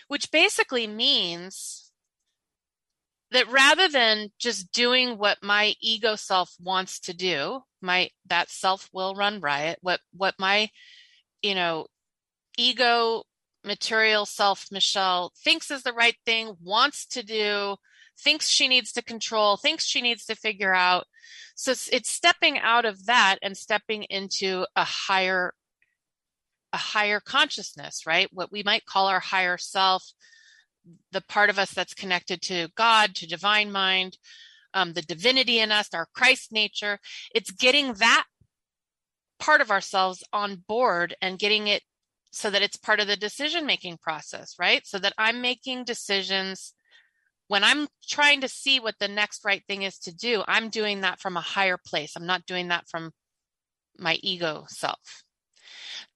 which 0.09 0.31
basically 0.33 0.87
means 0.87 1.93
that 3.31 3.51
rather 3.51 3.89
than 3.89 4.31
just 4.39 4.73
doing 4.73 5.17
what 5.17 5.39
my 5.41 5.75
ego 5.81 6.17
self 6.17 6.53
wants 6.61 6.99
to 7.01 7.15
do 7.15 7.61
my 7.81 8.11
that 8.27 8.51
self 8.51 8.91
will 8.93 9.15
run 9.15 9.41
riot 9.41 9.79
what 9.81 10.01
what 10.13 10.35
my 10.39 10.69
you 11.41 11.55
know 11.55 11.87
ego 12.59 13.23
material 13.65 14.27
self 14.27 14.67
Michelle 14.73 15.33
thinks 15.45 15.71
is 15.71 15.83
the 15.83 15.93
right 15.93 16.17
thing, 16.27 16.57
wants 16.63 17.07
to 17.07 17.23
do, 17.23 17.77
thinks 18.21 18.49
she 18.49 18.69
needs 18.69 18.93
to 18.93 19.03
control, 19.03 19.57
thinks 19.57 19.85
she 19.85 20.03
needs 20.03 20.25
to 20.27 20.35
figure 20.35 20.75
out. 20.75 21.07
So 21.55 21.73
it's, 21.73 22.11
stepping 22.11 22.59
out 22.59 22.85
of 22.85 23.07
that 23.07 23.39
and 23.43 23.57
stepping 23.57 24.05
into 24.05 24.67
a 24.77 24.85
higher 24.85 25.53
a 26.73 26.77
higher 26.77 27.19
consciousness, 27.21 28.07
right? 28.07 28.29
What 28.33 28.53
we 28.53 28.63
might 28.63 28.87
call 28.87 29.09
our 29.09 29.19
higher 29.19 29.59
self, 29.59 30.13
the 31.11 31.21
part 31.21 31.51
of 31.51 31.59
us 31.59 31.73
that's 31.73 31.95
connected 31.95 32.41
to 32.43 32.69
God, 32.77 33.17
to 33.17 33.27
divine 33.27 33.73
mind, 33.73 34.17
um, 34.73 34.93
the 34.93 35.03
divinity 35.03 35.59
in 35.59 35.73
us, 35.73 35.89
our 35.93 36.07
Christ 36.15 36.53
nature. 36.53 36.99
It's 37.35 37.51
getting 37.51 37.95
that 37.95 38.25
part 39.41 39.61
of 39.61 39.71
ourselves 39.71 40.23
on 40.33 40.63
board 40.69 41.17
and 41.21 41.39
getting 41.39 41.67
it 41.67 41.83
so 42.31 42.51
that 42.51 42.63
it's 42.63 42.77
part 42.77 43.01
of 43.01 43.09
the 43.09 43.17
decision 43.17 43.67
making 43.67 43.99
process, 43.99 44.55
right? 44.59 44.87
So 44.87 44.99
that 45.01 45.15
I'm 45.19 45.41
making 45.41 45.85
decisions 45.85 46.73
when 47.51 47.65
I'm 47.65 47.89
trying 48.09 48.43
to 48.43 48.49
see 48.49 48.79
what 48.79 48.95
the 49.01 49.09
next 49.09 49.45
right 49.45 49.65
thing 49.67 49.83
is 49.83 49.99
to 50.01 50.15
do, 50.15 50.45
I'm 50.47 50.69
doing 50.69 51.01
that 51.01 51.19
from 51.19 51.37
a 51.37 51.41
higher 51.41 51.79
place. 51.85 52.13
I'm 52.15 52.25
not 52.25 52.47
doing 52.47 52.69
that 52.69 52.85
from 52.89 53.11
my 53.99 54.21
ego 54.23 54.67
self. 54.69 55.25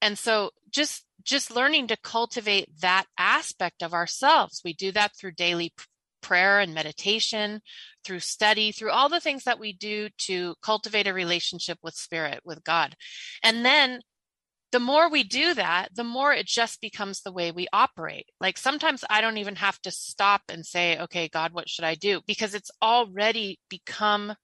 And 0.01 0.17
so 0.17 0.51
just 0.71 1.03
just 1.23 1.53
learning 1.53 1.87
to 1.87 1.97
cultivate 1.97 2.69
that 2.79 3.03
aspect 3.17 3.83
of 3.83 3.93
ourselves. 3.93 4.61
We 4.63 4.71
do 4.71 4.93
that 4.93 5.11
through 5.17 5.33
daily 5.33 5.73
prayer 6.21 6.61
and 6.61 6.73
meditation, 6.73 7.59
through 8.05 8.19
study, 8.19 8.71
through 8.71 8.91
all 8.91 9.09
the 9.09 9.19
things 9.19 9.43
that 9.43 9.59
we 9.59 9.73
do 9.73 10.07
to 10.19 10.55
cultivate 10.61 11.05
a 11.05 11.13
relationship 11.13 11.79
with 11.83 11.95
spirit, 11.95 12.39
with 12.45 12.63
God. 12.63 12.95
And 13.43 13.65
then 13.65 13.99
the 14.75 14.79
more 14.81 15.09
we 15.09 15.23
do 15.23 15.53
that, 15.53 15.87
the 15.95 16.03
more 16.03 16.33
it 16.33 16.45
just 16.45 16.81
becomes 16.81 17.21
the 17.21 17.31
way 17.31 17.49
we 17.49 17.65
operate. 17.71 18.25
Like 18.41 18.57
sometimes 18.57 19.05
I 19.09 19.21
don't 19.21 19.37
even 19.37 19.55
have 19.55 19.81
to 19.83 19.91
stop 19.91 20.41
and 20.49 20.65
say, 20.65 20.99
okay, 20.99 21.29
God, 21.29 21.53
what 21.53 21.69
should 21.69 21.85
I 21.85 21.95
do? 21.95 22.19
Because 22.27 22.53
it's 22.53 22.71
already 22.81 23.57
become 23.69 24.35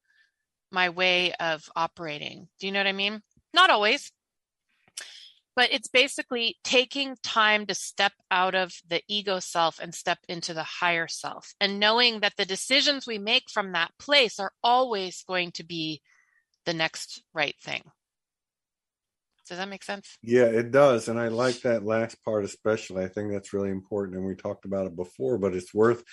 my 0.71 0.87
way 0.87 1.33
of 1.33 1.65
operating. 1.75 2.47
Do 2.61 2.65
you 2.65 2.71
know 2.71 2.79
what 2.79 2.87
I 2.87 2.93
mean? 2.93 3.19
Not 3.53 3.71
always, 3.71 4.09
but 5.53 5.73
it's 5.73 5.89
basically 5.89 6.55
taking 6.63 7.17
time 7.21 7.65
to 7.65 7.75
step 7.75 8.13
out 8.31 8.55
of 8.55 8.71
the 8.87 9.01
ego 9.09 9.39
self 9.39 9.79
and 9.81 9.93
step 9.93 10.19
into 10.29 10.53
the 10.53 10.63
higher 10.63 11.09
self 11.09 11.53
and 11.59 11.77
knowing 11.77 12.21
that 12.21 12.37
the 12.37 12.45
decisions 12.45 13.05
we 13.05 13.17
make 13.17 13.49
from 13.49 13.73
that 13.73 13.91
place 13.99 14.39
are 14.39 14.53
always 14.63 15.25
going 15.27 15.51
to 15.55 15.65
be 15.65 16.01
the 16.65 16.73
next 16.73 17.21
right 17.33 17.55
thing. 17.61 17.81
Does 19.51 19.57
that 19.57 19.67
make 19.67 19.83
sense? 19.83 20.17
Yeah, 20.23 20.45
it 20.45 20.71
does. 20.71 21.09
And 21.09 21.19
I 21.19 21.27
like 21.27 21.59
that 21.63 21.83
last 21.83 22.23
part 22.23 22.45
especially. 22.45 23.03
I 23.03 23.09
think 23.09 23.33
that's 23.33 23.51
really 23.51 23.69
important. 23.69 24.15
And 24.15 24.25
we 24.25 24.33
talked 24.33 24.63
about 24.63 24.87
it 24.87 24.95
before, 24.95 25.37
but 25.37 25.53
it's 25.53 25.73
worth 25.73 26.05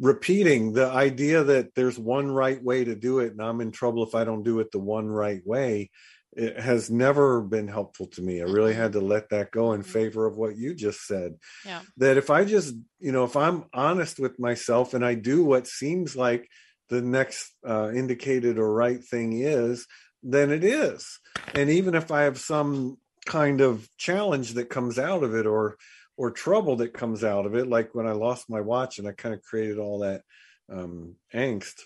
repeating 0.00 0.72
the 0.72 0.88
idea 0.88 1.44
that 1.44 1.76
there's 1.76 1.96
one 1.96 2.28
right 2.28 2.60
way 2.60 2.82
to 2.82 2.96
do 2.96 3.20
it 3.20 3.30
and 3.30 3.40
I'm 3.40 3.60
in 3.60 3.70
trouble 3.70 4.02
if 4.02 4.16
I 4.16 4.24
don't 4.24 4.42
do 4.42 4.58
it 4.58 4.72
the 4.72 4.80
one 4.80 5.06
right 5.06 5.40
way. 5.46 5.92
It 6.32 6.58
has 6.58 6.90
never 6.90 7.40
been 7.40 7.68
helpful 7.68 8.08
to 8.14 8.20
me. 8.20 8.40
I 8.40 8.46
really 8.46 8.74
had 8.74 8.94
to 8.94 9.00
let 9.00 9.28
that 9.28 9.52
go 9.52 9.74
in 9.74 9.82
mm-hmm. 9.82 9.88
favor 9.88 10.26
of 10.26 10.36
what 10.36 10.56
you 10.56 10.74
just 10.74 11.06
said. 11.06 11.36
Yeah. 11.64 11.82
That 11.98 12.16
if 12.16 12.30
I 12.30 12.44
just, 12.44 12.74
you 12.98 13.12
know, 13.12 13.22
if 13.22 13.36
I'm 13.36 13.66
honest 13.72 14.18
with 14.18 14.40
myself 14.40 14.92
and 14.92 15.04
I 15.04 15.14
do 15.14 15.44
what 15.44 15.68
seems 15.68 16.16
like 16.16 16.48
the 16.88 17.00
next 17.00 17.48
uh, 17.64 17.92
indicated 17.94 18.58
or 18.58 18.74
right 18.74 19.04
thing 19.04 19.34
is, 19.34 19.86
then 20.22 20.50
it 20.50 20.64
is. 20.64 21.18
And 21.54 21.70
even 21.70 21.94
if 21.94 22.10
I 22.10 22.22
have 22.22 22.38
some 22.38 22.98
kind 23.26 23.60
of 23.60 23.88
challenge 23.96 24.54
that 24.54 24.70
comes 24.70 24.98
out 24.98 25.22
of 25.22 25.34
it 25.34 25.46
or 25.46 25.76
or 26.16 26.30
trouble 26.30 26.76
that 26.76 26.92
comes 26.92 27.24
out 27.24 27.46
of 27.46 27.54
it, 27.54 27.66
like 27.66 27.94
when 27.94 28.06
I 28.06 28.12
lost 28.12 28.50
my 28.50 28.60
watch 28.60 28.98
and 28.98 29.08
I 29.08 29.12
kind 29.12 29.34
of 29.34 29.42
created 29.42 29.78
all 29.78 30.00
that 30.00 30.22
um, 30.70 31.16
angst, 31.34 31.80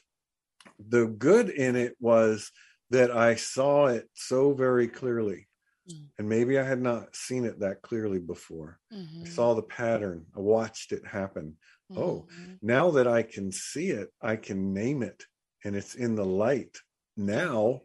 the 0.89 1.07
good 1.07 1.49
in 1.49 1.77
it 1.77 1.97
was 2.01 2.51
that 2.91 3.11
I 3.11 3.37
saw 3.37 3.87
it 3.87 4.09
so 4.15 4.53
very 4.53 4.89
clearly. 4.89 5.47
Mm. 5.91 6.09
And 6.19 6.29
maybe 6.29 6.59
I 6.59 6.65
had 6.65 6.83
not 6.83 7.15
seen 7.15 7.45
it 7.45 7.61
that 7.61 7.83
clearly 7.83 8.19
before. 8.19 8.79
Mm-hmm. 8.93 9.23
I 9.25 9.29
saw 9.29 9.55
the 9.55 9.63
pattern. 9.63 10.27
I 10.37 10.41
watched 10.41 10.93
it 10.93 11.07
happen. 11.07 11.57
Oh, 11.93 11.95
mm-hmm. 11.95 12.03
Oh, 12.03 12.57
now 12.63 12.91
that 12.91 13.07
I 13.07 13.23
can 13.23 13.53
see 13.53 13.91
it, 13.91 14.09
I 14.21 14.37
can 14.37 14.75
name 14.75 15.03
it 15.03 15.25
and 15.65 15.77
it's 15.77 15.95
in 15.95 16.17
the 16.17 16.25
light. 16.25 16.77
Now 17.17 17.83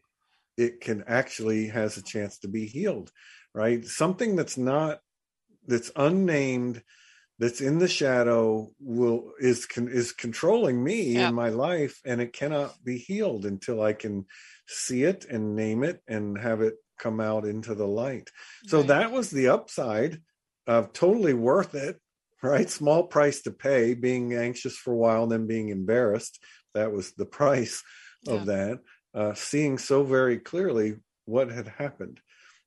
it 0.61 0.79
can 0.79 1.03
actually 1.07 1.67
has 1.67 1.97
a 1.97 2.03
chance 2.03 2.37
to 2.37 2.47
be 2.47 2.65
healed 2.65 3.11
right 3.53 3.85
something 3.85 4.35
that's 4.35 4.57
not 4.57 4.99
that's 5.67 5.91
unnamed 5.95 6.81
that's 7.39 7.59
in 7.59 7.79
the 7.79 7.87
shadow 7.87 8.71
will 8.79 9.31
is 9.39 9.67
is 9.75 10.11
controlling 10.11 10.81
me 10.81 11.13
yeah. 11.13 11.29
in 11.29 11.33
my 11.33 11.49
life 11.49 11.99
and 12.05 12.21
it 12.21 12.33
cannot 12.33 12.71
be 12.83 12.97
healed 12.97 13.45
until 13.45 13.81
i 13.81 13.91
can 13.91 14.25
see 14.67 15.03
it 15.03 15.25
and 15.25 15.55
name 15.55 15.83
it 15.83 15.99
and 16.07 16.37
have 16.37 16.61
it 16.61 16.75
come 16.99 17.19
out 17.19 17.45
into 17.45 17.73
the 17.73 17.87
light 17.87 18.29
so 18.67 18.77
right. 18.79 18.87
that 18.87 19.11
was 19.11 19.31
the 19.31 19.47
upside 19.47 20.21
of 20.67 20.93
totally 20.93 21.33
worth 21.33 21.73
it 21.73 21.99
right 22.43 22.69
small 22.69 23.03
price 23.03 23.41
to 23.41 23.51
pay 23.51 23.95
being 23.95 24.35
anxious 24.35 24.77
for 24.77 24.93
a 24.93 24.97
while 24.97 25.25
then 25.25 25.47
being 25.47 25.69
embarrassed 25.69 26.39
that 26.75 26.91
was 26.91 27.13
the 27.13 27.25
price 27.39 27.83
yeah. 28.23 28.33
of 28.35 28.45
that 28.45 28.79
uh, 29.13 29.33
seeing 29.33 29.77
so 29.77 30.03
very 30.03 30.37
clearly 30.37 30.95
what 31.25 31.51
had 31.51 31.67
happened 31.67 32.19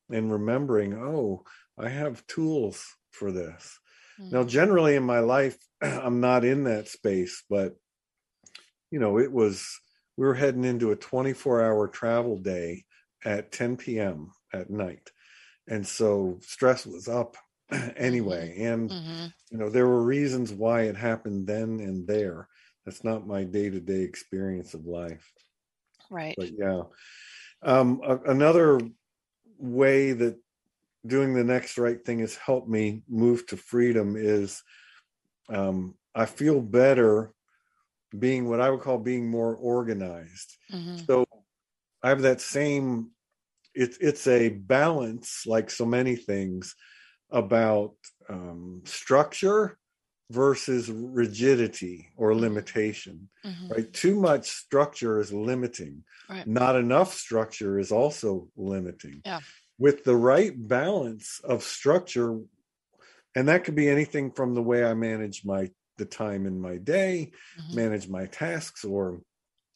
and 0.09 0.31
remembering, 0.31 0.93
oh, 0.93 1.43
I 1.77 1.89
have 1.89 2.25
tools 2.27 2.85
for 3.11 3.31
this. 3.31 3.79
Mm-hmm. 4.19 4.35
Now, 4.35 4.43
generally 4.43 4.95
in 4.95 5.03
my 5.03 5.19
life, 5.19 5.57
I'm 5.81 6.19
not 6.21 6.45
in 6.45 6.65
that 6.65 6.87
space, 6.87 7.43
but 7.49 7.75
you 8.91 8.99
know, 8.99 9.17
it 9.17 9.31
was, 9.31 9.79
we 10.17 10.25
were 10.25 10.35
heading 10.35 10.63
into 10.63 10.91
a 10.91 10.95
24 10.95 11.63
hour 11.63 11.87
travel 11.87 12.37
day 12.37 12.85
at 13.25 13.51
10 13.51 13.77
p.m. 13.77 14.31
at 14.53 14.69
night. 14.69 15.09
And 15.67 15.85
so 15.85 16.39
stress 16.41 16.85
was 16.85 17.07
up 17.07 17.35
anyway. 17.97 18.55
Mm-hmm. 18.57 18.65
And, 18.65 18.89
mm-hmm. 18.89 19.25
you 19.51 19.57
know, 19.57 19.69
there 19.69 19.87
were 19.87 20.03
reasons 20.03 20.53
why 20.53 20.83
it 20.83 20.95
happened 20.95 21.47
then 21.47 21.79
and 21.79 22.07
there. 22.07 22.47
That's 22.85 23.03
not 23.03 23.27
my 23.27 23.43
day 23.43 23.69
to 23.69 23.79
day 23.79 24.01
experience 24.01 24.75
of 24.75 24.85
life. 24.85 25.33
Right. 26.09 26.35
But 26.37 26.49
yeah. 26.57 26.83
Um, 27.63 28.01
a, 28.05 28.17
another 28.31 28.79
way 29.57 30.11
that 30.13 30.37
doing 31.05 31.33
the 31.33 31.43
next 31.43 31.77
right 31.77 32.03
thing 32.03 32.19
has 32.19 32.35
helped 32.35 32.67
me 32.67 33.03
move 33.07 33.45
to 33.47 33.57
freedom 33.57 34.15
is 34.17 34.63
um, 35.49 35.95
I 36.13 36.25
feel 36.25 36.61
better 36.61 37.31
being 38.17 38.47
what 38.49 38.61
I 38.61 38.69
would 38.69 38.81
call 38.81 38.97
being 38.97 39.29
more 39.29 39.55
organized. 39.55 40.57
Mm-hmm. 40.73 40.97
So 41.05 41.25
I 42.01 42.09
have 42.09 42.21
that 42.21 42.41
same 42.41 43.11
it's 43.75 43.97
it's 43.97 44.25
a 44.27 44.49
balance 44.49 45.43
like 45.45 45.69
so 45.69 45.85
many 45.85 46.15
things 46.15 46.75
about 47.29 47.93
um, 48.29 48.81
structure 48.85 49.77
versus 50.31 50.89
rigidity 50.89 52.09
or 52.17 52.31
mm-hmm. 52.31 52.41
limitation 52.41 53.29
mm-hmm. 53.45 53.67
right 53.67 53.93
too 53.93 54.19
much 54.19 54.49
structure 54.49 55.19
is 55.19 55.31
limiting 55.31 56.03
right. 56.29 56.47
not 56.47 56.75
enough 56.75 57.13
structure 57.13 57.77
is 57.77 57.91
also 57.91 58.47
limiting 58.57 59.21
yeah. 59.23 59.39
with 59.77 60.03
the 60.03 60.15
right 60.15 60.53
balance 60.67 61.39
of 61.43 61.61
structure 61.61 62.39
and 63.35 63.47
that 63.47 63.63
could 63.63 63.75
be 63.75 63.87
anything 63.87 64.31
from 64.31 64.55
the 64.55 64.63
way 64.63 64.83
i 64.83 64.95
manage 64.95 65.45
my 65.45 65.69
the 65.97 66.05
time 66.05 66.47
in 66.47 66.59
my 66.59 66.77
day 66.77 67.31
mm-hmm. 67.59 67.75
manage 67.75 68.09
my 68.09 68.25
tasks 68.25 68.83
or 68.83 69.21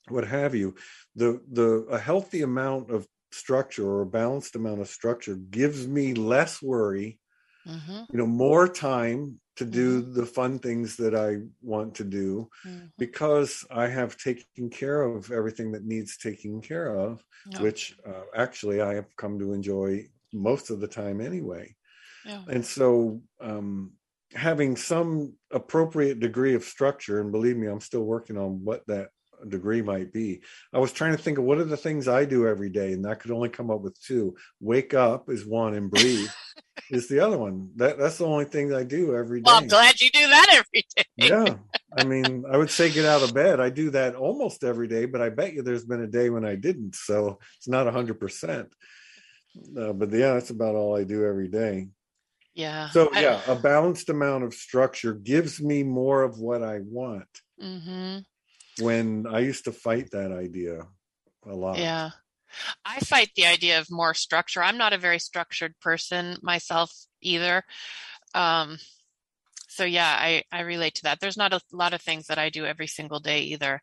what 0.08 0.26
have 0.26 0.56
you 0.56 0.74
the 1.16 1.39
the 1.52 1.86
a 1.91 2.00
healthy 2.00 2.41
amount 2.41 2.89
of 2.89 3.08
structure 3.32 3.88
or 3.88 4.02
a 4.02 4.08
balanced 4.08 4.56
amount 4.56 4.82
of 4.82 4.88
structure 4.88 5.36
gives 5.36 5.88
me 5.88 6.16
less 6.16 6.60
worry 6.60 7.18
mm-hmm. 7.68 8.03
you 8.12 8.18
know 8.18 8.28
more 8.28 8.68
time 8.68 9.39
to 9.57 9.66
do 9.66 10.01
mm-hmm. 10.01 10.14
the 10.14 10.26
fun 10.26 10.57
things 10.60 10.95
that 10.95 11.14
I 11.14 11.38
want 11.62 11.95
to 11.95 12.03
do 12.03 12.49
mm-hmm. 12.66 12.86
because 12.97 13.66
I 13.70 13.88
have 13.88 14.18
taken 14.18 14.70
care 14.70 15.01
of 15.01 15.32
everything 15.32 15.74
that 15.74 15.84
needs 15.84 16.18
taking 16.18 16.62
care 16.62 16.95
of, 16.95 17.22
which 17.60 17.97
uh, 18.07 18.24
actually 18.36 18.82
I 18.82 18.93
have 18.95 19.16
come 19.18 19.38
to 19.39 19.53
enjoy 19.53 20.05
most 20.32 20.70
of 20.70 20.80
the 20.80 20.88
time 20.88 21.20
anyway. 21.20 21.76
And 22.47 22.66
so, 22.66 23.22
um, 23.41 23.93
having 24.34 24.76
some 24.76 25.34
appropriate 25.51 26.20
degree 26.20 26.53
of 26.53 26.64
structure, 26.64 27.20
and 27.20 27.32
believe 27.32 27.57
me, 27.57 27.68
I'm 27.68 27.82
still 27.82 28.03
working 28.03 28.38
on 28.38 28.64
what 28.64 28.86
that 28.88 29.10
degree 29.47 29.82
might 29.82 30.12
be. 30.12 30.41
I 30.74 30.80
was 30.80 30.91
trying 30.91 31.16
to 31.16 31.22
think 31.22 31.38
of 31.38 31.45
what 31.45 31.57
are 31.57 31.64
the 31.64 31.78
things 31.78 32.07
I 32.07 32.26
do 32.26 32.47
every 32.47 32.70
day, 32.70 32.93
and 32.93 33.07
I 33.07 33.16
could 33.16 33.32
only 33.32 33.49
come 33.49 33.72
up 33.72 33.82
with 33.82 33.99
two. 34.01 34.36
Wake 34.60 34.93
up 34.93 35.30
is 35.30 35.45
one, 35.45 35.74
and 35.74 35.89
breathe 35.89 36.30
is 36.89 37.07
the 37.07 37.20
other 37.20 37.38
one. 37.38 37.72
That 37.76 37.97
that's 37.97 38.18
the 38.18 38.26
only 38.26 38.45
thing 38.45 38.74
I 38.74 38.84
do 38.84 39.16
every 39.16 39.39
day. 39.41 39.43
Well, 39.45 39.57
I'm 39.57 39.68
glad 39.68 39.99
you 40.01 40.10
do 40.10 40.28
that 40.28 40.47
every 40.51 40.86
day. 40.95 41.03
yeah, 41.18 41.55
I 41.97 42.03
mean, 42.03 42.45
I 42.51 42.57
would 42.57 42.70
say 42.70 42.91
get 42.91 43.05
out 43.05 43.24
of 43.24 43.34
bed. 43.34 43.60
I 43.60 43.70
do 43.70 43.91
that 43.91 44.16
almost 44.16 44.64
every 44.64 44.88
day, 44.88 45.05
but 45.05 45.22
I 45.22 45.30
bet 45.30 45.53
you 45.53 45.62
there's 45.62 45.86
been 45.86 46.01
a 46.01 46.07
day 46.07 46.30
when 46.30 46.45
I 46.45 46.55
didn't, 46.55 46.95
so 46.95 47.39
it's 47.57 47.68
not 47.68 47.88
a 47.88 47.91
hundred 47.91 48.20
percent. 48.20 48.74
Uh, 49.78 49.93
but 49.93 50.12
yeah, 50.12 50.34
that's 50.34 50.51
about 50.51 50.76
all 50.76 50.95
I 50.95 51.03
do 51.03 51.26
every 51.26 51.47
day. 51.47 51.88
Yeah. 52.53 52.89
So 52.89 53.10
yeah, 53.14 53.41
a 53.47 53.55
balanced 53.55 54.10
amount 54.10 54.43
of 54.43 54.53
structure 54.53 55.14
gives 55.14 55.62
me 55.62 55.84
more 55.84 56.24
of 56.24 56.39
what 56.39 56.64
I 56.64 56.80
want. 56.80 57.28
Mm-hmm 57.62 58.20
when 58.82 59.28
I 59.28 59.39
used 59.39 59.66
to 59.66 59.72
fight 59.72 60.12
that 60.12 60.32
idea 60.32 60.82
a 61.45 61.55
lot. 61.55 61.78
Yeah. 61.78 62.12
I 62.86 63.00
fight 63.00 63.32
the 63.36 63.45
idea 63.45 63.80
of 63.80 63.91
more 63.91 64.14
structure. 64.14 64.62
I'm 64.62 64.78
not 64.78 64.93
a 64.93 64.97
very 64.97 65.20
structured 65.20 65.80
person 65.80 66.38
myself 66.41 66.93
either. 67.22 67.64
Um, 68.34 68.78
so 69.68 69.86
yeah, 69.86 70.16
I, 70.18 70.43
I 70.52 70.62
relate 70.62 70.95
to 70.95 71.04
that. 71.04 71.20
There's 71.20 71.38
not 71.38 71.54
a 71.54 71.62
lot 71.72 71.93
of 71.93 72.02
things 72.02 72.28
that 72.28 72.39
I 72.39 72.50
do 72.50 72.66
every 72.66 72.88
single 72.88 73.20
day 73.20 73.41
either. 73.41 73.82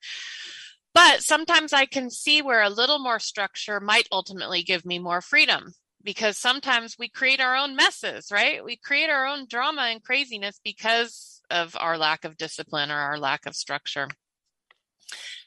But 0.95 1.23
sometimes 1.23 1.73
I 1.73 1.87
can 1.87 2.11
see 2.11 2.43
where 2.43 2.63
a 2.63 2.71
little 2.71 2.99
more 2.99 3.19
structure 3.19 3.81
might 3.81 4.09
ultimately 4.11 4.63
give 4.63 4.87
me 4.87 4.99
more 4.99 5.21
freedom 5.21 5.75
because 6.03 6.39
sometimes 6.39 6.97
we 6.99 7.09
create 7.09 7.41
our 7.41 7.57
own 7.57 7.77
messes, 7.77 8.31
right? 8.33 8.65
We 8.65 8.77
create 8.77 9.11
our 9.11 9.27
own 9.27 9.47
drama 9.49 9.89
and 9.91 10.03
craziness 10.03 10.61
because 10.65 11.43
of 11.51 11.77
our 11.79 11.99
lack 11.99 12.25
of 12.25 12.37
discipline 12.37 12.91
or 12.91 12.97
our 12.97 13.19
lack 13.19 13.45
of 13.45 13.55
structure. 13.55 14.09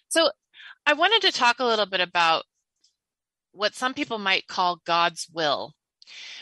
So 0.10 0.30
I 0.86 0.94
wanted 0.94 1.22
to 1.24 1.38
talk 1.38 1.60
a 1.60 1.66
little 1.66 1.86
bit 1.86 2.02
about 2.02 2.44
what 3.52 3.76
some 3.76 3.94
people 3.94 4.18
might 4.18 4.48
call 4.48 4.82
God's 4.86 5.28
will. 5.32 5.74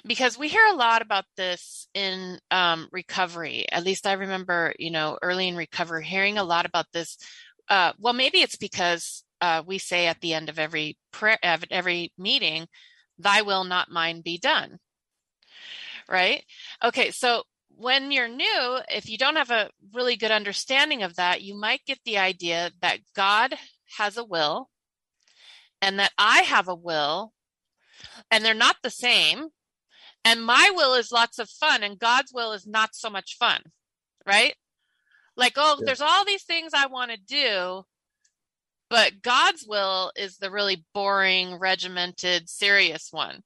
Because 0.06 0.38
we 0.38 0.48
hear 0.48 0.66
a 0.68 0.76
lot 0.76 1.02
about 1.02 1.26
this 1.36 1.88
in 1.94 2.40
um, 2.52 2.88
recovery. 2.92 3.66
At 3.70 3.84
least 3.84 4.08
I 4.08 4.14
remember, 4.14 4.74
you 4.80 4.92
know, 4.92 5.18
early 5.22 5.48
in 5.48 5.58
recovery, 5.58 6.06
hearing 6.06 6.38
a 6.38 6.44
lot 6.44 6.66
about 6.66 6.86
this. 6.94 7.18
Uh, 7.68 7.92
well, 8.00 8.14
maybe 8.14 8.40
it's 8.40 8.56
because 8.56 9.26
uh, 9.42 9.64
we 9.66 9.78
say 9.78 10.08
at 10.08 10.22
the 10.22 10.34
end 10.34 10.48
of 10.48 10.58
every 10.58 10.98
prayer, 11.12 11.38
every 11.44 12.14
meeting, 12.18 12.68
"Thy 13.20 13.42
will, 13.42 13.66
not 13.66 13.92
mine, 13.92 14.22
be 14.22 14.38
done." 14.38 14.80
Right? 16.08 16.46
Okay, 16.82 17.12
so 17.12 17.44
when 17.78 18.12
you're 18.12 18.30
new, 18.30 18.80
if 18.90 19.10
you 19.10 19.18
don't 19.18 19.36
have 19.36 19.52
a 19.52 19.70
really 19.94 20.16
good 20.16 20.32
understanding 20.32 21.04
of 21.04 21.16
that, 21.16 21.42
you 21.42 21.56
might 21.56 21.86
get 21.86 22.00
the 22.06 22.18
idea 22.18 22.72
that 22.82 23.00
God 23.16 23.56
has 23.98 24.18
a 24.18 24.24
will 24.24 24.70
and 25.82 26.00
that 26.00 26.12
I 26.18 26.42
have 26.42 26.68
a 26.68 26.76
will 26.76 27.34
and 28.32 28.44
they're 28.44 28.54
not 28.54 28.78
the 28.84 28.90
same. 28.90 29.48
And 30.26 30.44
my 30.44 30.72
will 30.74 30.94
is 30.94 31.12
lots 31.12 31.40
of 31.40 31.50
fun 31.50 31.84
and 31.84 32.00
God's 32.00 32.34
will 32.34 32.54
is 32.54 32.68
not 32.68 32.96
so 32.96 33.10
much 33.10 33.38
fun, 33.38 33.62
right? 34.26 34.56
Like, 35.36 35.54
oh, 35.56 35.78
yeah. 35.80 35.86
there's 35.86 36.02
all 36.02 36.26
these 36.26 36.44
things 36.44 36.74
I 36.74 36.88
want 36.88 37.12
to 37.12 37.18
do, 37.18 37.84
but 38.90 39.22
God's 39.22 39.66
will 39.68 40.12
is 40.16 40.38
the 40.38 40.52
really 40.52 40.86
boring, 40.94 41.60
regimented, 41.60 42.50
serious 42.50 43.10
one. 43.12 43.44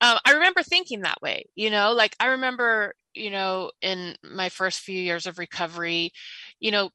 Um, 0.00 0.18
I 0.24 0.32
remember 0.32 0.62
thinking 0.62 1.02
that 1.02 1.22
way, 1.22 1.46
you 1.54 1.70
know, 1.70 1.92
like 1.92 2.16
I 2.18 2.26
remember 2.28 2.94
you 3.14 3.30
know, 3.30 3.70
in 3.80 4.16
my 4.22 4.48
first 4.48 4.80
few 4.80 4.98
years 4.98 5.26
of 5.26 5.38
recovery, 5.38 6.12
you 6.60 6.70
know, 6.70 6.90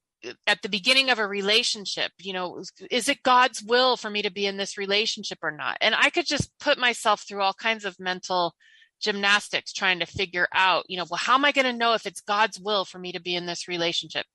at 0.48 0.62
the 0.62 0.70
beginning 0.70 1.10
of 1.10 1.20
a 1.20 1.28
relationship, 1.28 2.12
you 2.18 2.34
know, 2.34 2.64
is 2.92 3.10
it 3.10 3.24
God's 3.24 3.62
will 3.64 3.98
for 3.98 4.10
me 4.10 4.22
to 4.22 4.32
be 4.32 4.46
in 4.46 4.58
this 4.58 4.78
relationship 4.78 5.40
or 5.42 5.52
not? 5.52 5.78
And 5.82 5.96
I 5.96 6.10
could 6.10 6.26
just 6.26 6.52
put 6.60 6.78
myself 6.78 7.22
through 7.22 7.42
all 7.42 7.54
kinds 7.54 7.86
of 7.86 8.00
mental 8.00 8.54
gymnastics 9.02 9.72
trying 9.72 10.00
to 10.00 10.06
figure 10.06 10.48
out, 10.54 10.86
you 10.90 10.98
know, 10.98 11.06
well, 11.10 11.20
how 11.20 11.36
am 11.36 11.46
I 11.46 11.52
going 11.52 11.66
to 11.66 11.74
know 11.74 11.94
if 11.94 12.06
it's 12.06 12.22
God's 12.22 12.60
will 12.60 12.86
for 12.86 13.00
me 13.00 13.12
to 13.14 13.22
be 13.22 13.36
in 13.36 13.46
this 13.46 13.68
relationship? 13.68 14.26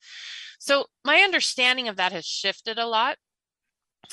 So 0.59 0.87
my 1.05 1.18
understanding 1.18 1.89
of 1.89 1.97
that 1.97 2.12
has 2.12 2.24
shifted 2.24 2.78
a 2.78 2.87
lot. 2.87 3.16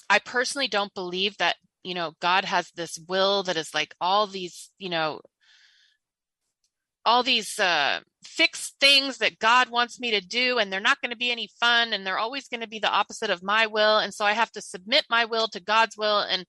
I 0.09 0.19
personally 0.19 0.67
don't 0.67 0.93
believe 0.93 1.37
that, 1.37 1.55
you 1.83 1.93
know, 1.93 2.13
God 2.21 2.45
has 2.45 2.69
this 2.71 2.99
will 3.07 3.43
that 3.43 3.57
is 3.57 3.73
like 3.73 3.95
all 4.01 4.27
these, 4.27 4.69
you 4.77 4.89
know, 4.89 5.21
all 7.05 7.23
these 7.23 7.59
uh, 7.59 7.99
fixed 8.23 8.75
things 8.79 9.17
that 9.17 9.39
God 9.39 9.69
wants 9.69 9.99
me 9.99 10.11
to 10.11 10.21
do, 10.21 10.57
and 10.57 10.71
they're 10.71 10.79
not 10.79 11.01
going 11.01 11.11
to 11.11 11.17
be 11.17 11.31
any 11.31 11.49
fun, 11.59 11.93
and 11.93 12.05
they're 12.05 12.19
always 12.19 12.47
going 12.47 12.61
to 12.61 12.67
be 12.67 12.79
the 12.79 12.91
opposite 12.91 13.29
of 13.29 13.43
my 13.43 13.67
will, 13.67 13.97
and 13.97 14.13
so 14.13 14.25
I 14.25 14.33
have 14.33 14.51
to 14.53 14.61
submit 14.61 15.05
my 15.09 15.25
will 15.25 15.47
to 15.49 15.59
God's 15.59 15.97
will. 15.97 16.19
And 16.19 16.45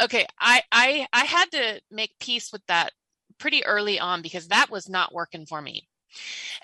okay, 0.00 0.26
I 0.38 0.62
I 0.70 1.06
I 1.12 1.24
had 1.24 1.50
to 1.52 1.80
make 1.90 2.18
peace 2.20 2.52
with 2.52 2.64
that 2.66 2.92
pretty 3.38 3.64
early 3.64 3.98
on 4.00 4.22
because 4.22 4.48
that 4.48 4.70
was 4.70 4.88
not 4.88 5.14
working 5.14 5.46
for 5.46 5.62
me. 5.62 5.88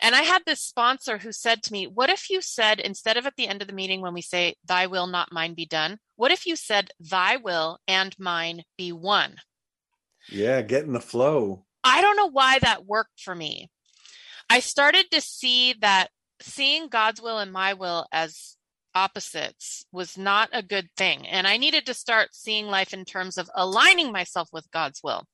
And 0.01 0.15
I 0.15 0.23
had 0.23 0.43
this 0.45 0.61
sponsor 0.61 1.19
who 1.19 1.33
said 1.33 1.63
to 1.65 1.73
me, 1.73 1.87
What 1.87 2.11
if 2.11 2.31
you 2.31 2.41
said, 2.41 2.81
instead 2.81 3.17
of 3.17 3.27
at 3.27 3.37
the 3.37 3.47
end 3.47 3.63
of 3.63 3.69
the 3.69 3.75
meeting 3.75 4.01
when 4.01 4.15
we 4.15 4.23
say, 4.23 4.57
Thy 4.65 4.87
will, 4.87 5.07
not 5.07 5.33
mine, 5.33 5.55
be 5.55 5.67
done, 5.67 5.99
what 6.17 6.33
if 6.33 6.47
you 6.47 6.57
said, 6.57 6.91
Thy 6.99 7.37
will 7.37 7.79
and 7.87 8.15
mine 8.19 8.65
be 8.77 8.93
one? 8.93 9.37
Yeah, 10.29 10.63
get 10.63 10.85
in 10.85 10.93
the 10.93 11.01
flow. 11.01 11.67
I 11.85 12.01
don't 12.01 12.17
know 12.17 12.31
why 12.31 12.59
that 12.61 12.87
worked 12.87 13.21
for 13.21 13.35
me. 13.35 13.71
I 14.49 14.61
started 14.61 15.11
to 15.11 15.21
see 15.21 15.75
that 15.81 16.09
seeing 16.41 16.89
God's 16.89 17.21
will 17.21 17.39
and 17.39 17.53
my 17.53 17.75
will 17.75 18.07
as 18.13 18.57
opposites 18.95 19.85
was 19.93 20.17
not 20.17 20.49
a 20.53 20.63
good 20.63 20.89
thing. 20.97 21.27
And 21.27 21.47
I 21.47 21.57
needed 21.57 21.87
to 21.87 21.95
start 21.95 22.35
seeing 22.35 22.67
life 22.67 22.95
in 22.95 23.05
terms 23.05 23.39
of 23.39 23.51
aligning 23.55 24.13
myself 24.13 24.49
with 24.53 24.71
God's 24.71 25.01
will. 25.03 25.25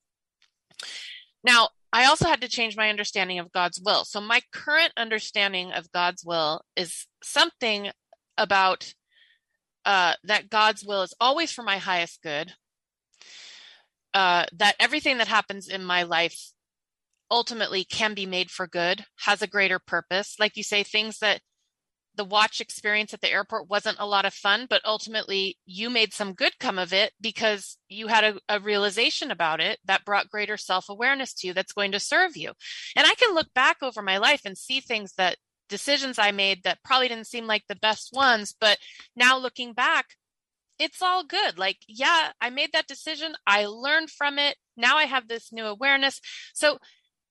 Now, 1.44 1.68
I 1.92 2.06
also 2.06 2.26
had 2.26 2.40
to 2.42 2.48
change 2.48 2.76
my 2.76 2.88
understanding 2.88 3.38
of 3.38 3.52
God's 3.52 3.80
will. 3.80 4.04
So, 4.04 4.20
my 4.20 4.40
current 4.52 4.92
understanding 4.96 5.72
of 5.72 5.90
God's 5.92 6.24
will 6.24 6.62
is 6.76 7.06
something 7.22 7.90
about 8.38 8.94
uh, 9.84 10.14
that 10.24 10.50
God's 10.50 10.84
will 10.84 11.02
is 11.02 11.14
always 11.20 11.52
for 11.52 11.62
my 11.62 11.78
highest 11.78 12.22
good, 12.22 12.52
uh, 14.14 14.46
that 14.52 14.76
everything 14.80 15.18
that 15.18 15.28
happens 15.28 15.68
in 15.68 15.84
my 15.84 16.02
life 16.02 16.52
ultimately 17.30 17.84
can 17.84 18.14
be 18.14 18.26
made 18.26 18.50
for 18.50 18.66
good, 18.66 19.04
has 19.20 19.42
a 19.42 19.46
greater 19.46 19.78
purpose. 19.78 20.36
Like 20.38 20.56
you 20.56 20.62
say, 20.62 20.82
things 20.82 21.18
that 21.20 21.40
the 22.16 22.24
watch 22.24 22.60
experience 22.60 23.14
at 23.14 23.20
the 23.20 23.30
airport 23.30 23.70
wasn't 23.70 23.96
a 24.00 24.06
lot 24.06 24.24
of 24.24 24.34
fun, 24.34 24.66
but 24.68 24.82
ultimately 24.84 25.56
you 25.64 25.88
made 25.88 26.12
some 26.12 26.34
good 26.34 26.58
come 26.58 26.78
of 26.78 26.92
it 26.92 27.12
because 27.20 27.78
you 27.88 28.08
had 28.08 28.24
a, 28.24 28.40
a 28.48 28.60
realization 28.60 29.30
about 29.30 29.60
it 29.60 29.78
that 29.84 30.04
brought 30.04 30.28
greater 30.28 30.56
self 30.56 30.88
awareness 30.88 31.32
to 31.34 31.46
you 31.46 31.54
that's 31.54 31.72
going 31.72 31.92
to 31.92 32.00
serve 32.00 32.36
you. 32.36 32.52
And 32.96 33.06
I 33.06 33.14
can 33.14 33.34
look 33.34 33.52
back 33.54 33.78
over 33.80 34.02
my 34.02 34.18
life 34.18 34.42
and 34.44 34.58
see 34.58 34.80
things 34.80 35.14
that 35.16 35.36
decisions 35.68 36.18
I 36.18 36.32
made 36.32 36.64
that 36.64 36.82
probably 36.84 37.08
didn't 37.08 37.28
seem 37.28 37.46
like 37.46 37.62
the 37.68 37.76
best 37.76 38.10
ones, 38.12 38.54
but 38.60 38.76
now 39.14 39.38
looking 39.38 39.72
back, 39.72 40.06
it's 40.80 41.02
all 41.02 41.22
good. 41.22 41.58
Like, 41.58 41.78
yeah, 41.86 42.32
I 42.40 42.50
made 42.50 42.70
that 42.72 42.88
decision. 42.88 43.34
I 43.46 43.66
learned 43.66 44.10
from 44.10 44.38
it. 44.38 44.56
Now 44.76 44.96
I 44.96 45.04
have 45.04 45.28
this 45.28 45.52
new 45.52 45.66
awareness. 45.66 46.20
So 46.54 46.78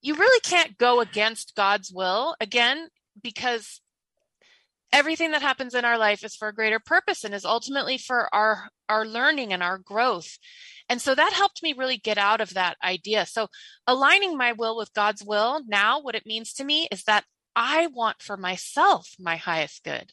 you 0.01 0.15
really 0.15 0.39
can't 0.41 0.77
go 0.77 1.01
against 1.01 1.55
God's 1.55 1.91
will 1.91 2.35
again, 2.39 2.87
because 3.21 3.81
everything 4.91 5.31
that 5.31 5.41
happens 5.41 5.73
in 5.75 5.85
our 5.85 5.97
life 5.97 6.23
is 6.23 6.35
for 6.35 6.47
a 6.47 6.53
greater 6.53 6.79
purpose 6.79 7.23
and 7.23 7.33
is 7.33 7.45
ultimately 7.45 7.97
for 7.97 8.33
our 8.33 8.69
our 8.87 9.05
learning 9.05 9.53
and 9.53 9.61
our 9.61 9.77
growth 9.77 10.37
and 10.87 11.01
so 11.01 11.13
that 11.13 11.33
helped 11.33 11.61
me 11.61 11.73
really 11.77 11.97
get 11.97 12.17
out 12.17 12.41
of 12.41 12.53
that 12.53 12.75
idea 12.83 13.25
so 13.25 13.47
aligning 13.85 14.35
my 14.35 14.51
will 14.51 14.75
with 14.75 14.93
god's 14.93 15.23
will 15.23 15.61
now 15.67 16.01
what 16.01 16.15
it 16.15 16.25
means 16.25 16.53
to 16.53 16.63
me 16.63 16.87
is 16.91 17.03
that 17.03 17.23
i 17.55 17.87
want 17.87 18.21
for 18.21 18.35
myself 18.35 19.09
my 19.19 19.35
highest 19.35 19.83
good 19.83 20.11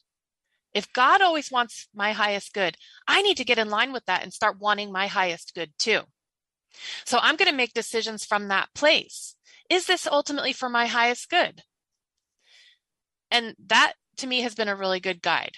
if 0.77 0.93
God 0.93 1.23
always 1.23 1.51
wants 1.51 1.89
my 1.95 2.13
highest 2.13 2.53
good, 2.53 2.77
I 3.09 3.23
need 3.23 3.39
to 3.39 3.45
get 3.45 3.57
in 3.57 3.71
line 3.71 3.95
with 3.95 4.05
that 4.05 4.23
and 4.23 4.31
start 4.31 4.61
wanting 4.61 4.93
my 4.93 5.07
highest 5.07 5.55
good 5.55 5.73
too. 5.79 6.03
So 7.07 7.19
I'm 7.19 7.37
going 7.37 7.51
to 7.51 7.57
make 7.57 7.73
decisions 7.73 8.27
from 8.27 8.49
that 8.49 8.69
place. 8.75 9.37
Is 9.71 9.87
this 9.87 10.07
ultimately 10.07 10.53
for 10.53 10.69
my 10.69 10.85
highest 10.85 11.31
good? 11.31 11.63
And 13.31 13.55
that 13.69 13.95
to 14.19 14.27
me 14.27 14.43
has 14.43 14.55
been 14.55 14.69
a 14.69 14.77
really 14.77 15.01
good 15.01 15.23
guide. 15.23 15.53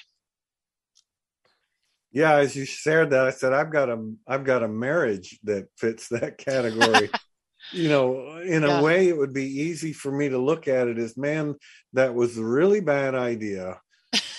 Yeah, 2.13 2.37
as 2.37 2.55
you 2.55 2.65
shared 2.65 3.11
that, 3.11 3.27
I 3.27 3.31
said 3.31 3.53
I've 3.53 3.73
got 3.73 3.91
a 3.91 4.13
I've 4.27 4.45
got 4.45 4.63
a 4.63 4.69
marriage 4.69 5.41
that 5.43 5.67
fits 5.77 6.09
that 6.11 6.39
category. 6.39 7.11
you 7.73 7.89
know, 7.89 8.39
in 8.39 8.63
Yeah. 8.63 8.79
a 8.79 8.83
way, 8.83 9.09
it 9.09 9.19
would 9.19 9.33
be 9.33 9.63
easy 9.63 9.93
for 9.93 10.13
me 10.13 10.29
to 10.29 10.39
look 10.39 10.69
at 10.69 10.87
it 10.87 10.97
as, 10.99 11.17
man, 11.17 11.57
that 11.93 12.15
was 12.15 12.39
a 12.39 12.45
really 12.45 12.81
bad 12.81 13.17
idea. 13.17 13.81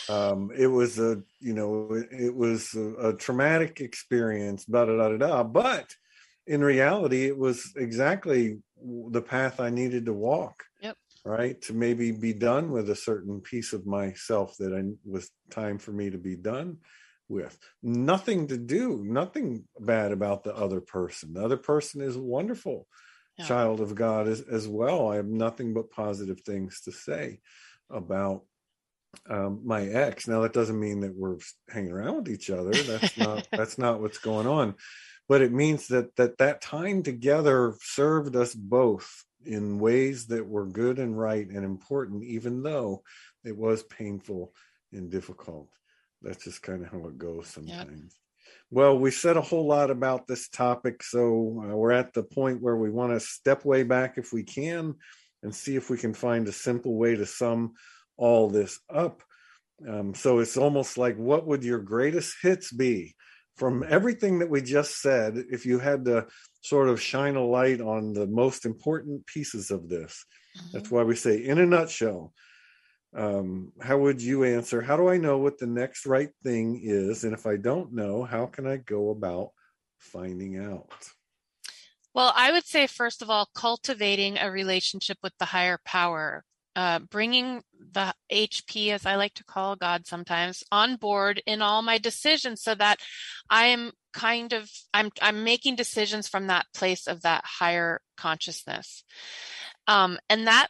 Um, 0.10 0.52
it 0.56 0.68
was 0.68 1.00
a, 1.00 1.22
you 1.40 1.54
know, 1.54 1.94
it, 1.94 2.08
it 2.12 2.36
was 2.36 2.74
a, 2.74 3.10
a 3.10 3.14
traumatic 3.16 3.80
experience, 3.80 4.66
da 4.66 4.86
da 4.86 4.98
da 4.98 5.10
da 5.10 5.18
da. 5.18 5.44
But 5.44 5.96
in 6.48 6.64
reality, 6.64 7.26
it 7.26 7.38
was 7.38 7.74
exactly 7.76 8.60
the 8.82 9.22
path 9.22 9.60
I 9.60 9.70
needed 9.70 10.06
to 10.06 10.14
walk. 10.14 10.64
Yep. 10.82 10.98
Right. 11.26 11.62
To 11.64 11.74
maybe 11.74 12.12
be 12.12 12.34
done 12.34 12.72
with 12.72 12.90
a 12.90 12.96
certain 12.96 13.42
piece 13.42 13.74
of 13.74 13.86
myself 13.86 14.56
that 14.58 14.74
I 14.74 14.84
was 15.06 15.30
time 15.52 15.78
for 15.78 15.92
me 15.92 16.10
to 16.10 16.18
be 16.18 16.36
done 16.36 16.78
with. 17.28 17.58
Nothing 17.84 18.48
to 18.48 18.58
do, 18.58 19.04
nothing 19.04 19.68
bad 19.80 20.12
about 20.12 20.44
the 20.44 20.56
other 20.56 20.82
person. 20.82 21.34
The 21.34 21.44
other 21.44 21.58
person 21.58 22.02
is 22.02 22.18
wonderful 22.18 22.88
Yeah. 23.38 23.46
child 23.46 23.80
of 23.82 23.96
God 23.96 24.28
as, 24.28 24.42
as 24.42 24.68
well. 24.68 25.10
I 25.10 25.18
have 25.18 25.28
nothing 25.28 25.74
but 25.74 25.92
positive 25.92 26.42
things 26.42 26.82
to 26.82 26.92
say 26.92 27.42
about 27.90 28.46
um, 29.30 29.62
my 29.64 29.86
ex. 29.86 30.28
Now 30.28 30.42
that 30.42 30.54
doesn't 30.54 30.80
mean 30.80 31.02
that 31.02 31.16
we're 31.16 31.38
hanging 31.70 31.92
around 31.92 32.16
with 32.16 32.30
each 32.30 32.50
other. 32.50 32.72
That's 32.72 33.18
not 33.18 33.48
that's 33.52 33.78
not 33.78 34.02
what's 34.02 34.20
going 34.20 34.48
on. 34.48 34.76
But 35.28 35.42
it 35.42 35.52
means 35.52 35.88
that 35.88 36.16
that 36.16 36.38
that 36.40 36.62
time 36.62 37.04
together 37.04 37.76
served 37.82 38.36
us 38.36 38.54
both 38.54 39.24
in 39.46 39.80
ways 39.80 40.28
that 40.28 40.48
were 40.48 40.66
good 40.66 41.00
and 41.00 41.18
right 41.18 41.48
and 41.48 41.64
important, 41.64 42.24
even 42.24 42.64
though 42.64 43.04
it 43.44 43.56
was 43.56 43.84
painful 43.84 44.54
and 44.92 45.10
difficult. 45.10 45.70
That's 46.22 46.44
just 46.44 46.62
kind 46.62 46.84
of 46.84 46.92
how 46.92 47.08
it 47.08 47.18
goes 47.18 47.48
sometimes. 47.48 48.18
Well, 48.72 49.00
we 49.00 49.12
said 49.12 49.38
a 49.38 49.42
whole 49.42 49.66
lot 49.66 49.90
about 49.90 50.28
this 50.28 50.50
topic, 50.50 51.02
so 51.02 51.64
uh, 51.64 51.76
we're 51.76 51.92
at 51.92 52.14
the 52.14 52.24
point 52.24 52.62
where 52.62 52.76
we 52.76 52.90
want 52.90 53.14
to 53.14 53.20
step 53.20 53.66
way 53.66 53.84
back 53.84 54.18
if 54.18 54.34
we 54.34 54.44
can 54.44 54.96
and 55.42 55.56
see 55.56 55.76
if 55.76 55.90
we 55.90 55.98
can 55.98 56.14
find 56.14 56.48
a 56.48 56.52
simple 56.52 56.96
way 56.96 57.16
to 57.16 57.26
sum 57.26 57.74
all 58.20 58.50
this 58.50 58.80
up. 58.94 59.24
Um, 59.88 60.14
so 60.14 60.40
it's 60.40 60.58
almost 60.58 60.98
like 60.98 61.16
what 61.18 61.48
would 61.48 61.64
your 61.64 61.80
greatest 61.80 62.36
hits 62.42 62.72
be 62.72 63.16
from 63.56 63.86
everything 63.88 64.40
that 64.40 64.50
we 64.50 64.62
just 64.62 65.02
said 65.02 65.46
if 65.50 65.66
you 65.66 65.80
had 65.80 66.06
to 66.06 66.28
sort 66.62 66.90
of 66.90 67.02
shine 67.02 67.38
a 67.38 67.44
light 67.44 67.80
on 67.80 68.14
the 68.14 68.28
most 68.28 68.66
important 68.66 69.26
pieces 69.26 69.72
of 69.72 69.88
this? 69.88 70.26
That's 70.74 70.92
why 70.92 71.04
we 71.04 71.16
say, 71.16 71.38
in 71.38 71.60
a 71.60 71.66
nutshell, 71.66 72.34
um, 73.16 73.72
how 73.82 73.98
would 73.98 74.22
you 74.22 74.44
answer? 74.44 74.82
How 74.82 74.98
do 74.98 75.08
I 75.10 75.18
know 75.18 75.38
what 75.38 75.58
the 75.58 75.68
next 75.68 76.06
right 76.06 76.30
thing 76.44 76.82
is? 76.84 77.24
And 77.24 77.34
if 77.34 77.46
I 77.46 77.56
don't 77.56 77.94
know, 77.94 78.24
how 78.24 78.46
can 78.48 78.68
I 78.68 78.78
go 78.78 79.10
about 79.12 79.52
finding 79.98 80.58
out? 80.58 80.92
Well, 82.14 82.34
I 82.36 82.52
would 82.52 82.66
say, 82.66 82.88
first 82.88 83.22
of 83.22 83.30
all, 83.30 83.50
cultivating 83.56 84.38
a 84.38 84.52
relationship 84.52 85.18
with 85.24 85.34
the 85.40 85.46
higher 85.46 85.80
power, 85.86 86.44
uh, 86.80 87.00
bringing 87.00 87.62
the 87.92 88.14
HP, 88.32 88.94
as 88.94 89.06
I 89.06 89.16
like 89.16 89.34
to 89.34 89.44
call 89.44 89.76
God 89.76 90.08
sometimes, 90.08 90.64
on 90.72 90.96
board 90.96 91.44
in 91.46 91.62
all 91.62 91.82
my 91.82 91.98
decisions 91.98 92.62
so 92.62 92.74
that 92.74 93.02
I 93.50 93.66
am 93.66 93.92
kind 94.14 94.54
of 94.54 94.72
I'm 94.94 95.10
I'm 95.22 95.44
making 95.44 95.76
decisions 95.76 96.30
from 96.30 96.48
that 96.48 96.68
place 96.74 97.06
of 97.06 97.24
that 97.24 97.44
higher 97.44 98.00
consciousness. 98.16 99.04
Um, 99.88 100.20
and 100.30 100.48
that 100.48 100.68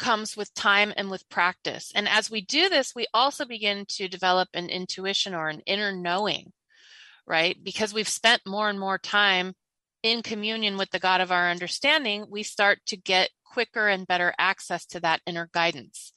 comes 0.00 0.36
with 0.36 0.52
time 0.54 0.92
and 0.96 1.08
with 1.08 1.28
practice. 1.28 1.92
And 1.94 2.08
as 2.08 2.28
we 2.28 2.40
do 2.40 2.68
this, 2.68 2.92
we 2.92 3.06
also 3.14 3.44
begin 3.44 3.84
to 3.90 4.08
develop 4.08 4.48
an 4.54 4.68
intuition 4.68 5.36
or 5.36 5.48
an 5.48 5.60
inner 5.66 5.92
knowing, 5.92 6.52
right? 7.28 7.56
Because 7.62 7.94
we've 7.94 8.08
spent 8.08 8.42
more 8.44 8.68
and 8.68 8.80
more 8.80 8.98
time 8.98 9.54
in 10.04 10.22
communion 10.22 10.76
with 10.76 10.90
the 10.90 11.00
God 11.00 11.22
of 11.22 11.32
our 11.32 11.50
understanding, 11.50 12.26
we 12.28 12.42
start 12.42 12.78
to 12.86 12.96
get 12.96 13.30
quicker 13.42 13.88
and 13.88 14.06
better 14.06 14.34
access 14.38 14.84
to 14.84 15.00
that 15.00 15.20
inner 15.26 15.48
guidance. 15.54 16.12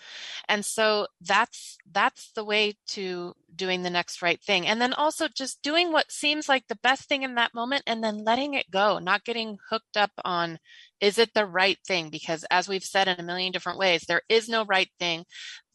And 0.50 0.66
so 0.66 1.08
that's 1.22 1.78
that's 1.90 2.32
the 2.36 2.44
way 2.44 2.76
to 2.88 3.34
doing 3.56 3.84
the 3.84 3.90
next 3.90 4.22
right 4.22 4.42
thing. 4.44 4.68
And 4.68 4.82
then 4.82 4.92
also 4.92 5.28
just 5.30 5.62
doing 5.62 5.92
what 5.92 6.12
seems 6.12 6.50
like 6.50 6.68
the 6.68 6.80
best 6.84 7.08
thing 7.08 7.24
in 7.24 7.36
that 7.36 7.54
moment 7.54 7.84
and 7.88 8.04
then 8.04 8.26
letting 8.26 8.56
it 8.56 8.70
go, 8.70 9.00
not 9.00 9.24
getting 9.24 9.58
hooked 9.70 9.96
up 9.96 10.12
on 10.26 10.60
is 11.00 11.18
it 11.18 11.34
the 11.34 11.46
right 11.46 11.78
thing 11.88 12.10
because 12.10 12.44
as 12.50 12.68
we've 12.68 12.84
said 12.84 13.08
in 13.08 13.20
a 13.20 13.24
million 13.24 13.54
different 13.54 13.80
ways, 13.80 14.04
there 14.08 14.24
is 14.28 14.50
no 14.50 14.66
right 14.66 14.90
thing. 15.00 15.24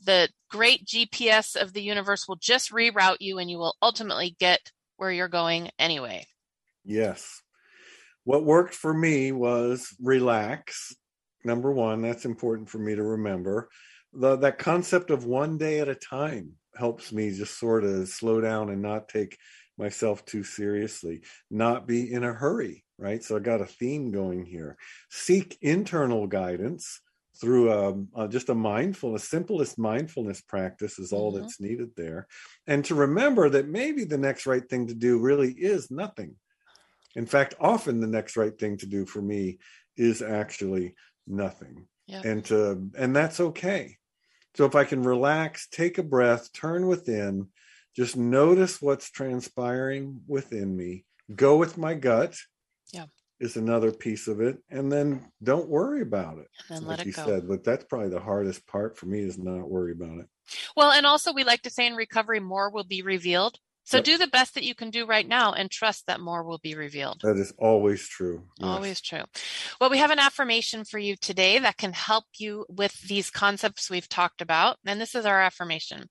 The 0.04 0.28
great 0.50 0.84
GPS 0.84 1.56
of 1.56 1.72
the 1.72 1.82
universe 1.82 2.28
will 2.28 2.36
just 2.36 2.72
reroute 2.72 3.18
you 3.20 3.38
and 3.38 3.48
you 3.48 3.58
will 3.58 3.76
ultimately 3.80 4.36
get 4.38 4.60
where 4.96 5.12
you're 5.12 5.28
going 5.28 5.70
anyway. 5.78 6.26
Yes. 6.84 7.41
What 8.25 8.45
worked 8.45 8.75
for 8.75 8.95
me 8.95 9.33
was 9.33 9.95
relax. 10.01 10.95
Number 11.45 11.73
one, 11.73 12.03
that's 12.03 12.25
important 12.25 12.68
for 12.68 12.79
me 12.79 12.95
to 12.95 13.03
remember. 13.03 13.68
The, 14.12 14.37
that 14.37 14.59
concept 14.59 15.11
of 15.11 15.25
one 15.25 15.59
day 15.59 15.81
at 15.81 15.89
a 15.89 15.95
time 15.95 16.53
helps 16.77 17.12
me 17.12 17.31
just 17.31 17.59
sort 17.59 17.85
of 17.85 18.09
slow 18.09 18.41
down 18.41 18.70
and 18.70 18.81
not 18.83 19.09
take 19.09 19.37
myself 19.79 20.25
too 20.25 20.45
seriously, 20.45 21.23
not 21.51 21.87
be 21.89 22.12
in 22.12 22.23
a 22.23 22.33
hurry, 22.33 22.85
right? 22.99 23.25
So 23.25 23.37
I 23.37 23.41
got 23.41 23.61
a 23.61 23.66
theme 23.66 24.11
going 24.12 24.45
here. 24.45 24.77
Seek 25.11 25.59
internal 25.62 26.27
guidance 26.27 27.01
through 27.41 27.73
a, 27.73 28.23
a, 28.25 28.29
just 28.29 28.51
a 28.51 28.55
mindfulness, 28.55 29.29
simplest 29.29 29.79
mindfulness 29.79 30.43
practice 30.43 30.99
is 30.99 31.12
all 31.12 31.33
Mhm. 31.33 31.41
that's 31.41 31.61
needed 31.61 31.91
there. 31.97 32.29
And 32.66 32.85
to 32.85 32.95
remember 32.95 33.49
that 33.49 33.66
maybe 33.66 34.05
the 34.05 34.18
next 34.18 34.47
right 34.47 34.66
thing 34.68 34.87
to 34.89 34.95
do 34.95 35.18
really 35.18 35.53
is 35.53 35.91
nothing. 35.91 36.37
In 37.14 37.26
fact, 37.26 37.54
often 37.60 38.00
the 38.00 38.06
next 38.06 38.36
right 38.36 38.56
thing 38.58 38.76
to 38.78 38.86
do 38.86 39.06
for 39.06 39.20
me 39.20 39.58
is 39.96 40.22
actually 40.22 40.94
nothing. 41.26 41.86
And 42.24 42.44
to 42.46 42.90
and 42.98 43.16
that's 43.16 43.40
okay. 43.40 43.96
So 44.54 44.66
if 44.66 44.74
I 44.74 44.84
can 44.84 45.02
relax, 45.02 45.66
take 45.68 45.96
a 45.96 46.02
breath, 46.02 46.52
turn 46.52 46.86
within, 46.86 47.48
just 47.96 48.16
notice 48.16 48.82
what's 48.82 49.10
transpiring 49.10 50.20
within 50.26 50.76
me, 50.76 51.06
go 51.34 51.56
with 51.56 51.78
my 51.78 51.94
gut. 51.94 52.36
Yeah. 52.92 53.06
Is 53.40 53.56
another 53.56 53.90
piece 53.90 54.28
of 54.28 54.40
it. 54.40 54.58
And 54.70 54.92
then 54.92 55.32
don't 55.42 55.68
worry 55.68 56.02
about 56.02 56.38
it. 56.38 56.48
And 56.68 56.86
like 56.86 56.98
let 56.98 57.06
you 57.06 57.10
it 57.10 57.16
go. 57.16 57.26
said, 57.26 57.48
but 57.48 57.64
that's 57.64 57.84
probably 57.84 58.10
the 58.10 58.20
hardest 58.20 58.66
part 58.68 58.96
for 58.96 59.06
me 59.06 59.20
is 59.20 59.36
not 59.36 59.68
worry 59.68 59.92
about 59.92 60.18
it. 60.18 60.26
Well, 60.76 60.92
and 60.92 61.06
also 61.06 61.32
we 61.32 61.42
like 61.42 61.62
to 61.62 61.70
say 61.70 61.86
in 61.86 61.96
recovery, 61.96 62.38
more 62.40 62.70
will 62.70 62.84
be 62.84 63.02
revealed. 63.02 63.58
So 63.85 63.99
Yep. 63.99 64.05
do 64.05 64.18
the 64.18 64.26
best 64.28 64.55
that 64.55 64.64
you 64.64 64.74
can 64.74 64.91
do 64.91 65.07
right 65.07 65.26
now 65.26 65.53
and 65.53 65.70
trust 65.70 66.07
that 66.07 66.20
more 66.20 66.45
will 66.45 66.59
be 66.59 66.74
revealed. 66.74 67.20
That 67.22 67.37
is 67.37 67.53
always 67.59 68.07
true. 68.07 68.47
Yes. 68.59 68.68
Always 68.68 69.01
true. 69.01 69.24
Well, 69.80 69.91
we 69.91 69.99
have 69.99 70.11
an 70.11 70.20
affirmation 70.20 70.85
for 70.85 70.99
you 70.99 71.16
today 71.16 71.59
that 71.59 71.78
can 71.78 71.93
help 71.93 72.24
you 72.39 72.64
with 72.68 73.01
these 73.03 73.30
concepts 73.30 73.91
we've 73.91 74.09
talked 74.09 74.41
about. 74.41 74.78
And 74.87 75.01
this 75.01 75.14
is 75.14 75.26
our 75.26 75.41
affirmation 75.41 76.09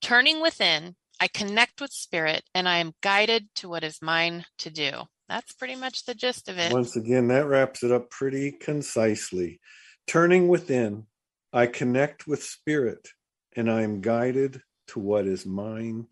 Turning 0.00 0.42
within, 0.42 0.96
I 1.18 1.28
connect 1.28 1.80
with 1.80 1.90
spirit 1.90 2.42
and 2.54 2.68
I 2.68 2.78
am 2.78 2.92
guided 3.02 3.48
to 3.56 3.68
what 3.68 3.84
is 3.84 4.02
mine 4.02 4.44
to 4.58 4.70
do. 4.70 4.90
That's 5.28 5.52
pretty 5.54 5.76
much 5.76 6.04
the 6.04 6.14
gist 6.14 6.48
of 6.50 6.58
it. 6.58 6.70
Once 6.72 6.96
again, 6.96 7.28
that 7.28 7.46
wraps 7.46 7.82
it 7.82 7.90
up 7.90 8.10
pretty 8.10 8.52
concisely. 8.52 9.60
Turning 10.06 10.48
within, 10.48 11.06
I 11.52 11.66
connect 11.66 12.26
with 12.26 12.42
spirit 12.42 13.08
and 13.56 13.70
I 13.70 13.82
am 13.82 14.02
guided 14.02 14.60
to 14.88 15.00
what 15.00 15.26
is 15.26 15.46
mine 15.46 16.08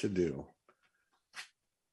to 0.00 0.08
do. 0.08 0.46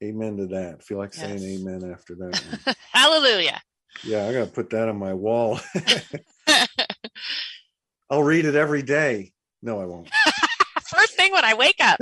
Amen 0.04 0.38
to 0.38 0.48
that. 0.48 0.84
feel 0.84 1.00
like 1.00 1.14
saying 1.14 1.40
amen 1.40 1.90
after 1.92 2.16
that. 2.16 2.76
Hallelujah. 2.92 3.60
yeah, 4.04 4.28
I 4.28 4.34
got 4.34 4.46
to 4.46 4.52
put 4.52 4.70
that 4.70 4.88
on 4.90 4.98
my 4.98 5.14
wall. 5.14 5.60
I'll 8.10 8.24
read 8.24 8.46
it 8.46 8.56
every 8.56 8.84
day. 8.84 9.32
No, 9.62 9.82
I 9.82 9.86
won't. 9.86 10.10
First 10.88 11.16
thing 11.16 11.34
when 11.34 11.44
I 11.44 11.56
wake 11.56 11.76
up, 11.82 11.98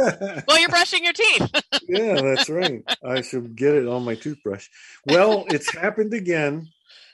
well, 0.47 0.59
you're 0.59 0.69
brushing 0.69 1.03
your 1.03 1.13
teeth. 1.13 1.49
yeah, 1.87 2.21
that's 2.21 2.49
right. 2.49 2.83
I 3.03 3.21
should 3.21 3.55
get 3.55 3.73
it 3.73 3.87
on 3.87 4.03
my 4.03 4.15
toothbrush. 4.15 4.67
Well, 5.07 5.45
it's 5.47 5.73
happened 5.73 6.13
again. 6.13 6.67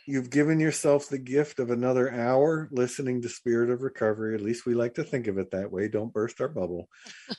You've 0.08 0.32
given 0.32 0.60
yourself 0.60 1.08
the 1.08 1.20
gift 1.20 1.60
of 1.60 1.70
another 1.70 2.12
hour 2.12 2.68
listening 2.72 3.22
to 3.22 3.30
Spirit 3.30 3.70
of 3.70 3.84
Recovery. 3.84 4.34
At 4.34 4.42
least 4.42 4.66
we 4.66 4.74
like 4.74 4.96
to 4.96 5.04
think 5.04 5.28
of 5.28 5.38
it 5.38 5.52
that 5.52 5.72
way. 5.72 5.88
Don't 5.88 6.12
burst 6.12 6.42
our 6.42 6.48
bubble. 6.48 6.90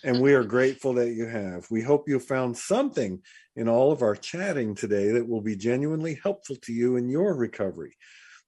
And 0.05 0.21
we 0.21 0.35
are 0.35 0.45
grateful 0.57 0.95
that 0.95 1.13
you 1.13 1.27
have. 1.27 1.67
We 1.71 1.83
hope 1.83 2.09
you 2.09 2.21
found 2.21 2.57
something 2.57 3.21
in 3.57 3.69
all 3.69 3.91
of 3.91 4.03
our 4.03 4.15
chatting 4.15 4.77
today 4.77 5.11
that 5.11 5.29
will 5.29 5.41
be 5.41 5.57
genuinely 5.57 6.21
helpful 6.23 6.57
to 6.63 6.73
you 6.73 6.97
in 6.97 7.09
your 7.09 7.35
recovery. 7.35 7.97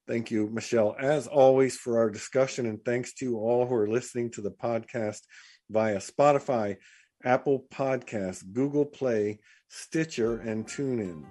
Thank 0.06 0.30
you, 0.30 0.48
Michelle, 0.48 0.94
as 1.00 1.26
always, 1.26 1.76
for 1.76 1.98
our 1.98 2.10
discussion. 2.10 2.66
And 2.66 2.84
thanks 2.84 3.14
to 3.14 3.36
all 3.38 3.66
who 3.66 3.74
are 3.74 3.88
listening 3.88 4.30
to 4.32 4.42
the 4.42 4.50
podcast 4.50 5.22
via 5.70 5.96
Spotify, 5.96 6.76
Apple 7.24 7.66
Podcasts, 7.72 8.44
Google 8.52 8.84
Play, 8.84 9.40
Stitcher, 9.68 10.38
and 10.40 10.66
TuneIn. 10.66 11.24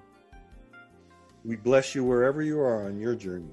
We 1.45 1.55
bless 1.55 1.93
you 1.93 2.03
wherever 2.03 2.41
you 2.41 2.59
are 2.59 2.85
on 2.85 2.99
your 2.99 3.15
journey. 3.15 3.51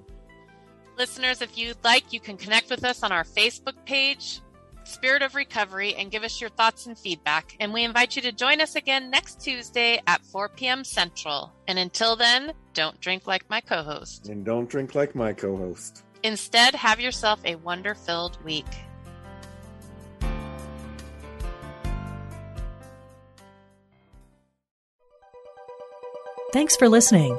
Listeners, 0.96 1.40
if 1.42 1.56
you'd 1.56 1.82
like, 1.82 2.12
you 2.12 2.20
can 2.20 2.36
connect 2.36 2.70
with 2.70 2.84
us 2.84 3.02
on 3.02 3.10
our 3.10 3.24
Facebook 3.24 3.74
page, 3.84 4.40
Spirit 4.84 5.22
of 5.22 5.34
Recovery 5.34 5.94
and 5.94 6.10
give 6.10 6.22
us 6.22 6.40
your 6.40 6.50
thoughts 6.50 6.86
and 6.86 6.98
feedback. 6.98 7.56
And 7.58 7.72
we 7.72 7.84
invite 7.84 8.16
you 8.16 8.22
to 8.22 8.32
join 8.32 8.60
us 8.60 8.76
again 8.76 9.10
next 9.10 9.40
Tuesday 9.40 10.00
at 10.06 10.24
4 10.24 10.50
p.m. 10.50 10.84
Central. 10.84 11.52
And 11.68 11.78
until 11.78 12.16
then, 12.16 12.52
don't 12.74 13.00
drink 13.00 13.26
like 13.26 13.48
my 13.48 13.60
co 13.60 13.82
host. 13.82 14.28
And 14.28 14.44
don't 14.44 14.68
drink 14.68 14.94
like 14.94 15.14
my 15.14 15.32
co 15.32 15.56
host. 15.56 16.04
Instead, 16.22 16.74
have 16.74 17.00
yourself 17.00 17.40
a 17.44 17.56
wonder 17.56 17.94
filled 17.94 18.42
week. 18.44 18.66
Thanks 26.52 26.76
for 26.76 26.88
listening. 26.88 27.38